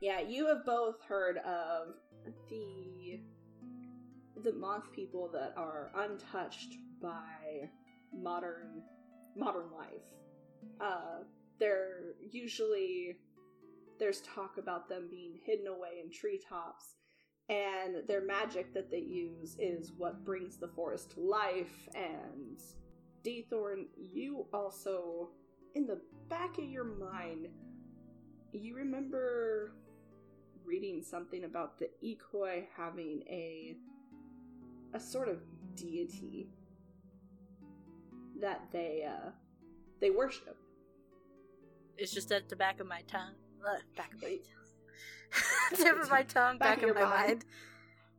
Yeah, 0.00 0.20
you 0.20 0.46
have 0.48 0.66
both 0.66 1.00
heard 1.08 1.38
of 1.38 1.94
the 2.50 3.20
the 4.42 4.52
moth 4.52 4.92
people 4.92 5.30
that 5.32 5.54
are 5.56 5.90
untouched 5.96 6.74
by 7.00 7.70
modern 8.12 8.82
modern 9.36 9.70
life. 9.74 10.04
Uh, 10.80 11.22
they're 11.58 12.14
usually 12.30 13.16
there's 13.98 14.20
talk 14.22 14.58
about 14.58 14.88
them 14.88 15.08
being 15.10 15.38
hidden 15.46 15.68
away 15.68 16.00
in 16.04 16.10
treetops, 16.10 16.96
and 17.48 18.06
their 18.06 18.24
magic 18.26 18.74
that 18.74 18.90
they 18.90 18.98
use 18.98 19.56
is 19.58 19.92
what 19.96 20.24
brings 20.24 20.58
the 20.58 20.68
forest 20.68 21.12
to 21.12 21.20
life. 21.20 21.88
And 21.94 22.60
Daythorn, 23.24 23.86
you 24.12 24.46
also, 24.52 25.30
in 25.74 25.86
the 25.86 26.00
back 26.28 26.58
of 26.58 26.64
your 26.64 26.84
mind, 26.84 27.48
you 28.58 28.76
remember 28.76 29.72
reading 30.64 31.02
something 31.02 31.44
about 31.44 31.78
the 31.78 31.88
Ekoi 32.02 32.64
having 32.76 33.22
a 33.28 33.76
a 34.94 35.00
sort 35.00 35.28
of 35.28 35.38
deity 35.74 36.48
that 38.40 38.62
they 38.72 39.06
uh 39.08 39.30
they 40.00 40.10
worship. 40.10 40.56
It's 41.96 42.12
just 42.12 42.32
at 42.32 42.48
the 42.48 42.56
back 42.56 42.80
of 42.80 42.86
my 42.86 43.02
tongue. 43.06 43.34
Uh, 43.64 43.78
back 43.96 44.12
of 44.14 44.22
my 44.22 44.28
tongue. 44.28 45.74
Tip 45.76 46.00
of 46.02 46.10
my 46.10 46.22
tongue, 46.36 46.58
Back 46.58 46.80
back, 46.80 46.88
of 46.88 46.94
my 46.94 47.02
mind. 47.02 47.10
mind. 47.10 47.44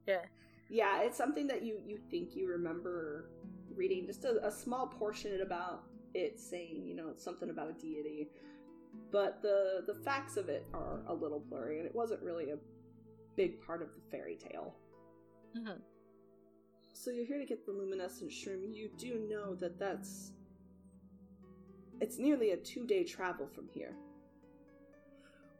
Yeah. 0.07 0.21
Yeah, 0.69 1.01
it's 1.03 1.17
something 1.17 1.47
that 1.47 1.61
you 1.63 1.79
you 1.85 1.99
think 2.09 2.35
you 2.35 2.47
remember 2.49 3.29
reading 3.75 4.05
just 4.05 4.25
a, 4.25 4.45
a 4.45 4.51
small 4.51 4.87
portion 4.87 5.41
about 5.41 5.83
it 6.13 6.39
saying, 6.39 6.85
you 6.85 6.95
know, 6.95 7.11
something 7.17 7.49
about 7.49 7.69
a 7.69 7.73
deity. 7.73 8.29
But 9.11 9.41
the 9.41 9.83
the 9.87 9.93
facts 9.93 10.37
of 10.37 10.49
it 10.49 10.67
are 10.73 11.01
a 11.07 11.13
little 11.13 11.39
blurry 11.39 11.77
and 11.77 11.85
it 11.85 11.95
wasn't 11.95 12.21
really 12.21 12.51
a 12.51 12.57
big 13.35 13.61
part 13.65 13.81
of 13.81 13.89
the 13.95 14.01
fairy 14.11 14.35
tale. 14.35 14.75
Mhm. 15.55 15.81
So 16.93 17.11
you're 17.11 17.25
here 17.25 17.39
to 17.39 17.45
get 17.45 17.65
the 17.65 17.71
luminescent 17.71 18.31
shroom. 18.31 18.73
You 18.73 18.89
do 18.97 19.27
know 19.29 19.55
that 19.55 19.77
that's 19.77 20.31
it's 22.01 22.17
nearly 22.17 22.51
a 22.51 22.57
2-day 22.57 23.05
travel 23.05 23.47
from 23.47 23.69
here. 23.69 23.95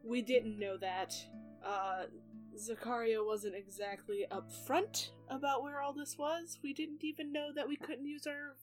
We 0.03 0.21
didn't 0.21 0.59
know 0.59 0.77
that. 0.77 1.15
Uh, 1.63 2.05
Zakaria 2.57 3.25
wasn't 3.25 3.55
exactly 3.55 4.25
upfront 4.31 5.09
about 5.29 5.63
where 5.63 5.81
all 5.81 5.93
this 5.93 6.17
was. 6.17 6.59
We 6.63 6.73
didn't 6.73 7.03
even 7.03 7.31
know 7.31 7.51
that 7.53 7.67
we 7.67 7.75
couldn't 7.75 8.05
use 8.05 8.27
our 8.27 8.55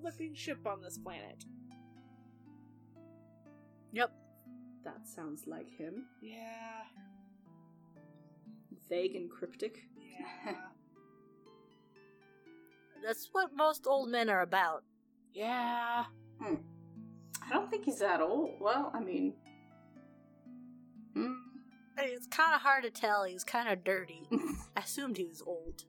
flipping 0.00 0.34
ship 0.34 0.66
on 0.66 0.82
this 0.82 0.98
planet. 0.98 1.44
Yep. 3.92 4.10
That 4.84 5.06
sounds 5.06 5.46
like 5.46 5.68
him. 5.70 6.06
Yeah, 6.22 6.82
Vague 8.88 9.14
and 9.16 9.30
cryptic. 9.30 9.82
yeah, 9.96 10.54
That's 13.04 13.28
what 13.32 13.50
most 13.54 13.86
old 13.86 14.08
men 14.10 14.28
are 14.30 14.40
about. 14.42 14.82
yeah. 15.34 16.04
Hmm. 16.42 16.54
I 17.44 17.52
don't 17.54 17.70
think 17.70 17.84
he's 17.86 17.98
that 18.00 18.20
old. 18.20 18.56
Well, 18.60 18.90
I 18.94 19.00
mean. 19.00 19.34
hmm. 21.14 21.32
It's 21.98 22.26
kind 22.28 22.54
of 22.54 22.60
hard 22.60 22.84
to 22.84 22.90
tell. 22.90 23.24
He's 23.24 23.42
kind 23.42 23.68
of 23.68 23.82
dirty. 23.84 24.28
I 24.76 24.80
assumed 24.80 25.16
he 25.16 25.24
was 25.24 25.42
old. 25.42 25.84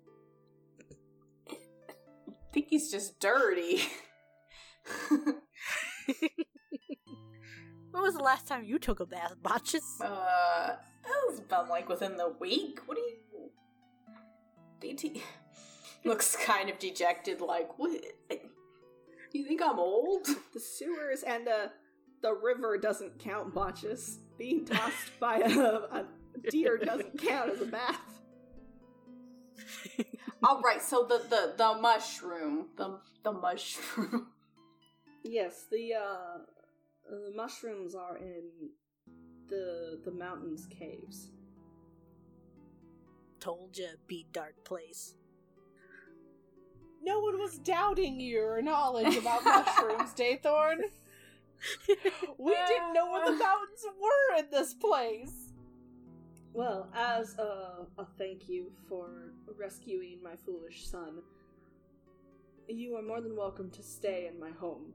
I 1.51 1.55
think 2.53 2.67
he's 2.69 2.89
just 2.89 3.19
dirty. 3.19 3.81
when 7.91 8.03
was 8.03 8.13
the 8.15 8.23
last 8.23 8.47
time 8.47 8.63
you 8.63 8.79
took 8.79 8.99
a 8.99 9.05
bath, 9.05 9.35
Botches? 9.41 9.83
uh, 10.01 10.07
that 11.03 11.21
was 11.27 11.39
about 11.39 11.69
like 11.69 11.89
within 11.89 12.17
the 12.17 12.33
week. 12.39 12.79
What 12.85 12.97
do 12.97 13.01
you. 13.01 13.15
DT 14.81 15.21
looks 16.05 16.35
kind 16.37 16.69
of 16.69 16.79
dejected, 16.79 17.41
like, 17.41 17.77
what? 17.77 17.91
You 19.33 19.45
think 19.45 19.61
I'm 19.61 19.79
old? 19.79 20.27
The 20.53 20.59
sewers 20.59 21.23
and 21.23 21.45
the 21.45 21.71
the 22.21 22.33
river 22.33 22.77
doesn't 22.77 23.19
count 23.19 23.53
botches. 23.53 24.19
Being 24.37 24.65
tossed 24.65 25.19
by 25.19 25.37
a, 25.37 25.49
a 25.49 26.05
deer 26.49 26.77
doesn't 26.77 27.17
count 27.21 27.51
as 27.51 27.61
a 27.61 27.65
bath. 27.65 28.21
All 30.43 30.61
right, 30.61 30.81
so 30.81 31.05
the 31.07 31.19
the 31.29 31.53
the 31.57 31.79
mushroom, 31.81 32.67
the 32.77 32.99
the 33.23 33.31
mushroom. 33.33 34.27
Yes, 35.23 35.65
the 35.69 35.93
uh 35.95 36.37
Uh, 37.09 37.15
the 37.29 37.35
mushrooms 37.35 37.95
are 37.95 38.17
in 38.17 38.69
the 39.49 39.99
the 40.05 40.11
mountains 40.11 40.67
caves. 40.67 41.31
Told 43.39 43.77
you, 43.77 43.87
be 44.07 44.27
dark 44.33 44.63
place. 44.65 45.15
No 47.01 47.19
one 47.19 47.39
was 47.39 47.57
doubting 47.59 48.19
your 48.19 48.61
knowledge 48.61 49.15
about 49.15 49.45
mushrooms, 49.45 50.13
Daythorn. 50.13 50.81
We 52.37 52.55
didn't 52.67 52.93
know 52.93 53.11
where 53.11 53.25
the 53.25 53.37
mountains 53.37 53.85
were 53.99 54.37
in 54.39 54.45
this 54.49 54.73
place. 54.73 55.51
Well, 56.53 56.89
as 56.95 57.37
a, 57.37 57.85
a 57.97 58.05
thank 58.17 58.47
you 58.47 58.71
for 58.87 59.33
rescuing 59.57 60.19
my 60.23 60.35
foolish 60.45 60.87
son, 60.87 61.21
you 62.67 62.95
are 62.95 63.01
more 63.01 63.19
than 63.19 63.35
welcome 63.35 63.69
to 63.71 63.83
stay 63.83 64.29
in 64.31 64.39
my 64.39 64.51
home. 64.51 64.93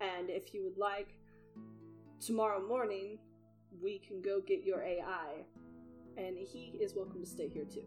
And 0.00 0.30
if 0.30 0.54
you 0.54 0.64
would 0.64 0.78
like, 0.78 1.14
tomorrow 2.20 2.66
morning 2.66 3.18
we 3.80 3.98
can 3.98 4.20
go 4.20 4.40
get 4.40 4.64
your 4.64 4.82
AI, 4.82 5.44
and 6.16 6.36
he 6.36 6.78
is 6.80 6.94
welcome 6.94 7.20
to 7.20 7.26
stay 7.26 7.48
here 7.48 7.64
too. 7.64 7.84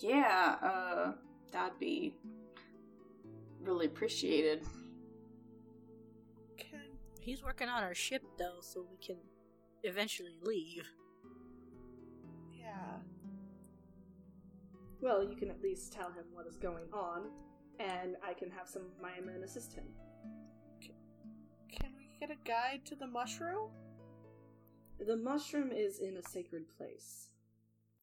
Yeah, 0.00 0.56
uh, 0.62 1.12
that'd 1.52 1.78
be 1.78 2.14
really 3.60 3.86
appreciated. 3.86 4.62
Can 6.56 6.80
He's 7.20 7.42
working 7.42 7.68
on 7.68 7.82
our 7.82 7.94
ship, 7.94 8.22
though, 8.38 8.60
so 8.60 8.86
we 8.90 8.96
can 9.04 9.16
eventually 9.82 10.36
leave. 10.42 10.86
yeah. 12.52 12.98
Well, 15.00 15.22
you 15.24 15.36
can 15.36 15.50
at 15.50 15.62
least 15.62 15.92
tell 15.92 16.08
him 16.10 16.24
what 16.32 16.46
is 16.46 16.56
going 16.56 16.88
on, 16.92 17.30
and 17.78 18.16
I 18.26 18.34
can 18.34 18.50
have 18.50 18.68
some 18.68 18.82
of 18.82 19.00
my 19.00 19.20
men 19.24 19.42
assist 19.44 19.72
him. 19.74 19.84
Get 22.26 22.38
a 22.44 22.48
guide 22.48 22.80
to 22.86 22.96
the 22.96 23.06
mushroom? 23.06 23.70
The 24.98 25.16
mushroom 25.16 25.70
is 25.70 26.00
in 26.00 26.16
a 26.16 26.22
sacred 26.22 26.64
place. 26.76 27.28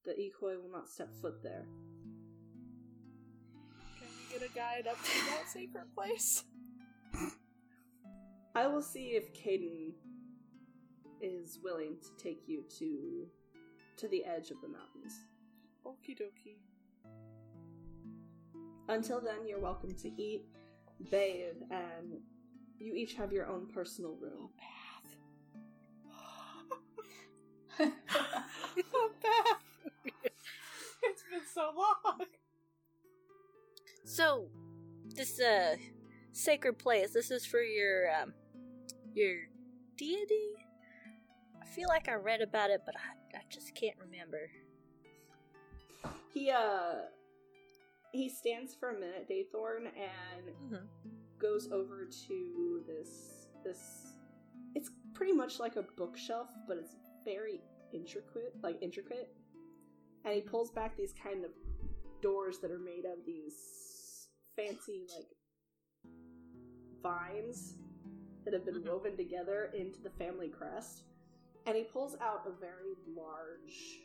The 0.06 0.12
Ekoi 0.12 0.62
will 0.62 0.72
not 0.72 0.88
step 0.88 1.10
foot 1.22 1.44
there. 1.44 1.66
Can 4.00 4.08
we 4.08 4.40
get 4.40 4.50
a 4.50 4.54
guide 4.56 4.88
up 4.88 4.96
to 5.04 5.26
that 5.26 5.50
sacred 5.50 5.94
place? 5.94 6.46
I 8.56 8.68
will 8.68 8.82
see 8.82 9.08
if 9.08 9.34
Caden 9.34 9.92
is 11.20 11.60
willing 11.62 11.98
to 12.02 12.24
take 12.24 12.48
you 12.48 12.64
to 12.80 13.28
to 13.98 14.08
the 14.08 14.24
edge 14.24 14.52
of 14.52 14.62
the 14.62 14.70
mountains. 14.70 15.20
Okie 15.86 16.18
dokie. 16.18 16.60
Until 18.88 19.20
then, 19.20 19.46
you're 19.46 19.60
welcome 19.60 19.94
to 19.96 20.08
eat, 20.22 20.46
bathe, 21.12 21.62
and 21.72 22.22
you 22.84 22.94
each 22.96 23.14
have 23.16 23.32
your 23.32 23.48
own 23.48 23.68
personal 23.74 24.16
room. 24.22 24.50
A 27.80 27.86
bath. 27.86 27.94
a 28.78 28.84
bath. 29.24 29.64
it's 31.04 31.24
been 31.32 31.42
so 31.54 31.72
long. 31.76 32.26
So, 34.06 34.48
this 35.16 35.40
uh 35.40 35.76
sacred 36.34 36.78
place. 36.78 37.12
This 37.14 37.32
is 37.32 37.46
for 37.46 37.62
your 37.62 38.12
um 38.22 38.34
your 39.14 39.36
deity. 39.98 40.50
I 41.62 41.66
feel 41.66 41.88
like 41.88 42.10
I 42.10 42.16
read 42.16 42.42
about 42.42 42.70
it, 42.70 42.82
but 42.86 42.96
I, 42.98 43.38
I 43.38 43.42
just 43.50 43.74
can't 43.76 43.96
remember. 44.00 44.50
He 46.34 46.50
uh 46.52 46.94
he 48.12 48.30
stands 48.30 48.76
for 48.76 48.90
a 48.92 49.00
minute, 49.00 49.28
Daythorn, 49.30 49.88
and 49.88 50.56
Mhm. 50.72 50.88
Goes 51.44 51.68
over 51.72 52.08
to 52.28 52.82
this 52.88 53.48
this 53.66 54.14
it's 54.76 54.90
pretty 55.14 55.34
much 55.34 55.60
like 55.60 55.76
a 55.76 55.84
bookshelf, 55.98 56.50
but 56.68 56.78
it's 56.78 56.96
very 57.24 57.62
intricate, 57.94 58.54
like 58.64 58.82
intricate. 58.82 59.30
And 60.26 60.34
he 60.34 60.42
pulls 60.42 60.72
back 60.72 60.98
these 60.98 61.14
kind 61.22 61.46
of 61.46 61.52
doors 62.22 62.58
that 62.60 62.72
are 62.72 62.80
made 62.80 63.06
of 63.06 63.24
these 63.26 64.30
fancy 64.56 65.06
like 65.16 65.28
vines 67.04 67.78
that 68.46 68.54
have 68.54 68.66
been 68.66 68.82
Mhm. 68.82 68.88
woven 68.88 69.16
together 69.18 69.66
into 69.76 70.02
the 70.02 70.10
family 70.12 70.50
crest. 70.50 71.04
And 71.66 71.78
he 71.78 71.84
pulls 71.84 72.16
out 72.16 72.48
a 72.48 72.52
very 72.52 72.96
large, 73.06 74.02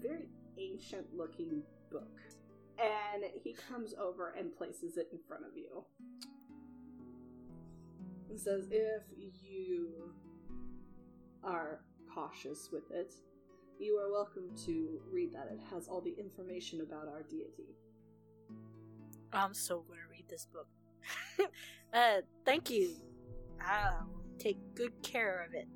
very 0.00 0.28
ancient 0.58 1.12
looking 1.14 1.64
book. 1.90 2.20
And 2.78 3.24
he 3.42 3.54
comes 3.54 3.94
over 3.94 4.34
and 4.38 4.56
places 4.56 4.96
it 4.96 5.08
in 5.12 5.18
front 5.26 5.44
of 5.44 5.56
you. 5.56 5.84
It 8.30 8.38
says, 8.38 8.68
if 8.70 9.02
you 9.42 10.12
are 11.42 11.80
cautious 12.14 12.68
with 12.72 12.90
it, 12.90 13.14
you 13.78 13.94
are 13.96 14.10
welcome 14.12 14.50
to 14.66 15.00
read 15.10 15.32
that. 15.32 15.48
It 15.52 15.60
has 15.72 15.88
all 15.88 16.00
the 16.00 16.14
information 16.18 16.80
about 16.80 17.08
our 17.08 17.22
deity. 17.22 17.76
I'm 19.32 19.54
so 19.54 19.84
gonna 19.88 20.00
read 20.10 20.24
this 20.28 20.46
book. 20.46 20.68
uh, 21.92 22.22
thank 22.44 22.70
you. 22.70 22.96
I'll 23.64 24.08
take 24.38 24.58
good 24.74 25.02
care 25.02 25.44
of 25.46 25.54
it. 25.54 25.68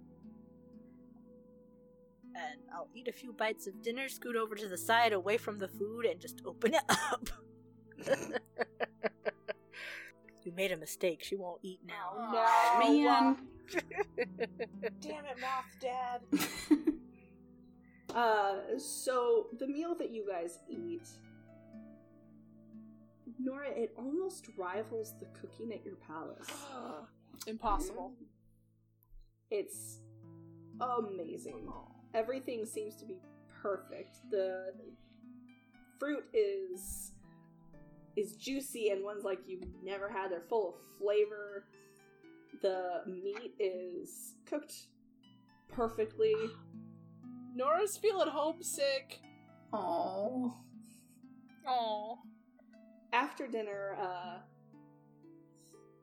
And 2.34 2.60
I'll 2.74 2.88
eat 2.94 3.08
a 3.08 3.12
few 3.12 3.32
bites 3.32 3.66
of 3.66 3.82
dinner, 3.82 4.08
scoot 4.08 4.36
over 4.36 4.54
to 4.54 4.68
the 4.68 4.78
side 4.78 5.12
away 5.12 5.36
from 5.36 5.58
the 5.58 5.68
food, 5.68 6.06
and 6.06 6.20
just 6.20 6.40
open 6.46 6.74
it 6.74 6.82
up. 6.88 7.28
you 10.42 10.52
made 10.52 10.72
a 10.72 10.76
mistake. 10.76 11.22
She 11.22 11.36
won't 11.36 11.60
eat 11.62 11.80
now. 11.86 12.12
Aw, 12.16 12.80
No. 12.82 13.04
man. 13.04 13.36
Damn 15.00 15.24
it, 15.26 15.38
Moth 15.40 15.78
Dad. 15.80 16.20
Uh, 18.14 18.76
so 18.76 19.46
the 19.58 19.66
meal 19.66 19.94
that 19.98 20.10
you 20.10 20.26
guys 20.30 20.58
eat, 20.68 21.08
Nora, 23.40 23.70
it 23.70 23.90
almost 23.96 24.48
rivals 24.58 25.14
the 25.18 25.24
cooking 25.40 25.72
at 25.72 25.82
your 25.82 25.94
palace. 25.96 26.46
Impossible. 27.46 28.12
It's 29.50 30.00
amazing. 30.78 31.72
Everything 32.14 32.66
seems 32.66 32.96
to 32.96 33.04
be 33.04 33.16
perfect. 33.62 34.18
The 34.30 34.72
fruit 35.98 36.24
is 36.34 37.12
is 38.16 38.36
juicy 38.36 38.90
and 38.90 39.02
ones 39.02 39.24
like 39.24 39.38
you've 39.46 39.64
never 39.82 40.08
had. 40.08 40.30
They're 40.30 40.42
full 40.48 40.70
of 40.70 40.74
flavor. 40.98 41.64
The 42.60 43.02
meat 43.06 43.54
is 43.58 44.34
cooked 44.44 44.74
perfectly. 45.72 46.34
Nora's 47.54 47.96
feeling 47.96 48.28
homesick. 48.28 49.20
Oh. 49.72 50.54
Oh. 51.66 52.18
After 53.12 53.46
dinner, 53.46 53.96
uh, 53.98 54.38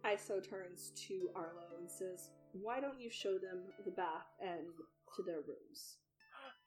Iso 0.06 0.48
turns 0.48 0.92
to 1.08 1.30
Arlo 1.36 1.78
and 1.80 1.90
says, 1.90 2.30
Why 2.54 2.80
don't 2.80 3.00
you 3.00 3.10
show 3.10 3.38
them 3.38 3.60
the 3.86 3.92
bath 3.92 4.26
and 4.42 4.68
to 5.16 5.24
their 5.24 5.42
rooms? 5.42 5.98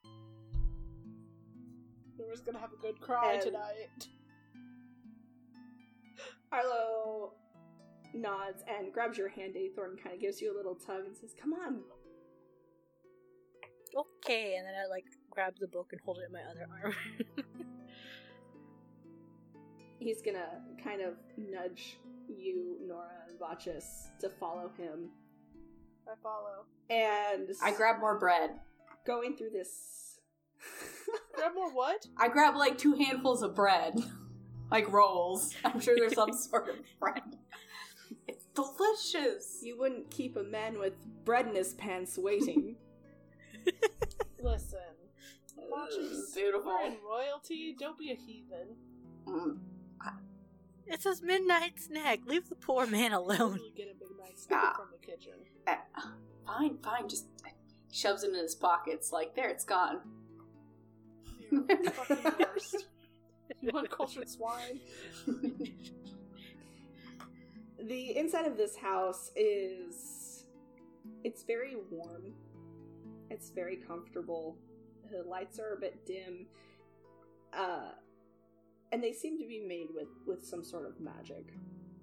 Nora's 2.17 2.41
gonna 2.41 2.59
have 2.59 2.73
a 2.73 2.81
good 2.81 2.99
cry 3.01 3.33
And- 3.33 3.41
tonight. 3.41 4.07
Arlo 6.51 7.33
nods 8.13 8.63
and 8.67 8.93
grabs 8.93 9.17
your 9.17 9.29
hand, 9.29 9.55
Daythorn, 9.55 9.97
kind 10.01 10.13
of 10.15 10.21
gives 10.21 10.39
you 10.41 10.53
a 10.53 10.55
little 10.55 10.75
tug 10.75 11.05
and 11.05 11.15
says, 11.17 11.33
Come 11.39 11.53
on. 11.53 11.81
Okay, 13.95 14.55
and 14.55 14.65
then 14.65 14.73
I 14.73 14.87
like 14.89 15.05
grab 15.29 15.53
the 15.59 15.67
book 15.67 15.89
and 15.91 16.01
hold 16.03 16.17
it 16.19 16.25
in 16.27 16.31
my 16.31 16.41
other 16.49 16.67
arm. 16.83 16.95
He's 19.99 20.21
gonna 20.21 20.61
kind 20.83 21.01
of 21.01 21.13
nudge 21.37 21.97
you, 22.27 22.77
Nora, 22.85 23.25
and 23.29 23.39
Botches 23.39 24.09
to 24.19 24.29
follow 24.29 24.69
him. 24.77 25.09
I 26.07 26.15
follow. 26.21 26.65
And 26.89 27.49
I 27.61 27.71
grab 27.71 27.99
more 27.99 28.19
bread. 28.19 28.51
going 29.05 29.35
through 29.35 29.51
this. 29.51 30.19
Grab 31.35 31.53
more 31.55 31.71
what? 31.73 32.07
I 32.17 32.27
grab 32.29 32.55
like 32.55 32.77
two 32.77 32.93
handfuls 32.93 33.41
of 33.43 33.53
bread. 33.55 33.93
like 34.71 34.91
rolls. 34.91 35.53
I'm 35.65 35.79
sure 35.79 35.95
there's 35.97 36.13
some 36.15 36.31
sort 36.37 36.69
of 36.69 36.75
bread. 36.99 37.21
It's 38.27 38.45
delicious. 38.55 39.59
You 39.61 39.77
wouldn't 39.77 40.09
keep 40.11 40.37
a 40.37 40.43
man 40.43 40.79
with 40.79 40.93
bread 41.25 41.47
in 41.47 41.55
his 41.55 41.73
pants 41.73 42.17
waiting. 42.17 42.75
Listen, 44.41 44.79
Ugh, 45.57 45.63
Botches. 45.69 46.31
beautiful. 46.35 46.71
we're 46.71 46.85
in 46.87 46.97
royalty. 47.09 47.75
Don't 47.79 47.97
be 47.97 48.11
a 48.11 48.15
heathen. 48.15 48.75
Mm. 49.27 49.57
It's 50.85 51.05
his 51.05 51.21
midnight 51.21 51.79
snack. 51.79 52.19
Leave 52.25 52.49
the 52.49 52.55
poor 52.55 52.85
man 52.85 53.13
alone. 53.13 53.59
Get 53.75 53.87
a 53.89 53.97
big 53.97 54.17
night 54.19 54.37
snack 54.37 54.63
Ah. 54.63 54.73
from 54.77 54.87
the 54.91 55.05
kitchen. 55.05 55.33
Uh, 55.67 55.75
fine, 56.45 56.77
fine. 56.83 57.07
Just 57.07 57.25
shoves 57.91 58.23
it 58.23 58.29
in 58.29 58.35
his 58.35 58.55
pockets. 58.55 59.11
Like 59.11 59.35
there, 59.35 59.49
it's 59.49 59.65
gone. 59.65 59.99
You're 61.51 61.63
the 61.63 61.91
fucking 61.91 62.33
worst. 62.39 62.87
You 63.61 63.71
uncultured 63.75 64.29
swine. 64.37 64.79
the 67.87 68.17
inside 68.17 68.45
of 68.45 68.57
this 68.57 68.75
house 68.75 69.31
is 69.35 70.45
it's 71.23 71.43
very 71.43 71.75
warm 71.91 72.33
it's 73.29 73.49
very 73.49 73.75
comfortable 73.75 74.57
the 75.11 75.21
lights 75.29 75.59
are 75.59 75.73
a 75.73 75.79
bit 75.79 76.05
dim 76.05 76.45
uh 77.57 77.91
and 78.91 79.03
they 79.03 79.11
seem 79.11 79.37
to 79.37 79.45
be 79.47 79.59
made 79.59 79.87
with 79.93 80.07
with 80.25 80.45
some 80.45 80.63
sort 80.63 80.85
of 80.85 80.99
magic 81.01 81.53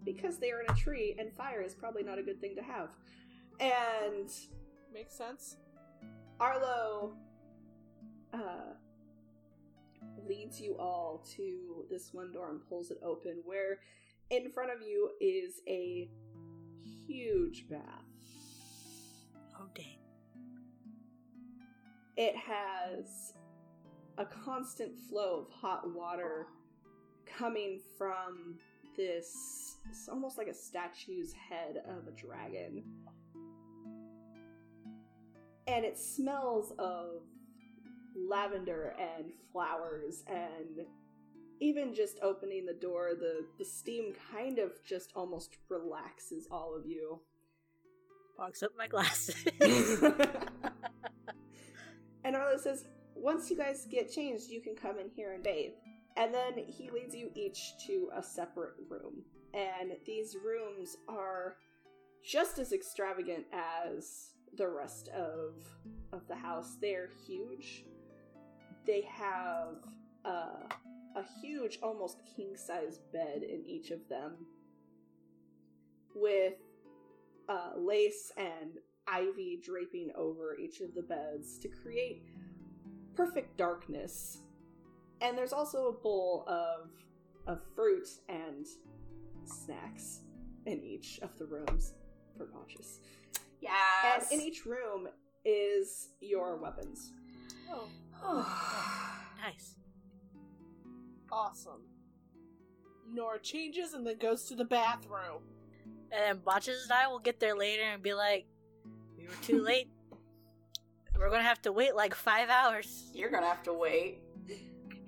because 0.04 0.38
they 0.38 0.50
are 0.50 0.61
in 0.61 0.70
a 0.70 0.74
tree 0.76 1.16
and 1.18 1.32
fire 1.32 1.62
is 1.62 1.74
probably 1.74 2.02
not 2.02 2.18
a 2.18 2.22
good 2.22 2.40
thing 2.40 2.54
to 2.54 2.62
have 2.62 2.90
and 3.61 4.30
Makes 4.92 5.14
sense. 5.14 5.56
Arlo 6.40 7.12
uh, 8.34 8.74
leads 10.28 10.61
you 10.61 10.76
all 10.78 11.24
to 11.36 11.84
this 11.88 12.12
one 12.12 12.32
door 12.32 12.50
and 12.50 12.61
pulls 12.68 12.90
it 12.90 12.98
open, 13.04 13.40
where 13.44 13.78
in 14.30 14.50
front 14.50 14.70
of 14.72 14.82
you 14.82 15.11
is 15.20 15.61
a 15.68 16.11
huge 17.06 17.68
bath. 17.68 17.80
Oh 19.61 19.68
dang. 19.74 19.98
It 22.16 22.34
has 22.36 23.34
a 24.18 24.24
constant 24.24 24.98
flow 25.08 25.46
of 25.46 25.52
hot 25.52 25.94
water 25.94 26.46
coming 27.26 27.80
from 27.96 28.56
this, 28.96 29.76
it's 29.88 30.08
almost 30.08 30.36
like 30.36 30.48
a 30.48 30.54
statue's 30.54 31.32
head 31.32 31.82
of 31.88 32.08
a 32.08 32.11
dragon. 32.11 32.82
And 35.70 35.84
it 35.84 35.96
smells 35.96 36.72
of 36.78 37.22
lavender 38.28 38.94
and 38.98 39.26
flowers 39.52 40.24
and 40.26 40.86
even 41.60 41.94
just 41.94 42.18
opening 42.22 42.66
the 42.66 42.74
door 42.74 43.10
the 43.18 43.46
the 43.58 43.64
steam 43.64 44.12
kind 44.32 44.58
of 44.58 44.72
just 44.84 45.12
almost 45.14 45.56
relaxes 45.68 46.48
all 46.50 46.76
of 46.76 46.86
you 46.86 47.20
Box 48.40 48.62
up 48.62 48.70
my 48.78 48.86
glasses. 48.86 49.36
and 52.24 52.34
Arlo 52.34 52.56
says, 52.56 52.86
once 53.14 53.50
you 53.50 53.56
guys 53.56 53.86
get 53.90 54.10
changed, 54.10 54.48
you 54.48 54.62
can 54.62 54.74
come 54.74 54.98
in 54.98 55.10
here 55.14 55.34
and 55.34 55.44
bathe. 55.44 55.72
And 56.16 56.32
then 56.32 56.54
he 56.66 56.90
leads 56.90 57.14
you 57.14 57.30
each 57.34 57.74
to 57.86 58.08
a 58.16 58.22
separate 58.22 58.76
room. 58.88 59.24
And 59.52 59.92
these 60.06 60.36
rooms 60.42 60.96
are 61.06 61.56
just 62.24 62.58
as 62.58 62.72
extravagant 62.72 63.44
as 63.52 64.30
the 64.57 64.68
rest 64.68 65.09
of 65.09 65.55
of 66.12 66.26
the 66.28 66.34
house. 66.36 66.76
They're 66.80 67.11
huge. 67.26 67.84
They 68.86 69.03
have 69.03 69.76
uh, 70.24 70.66
a 71.16 71.24
huge, 71.40 71.78
almost 71.82 72.22
king 72.36 72.57
size 72.57 72.98
bed 73.12 73.42
in 73.42 73.64
each 73.66 73.90
of 73.90 74.09
them, 74.09 74.32
with 76.14 76.55
uh, 77.48 77.72
lace 77.76 78.32
and 78.36 78.78
ivy 79.07 79.61
draping 79.62 80.11
over 80.14 80.57
each 80.57 80.80
of 80.80 80.94
the 80.94 81.03
beds 81.03 81.59
to 81.59 81.68
create 81.68 82.22
perfect 83.14 83.57
darkness. 83.57 84.38
And 85.20 85.36
there's 85.36 85.53
also 85.53 85.88
a 85.88 85.92
bowl 85.92 86.44
of 86.48 86.90
of 87.46 87.61
fruit 87.74 88.09
and 88.28 88.66
snacks 89.44 90.20
in 90.66 90.82
each 90.82 91.18
of 91.22 91.30
the 91.38 91.46
rooms 91.46 91.94
for 92.36 92.46
Pontius. 92.46 93.01
Yes. 93.61 94.30
And 94.30 94.40
in 94.40 94.46
each 94.46 94.64
room 94.66 95.08
is 95.44 96.08
your 96.20 96.56
weapons. 96.56 97.12
Oh, 97.72 97.88
nice. 99.42 99.76
awesome. 101.32 101.82
Nora 103.12 103.38
changes 103.40 103.94
and 103.94 104.06
then 104.06 104.18
goes 104.18 104.44
to 104.44 104.54
the 104.54 104.64
bathroom. 104.64 105.42
And 106.12 106.22
then 106.24 106.38
Botches 106.44 106.84
and 106.84 106.92
I 106.92 107.06
will 107.08 107.18
get 107.18 107.40
there 107.40 107.56
later 107.56 107.82
and 107.82 108.02
be 108.02 108.14
like, 108.14 108.46
we 109.16 109.26
were 109.26 109.34
too 109.42 109.62
late. 109.64 109.88
We're 111.16 111.30
gonna 111.30 111.42
have 111.42 111.61
to 111.62 111.72
wait 111.72 111.94
like 111.94 112.14
five 112.14 112.48
hours. 112.48 113.11
You're 113.14 113.30
gonna 113.30 113.46
have 113.46 113.62
to 113.64 113.72
wait. 113.72 114.20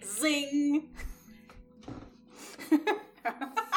Zing. 0.05 0.91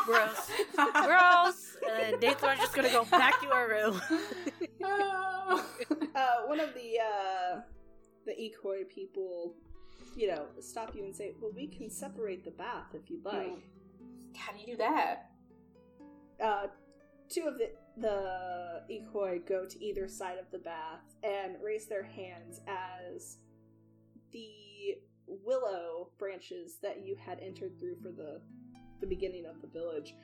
Gross. 0.05 0.51
Gross! 0.75 1.77
And 1.89 1.99
then 1.99 2.19
Daythorn's 2.19 2.59
just 2.59 2.73
gonna 2.73 2.89
go 2.89 3.05
back 3.05 3.41
to 3.41 3.51
our 3.51 3.69
room. 3.69 4.01
Uh, 6.15 6.47
one 6.47 6.59
of 6.59 6.73
the 6.73 6.97
uh, 6.99 7.59
the 8.25 8.31
Ekoi 8.31 8.87
people, 8.89 9.53
you 10.15 10.27
know, 10.27 10.47
stop 10.59 10.95
you 10.95 11.03
and 11.03 11.15
say, 11.15 11.33
"Well, 11.39 11.51
we 11.55 11.67
can 11.67 11.89
separate 11.89 12.43
the 12.43 12.51
bath 12.51 12.93
if 12.93 13.09
you'd 13.09 13.23
like." 13.23 13.57
How 14.35 14.53
do 14.53 14.59
you 14.59 14.65
do 14.65 14.77
that? 14.77 15.29
uh, 16.43 16.67
two 17.29 17.43
of 17.47 17.57
the 17.57 17.71
the 17.97 18.81
Ekoi 18.91 19.45
go 19.47 19.65
to 19.65 19.83
either 19.83 20.07
side 20.07 20.37
of 20.37 20.51
the 20.51 20.59
bath 20.59 21.15
and 21.23 21.55
raise 21.63 21.87
their 21.87 22.03
hands 22.03 22.59
as 22.67 23.37
the 24.33 24.95
willow 25.27 26.09
branches 26.19 26.77
that 26.81 27.05
you 27.05 27.15
had 27.15 27.39
entered 27.39 27.79
through 27.79 27.95
for 28.01 28.11
the 28.11 28.41
the 28.99 29.07
beginning 29.07 29.45
of 29.45 29.61
the 29.61 29.67
village 29.67 30.15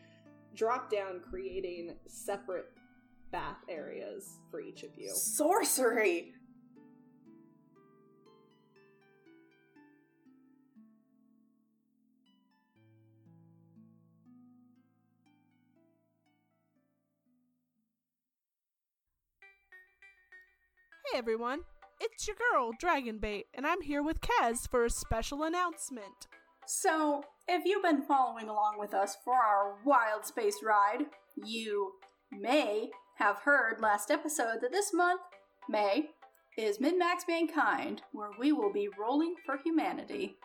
drop 0.55 0.91
down, 0.91 1.21
creating 1.29 1.95
separate 2.07 2.71
bath 3.31 3.57
areas 3.69 4.39
for 4.49 4.59
each 4.59 4.83
of 4.83 4.89
you. 4.97 5.09
Sorcery. 5.13 6.33
Hey 21.11 21.17
everyone, 21.17 21.61
it's 21.99 22.25
your 22.25 22.37
girl, 22.37 22.71
Dragonbait, 22.81 23.43
and 23.53 23.67
I'm 23.67 23.81
here 23.81 24.01
with 24.01 24.21
Kaz 24.21 24.69
for 24.69 24.85
a 24.85 24.89
special 24.89 25.43
announcement. 25.43 26.27
So, 26.65 27.23
if 27.47 27.65
you've 27.65 27.83
been 27.83 28.03
following 28.03 28.47
along 28.47 28.79
with 28.79 28.93
us 28.93 29.17
for 29.25 29.35
our 29.35 29.75
wild 29.85 30.25
space 30.25 30.57
ride, 30.63 31.05
you 31.35 31.93
may 32.31 32.89
have 33.17 33.37
heard 33.37 33.81
last 33.81 34.09
episode 34.11 34.59
that 34.61 34.71
this 34.71 34.93
month, 34.93 35.21
May, 35.67 36.09
is 36.57 36.79
Min 36.79 36.97
Max 36.97 37.25
Mankind, 37.27 38.01
where 38.11 38.31
we 38.39 38.51
will 38.51 38.71
be 38.71 38.89
rolling 38.99 39.35
for 39.45 39.57
humanity. 39.57 40.35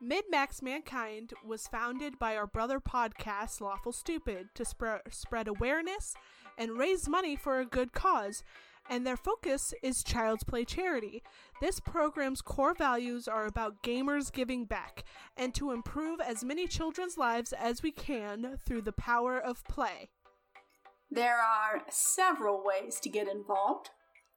Mid 0.00 0.24
Max 0.30 0.60
Mankind 0.60 1.32
was 1.46 1.66
founded 1.66 2.18
by 2.18 2.36
our 2.36 2.46
brother 2.46 2.80
podcast, 2.80 3.60
Lawful 3.60 3.92
Stupid, 3.92 4.48
to 4.54 4.64
spre- 4.64 5.08
spread 5.10 5.48
awareness 5.48 6.14
and 6.58 6.78
raise 6.78 7.08
money 7.08 7.36
for 7.36 7.58
a 7.58 7.66
good 7.66 7.92
cause, 7.92 8.44
and 8.88 9.06
their 9.06 9.16
focus 9.16 9.72
is 9.82 10.02
Child's 10.02 10.44
Play 10.44 10.64
Charity. 10.64 11.22
This 11.60 11.80
program's 11.80 12.42
core 12.42 12.74
values 12.74 13.26
are 13.26 13.46
about 13.46 13.82
gamers 13.82 14.32
giving 14.32 14.64
back 14.64 15.04
and 15.36 15.54
to 15.54 15.70
improve 15.70 16.20
as 16.20 16.44
many 16.44 16.66
children's 16.66 17.16
lives 17.16 17.52
as 17.52 17.82
we 17.82 17.90
can 17.90 18.58
through 18.64 18.82
the 18.82 18.92
power 18.92 19.38
of 19.38 19.64
play. 19.64 20.10
There 21.10 21.38
are 21.38 21.82
several 21.90 22.62
ways 22.64 22.98
to 23.00 23.08
get 23.08 23.28
involved. 23.28 23.90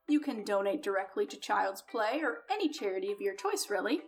You 0.08 0.20
can 0.20 0.43
donate 0.43 0.84
directly 0.84 1.26
to 1.26 1.39
Child's 1.39 1.82
Play 1.82 2.22
or 2.24 2.39
any 2.50 2.70
charity 2.70 3.12
of 3.12 3.20
your 3.20 3.36
choice, 3.36 3.70
really. 3.70 4.02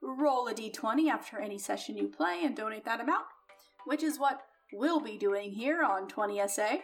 Roll 0.00 0.48
a 0.48 0.54
d20 0.54 1.08
after 1.10 1.38
any 1.38 1.58
session 1.58 1.96
you 1.96 2.08
play 2.08 2.40
and 2.44 2.56
donate 2.56 2.84
that 2.84 3.00
amount, 3.00 3.26
which 3.84 4.02
is 4.02 4.18
what 4.18 4.42
we'll 4.72 5.00
be 5.00 5.18
doing 5.18 5.52
here 5.52 5.82
on 5.82 6.08
20SA. 6.08 6.80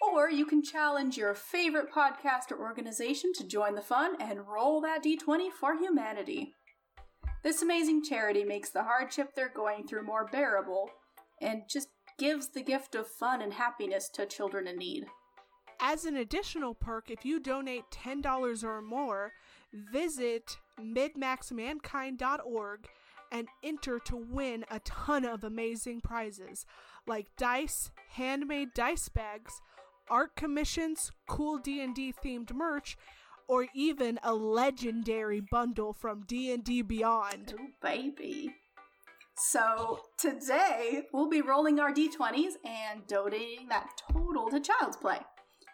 Or 0.00 0.30
you 0.30 0.46
can 0.46 0.62
challenge 0.62 1.16
your 1.16 1.34
favorite 1.34 1.92
podcast 1.92 2.50
or 2.50 2.60
organization 2.60 3.32
to 3.34 3.46
join 3.46 3.74
the 3.74 3.82
fun 3.82 4.16
and 4.20 4.46
roll 4.46 4.80
that 4.82 5.04
d20 5.04 5.50
for 5.50 5.76
humanity. 5.76 6.52
This 7.42 7.62
amazing 7.62 8.04
charity 8.04 8.44
makes 8.44 8.70
the 8.70 8.82
hardship 8.82 9.34
they're 9.34 9.52
going 9.54 9.86
through 9.86 10.04
more 10.04 10.26
bearable 10.26 10.90
and 11.40 11.62
just 11.68 11.88
gives 12.18 12.48
the 12.48 12.62
gift 12.62 12.94
of 12.94 13.06
fun 13.06 13.42
and 13.42 13.52
happiness 13.52 14.08
to 14.14 14.26
children 14.26 14.66
in 14.66 14.78
need. 14.78 15.04
As 15.80 16.06
an 16.06 16.16
additional 16.16 16.74
perk, 16.74 17.10
if 17.10 17.24
you 17.24 17.38
donate 17.38 17.84
$10 17.92 18.64
or 18.64 18.80
more, 18.80 19.32
visit 19.72 20.56
midmaxmankind.org 20.80 22.88
and 23.32 23.48
enter 23.62 23.98
to 23.98 24.16
win 24.16 24.64
a 24.70 24.78
ton 24.80 25.24
of 25.24 25.44
amazing 25.44 26.00
prizes 26.00 26.64
like 27.06 27.26
dice, 27.36 27.90
handmade 28.10 28.74
dice 28.74 29.08
bags, 29.08 29.60
art 30.10 30.36
commissions, 30.36 31.12
cool 31.28 31.58
D&D 31.58 32.14
themed 32.24 32.52
merch, 32.52 32.96
or 33.48 33.66
even 33.74 34.18
a 34.22 34.34
legendary 34.34 35.40
bundle 35.40 35.92
from 35.92 36.24
D&D 36.26 36.82
Beyond. 36.82 37.54
Oh, 37.58 37.66
baby. 37.82 38.54
So 39.38 40.00
today 40.18 41.02
we'll 41.12 41.28
be 41.28 41.42
rolling 41.42 41.78
our 41.78 41.92
d20s 41.92 42.54
and 42.64 43.06
donating 43.06 43.68
that 43.68 43.90
total 44.10 44.48
to 44.48 44.58
Child's 44.58 44.96
Play. 44.96 45.18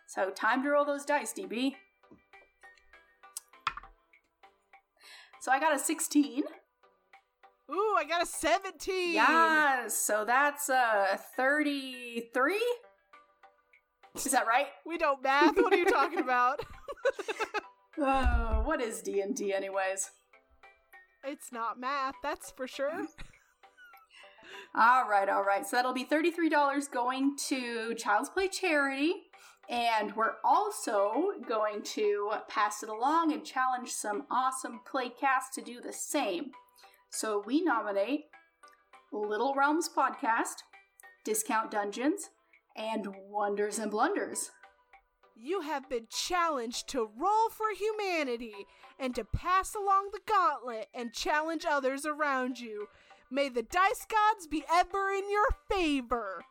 So 0.09 0.31
time 0.31 0.65
to 0.65 0.71
roll 0.71 0.85
those 0.85 1.05
dice, 1.05 1.33
DB. 1.33 1.75
So 5.41 5.53
I 5.53 5.61
got 5.61 5.75
a 5.75 5.79
16. 5.79 6.43
Ooh, 7.71 7.95
I 7.97 8.05
got 8.05 8.23
a 8.23 8.27
17. 8.27 9.15
Yes, 9.15 9.97
so 9.97 10.25
that's 10.25 10.69
a 10.69 11.19
33. 11.37 12.61
Is 14.15 14.33
that 14.33 14.47
right? 14.47 14.67
We 14.87 14.99
don't 14.99 15.23
math. 15.23 15.57
What 15.57 15.73
are 15.73 15.77
you 15.77 15.87
talking 15.87 16.19
about? 16.21 16.61
Oh, 17.99 18.63
what 18.65 18.81
is 18.81 19.03
D&D 19.03 19.53
anyways? 19.53 20.11
it's 21.25 21.53
not 21.53 21.79
math, 21.79 22.15
that's 22.23 22.51
for 22.51 22.67
sure. 22.67 22.91
All 24.75 25.07
right, 25.07 25.29
all 25.29 25.45
right. 25.45 25.67
So 25.67 25.77
that'll 25.77 25.93
be 25.93 26.07
$33 26.07 26.91
going 26.91 27.37
to 27.49 27.95
Child's 27.95 28.31
Play 28.31 28.49
Charity. 28.49 29.13
And 29.69 30.17
we're 30.17 30.37
also 30.43 31.33
going 31.47 31.83
to 31.83 32.33
pass 32.49 32.83
it 32.83 32.89
along 32.89 33.33
and 33.35 33.45
challenge 33.45 33.91
some 33.91 34.25
awesome 34.31 34.81
playcasts 34.91 35.53
to 35.57 35.61
do 35.63 35.81
the 35.83 35.93
same. 35.93 36.53
So 37.11 37.43
we 37.47 37.63
nominate 37.63 38.25
Little 39.13 39.55
Realms 39.55 39.91
Podcast, 39.95 40.63
Discount 41.23 41.71
Dungeons, 41.71 42.31
and 42.77 43.07
Wonders 43.29 43.79
and 43.79 43.91
Blunders. 43.91 44.51
You 45.37 45.63
have 45.63 45.89
been 45.89 46.07
challenged 46.09 46.89
to 46.91 47.11
roll 47.19 47.49
for 47.51 47.67
humanity 47.77 48.55
and 48.99 49.15
to 49.15 49.25
pass 49.25 49.75
along 49.75 50.11
the 50.13 50.21
gauntlet 50.27 50.89
and 50.95 51.13
challenge 51.13 51.65
others 51.69 52.07
around 52.07 52.61
you. 52.61 52.89
May 53.31 53.49
the 53.49 53.63
dice 53.63 54.07
gods 54.07 54.47
be 54.47 54.63
ever 54.71 55.11
in 55.11 55.31
your 55.31 55.47
favor. 55.71 56.45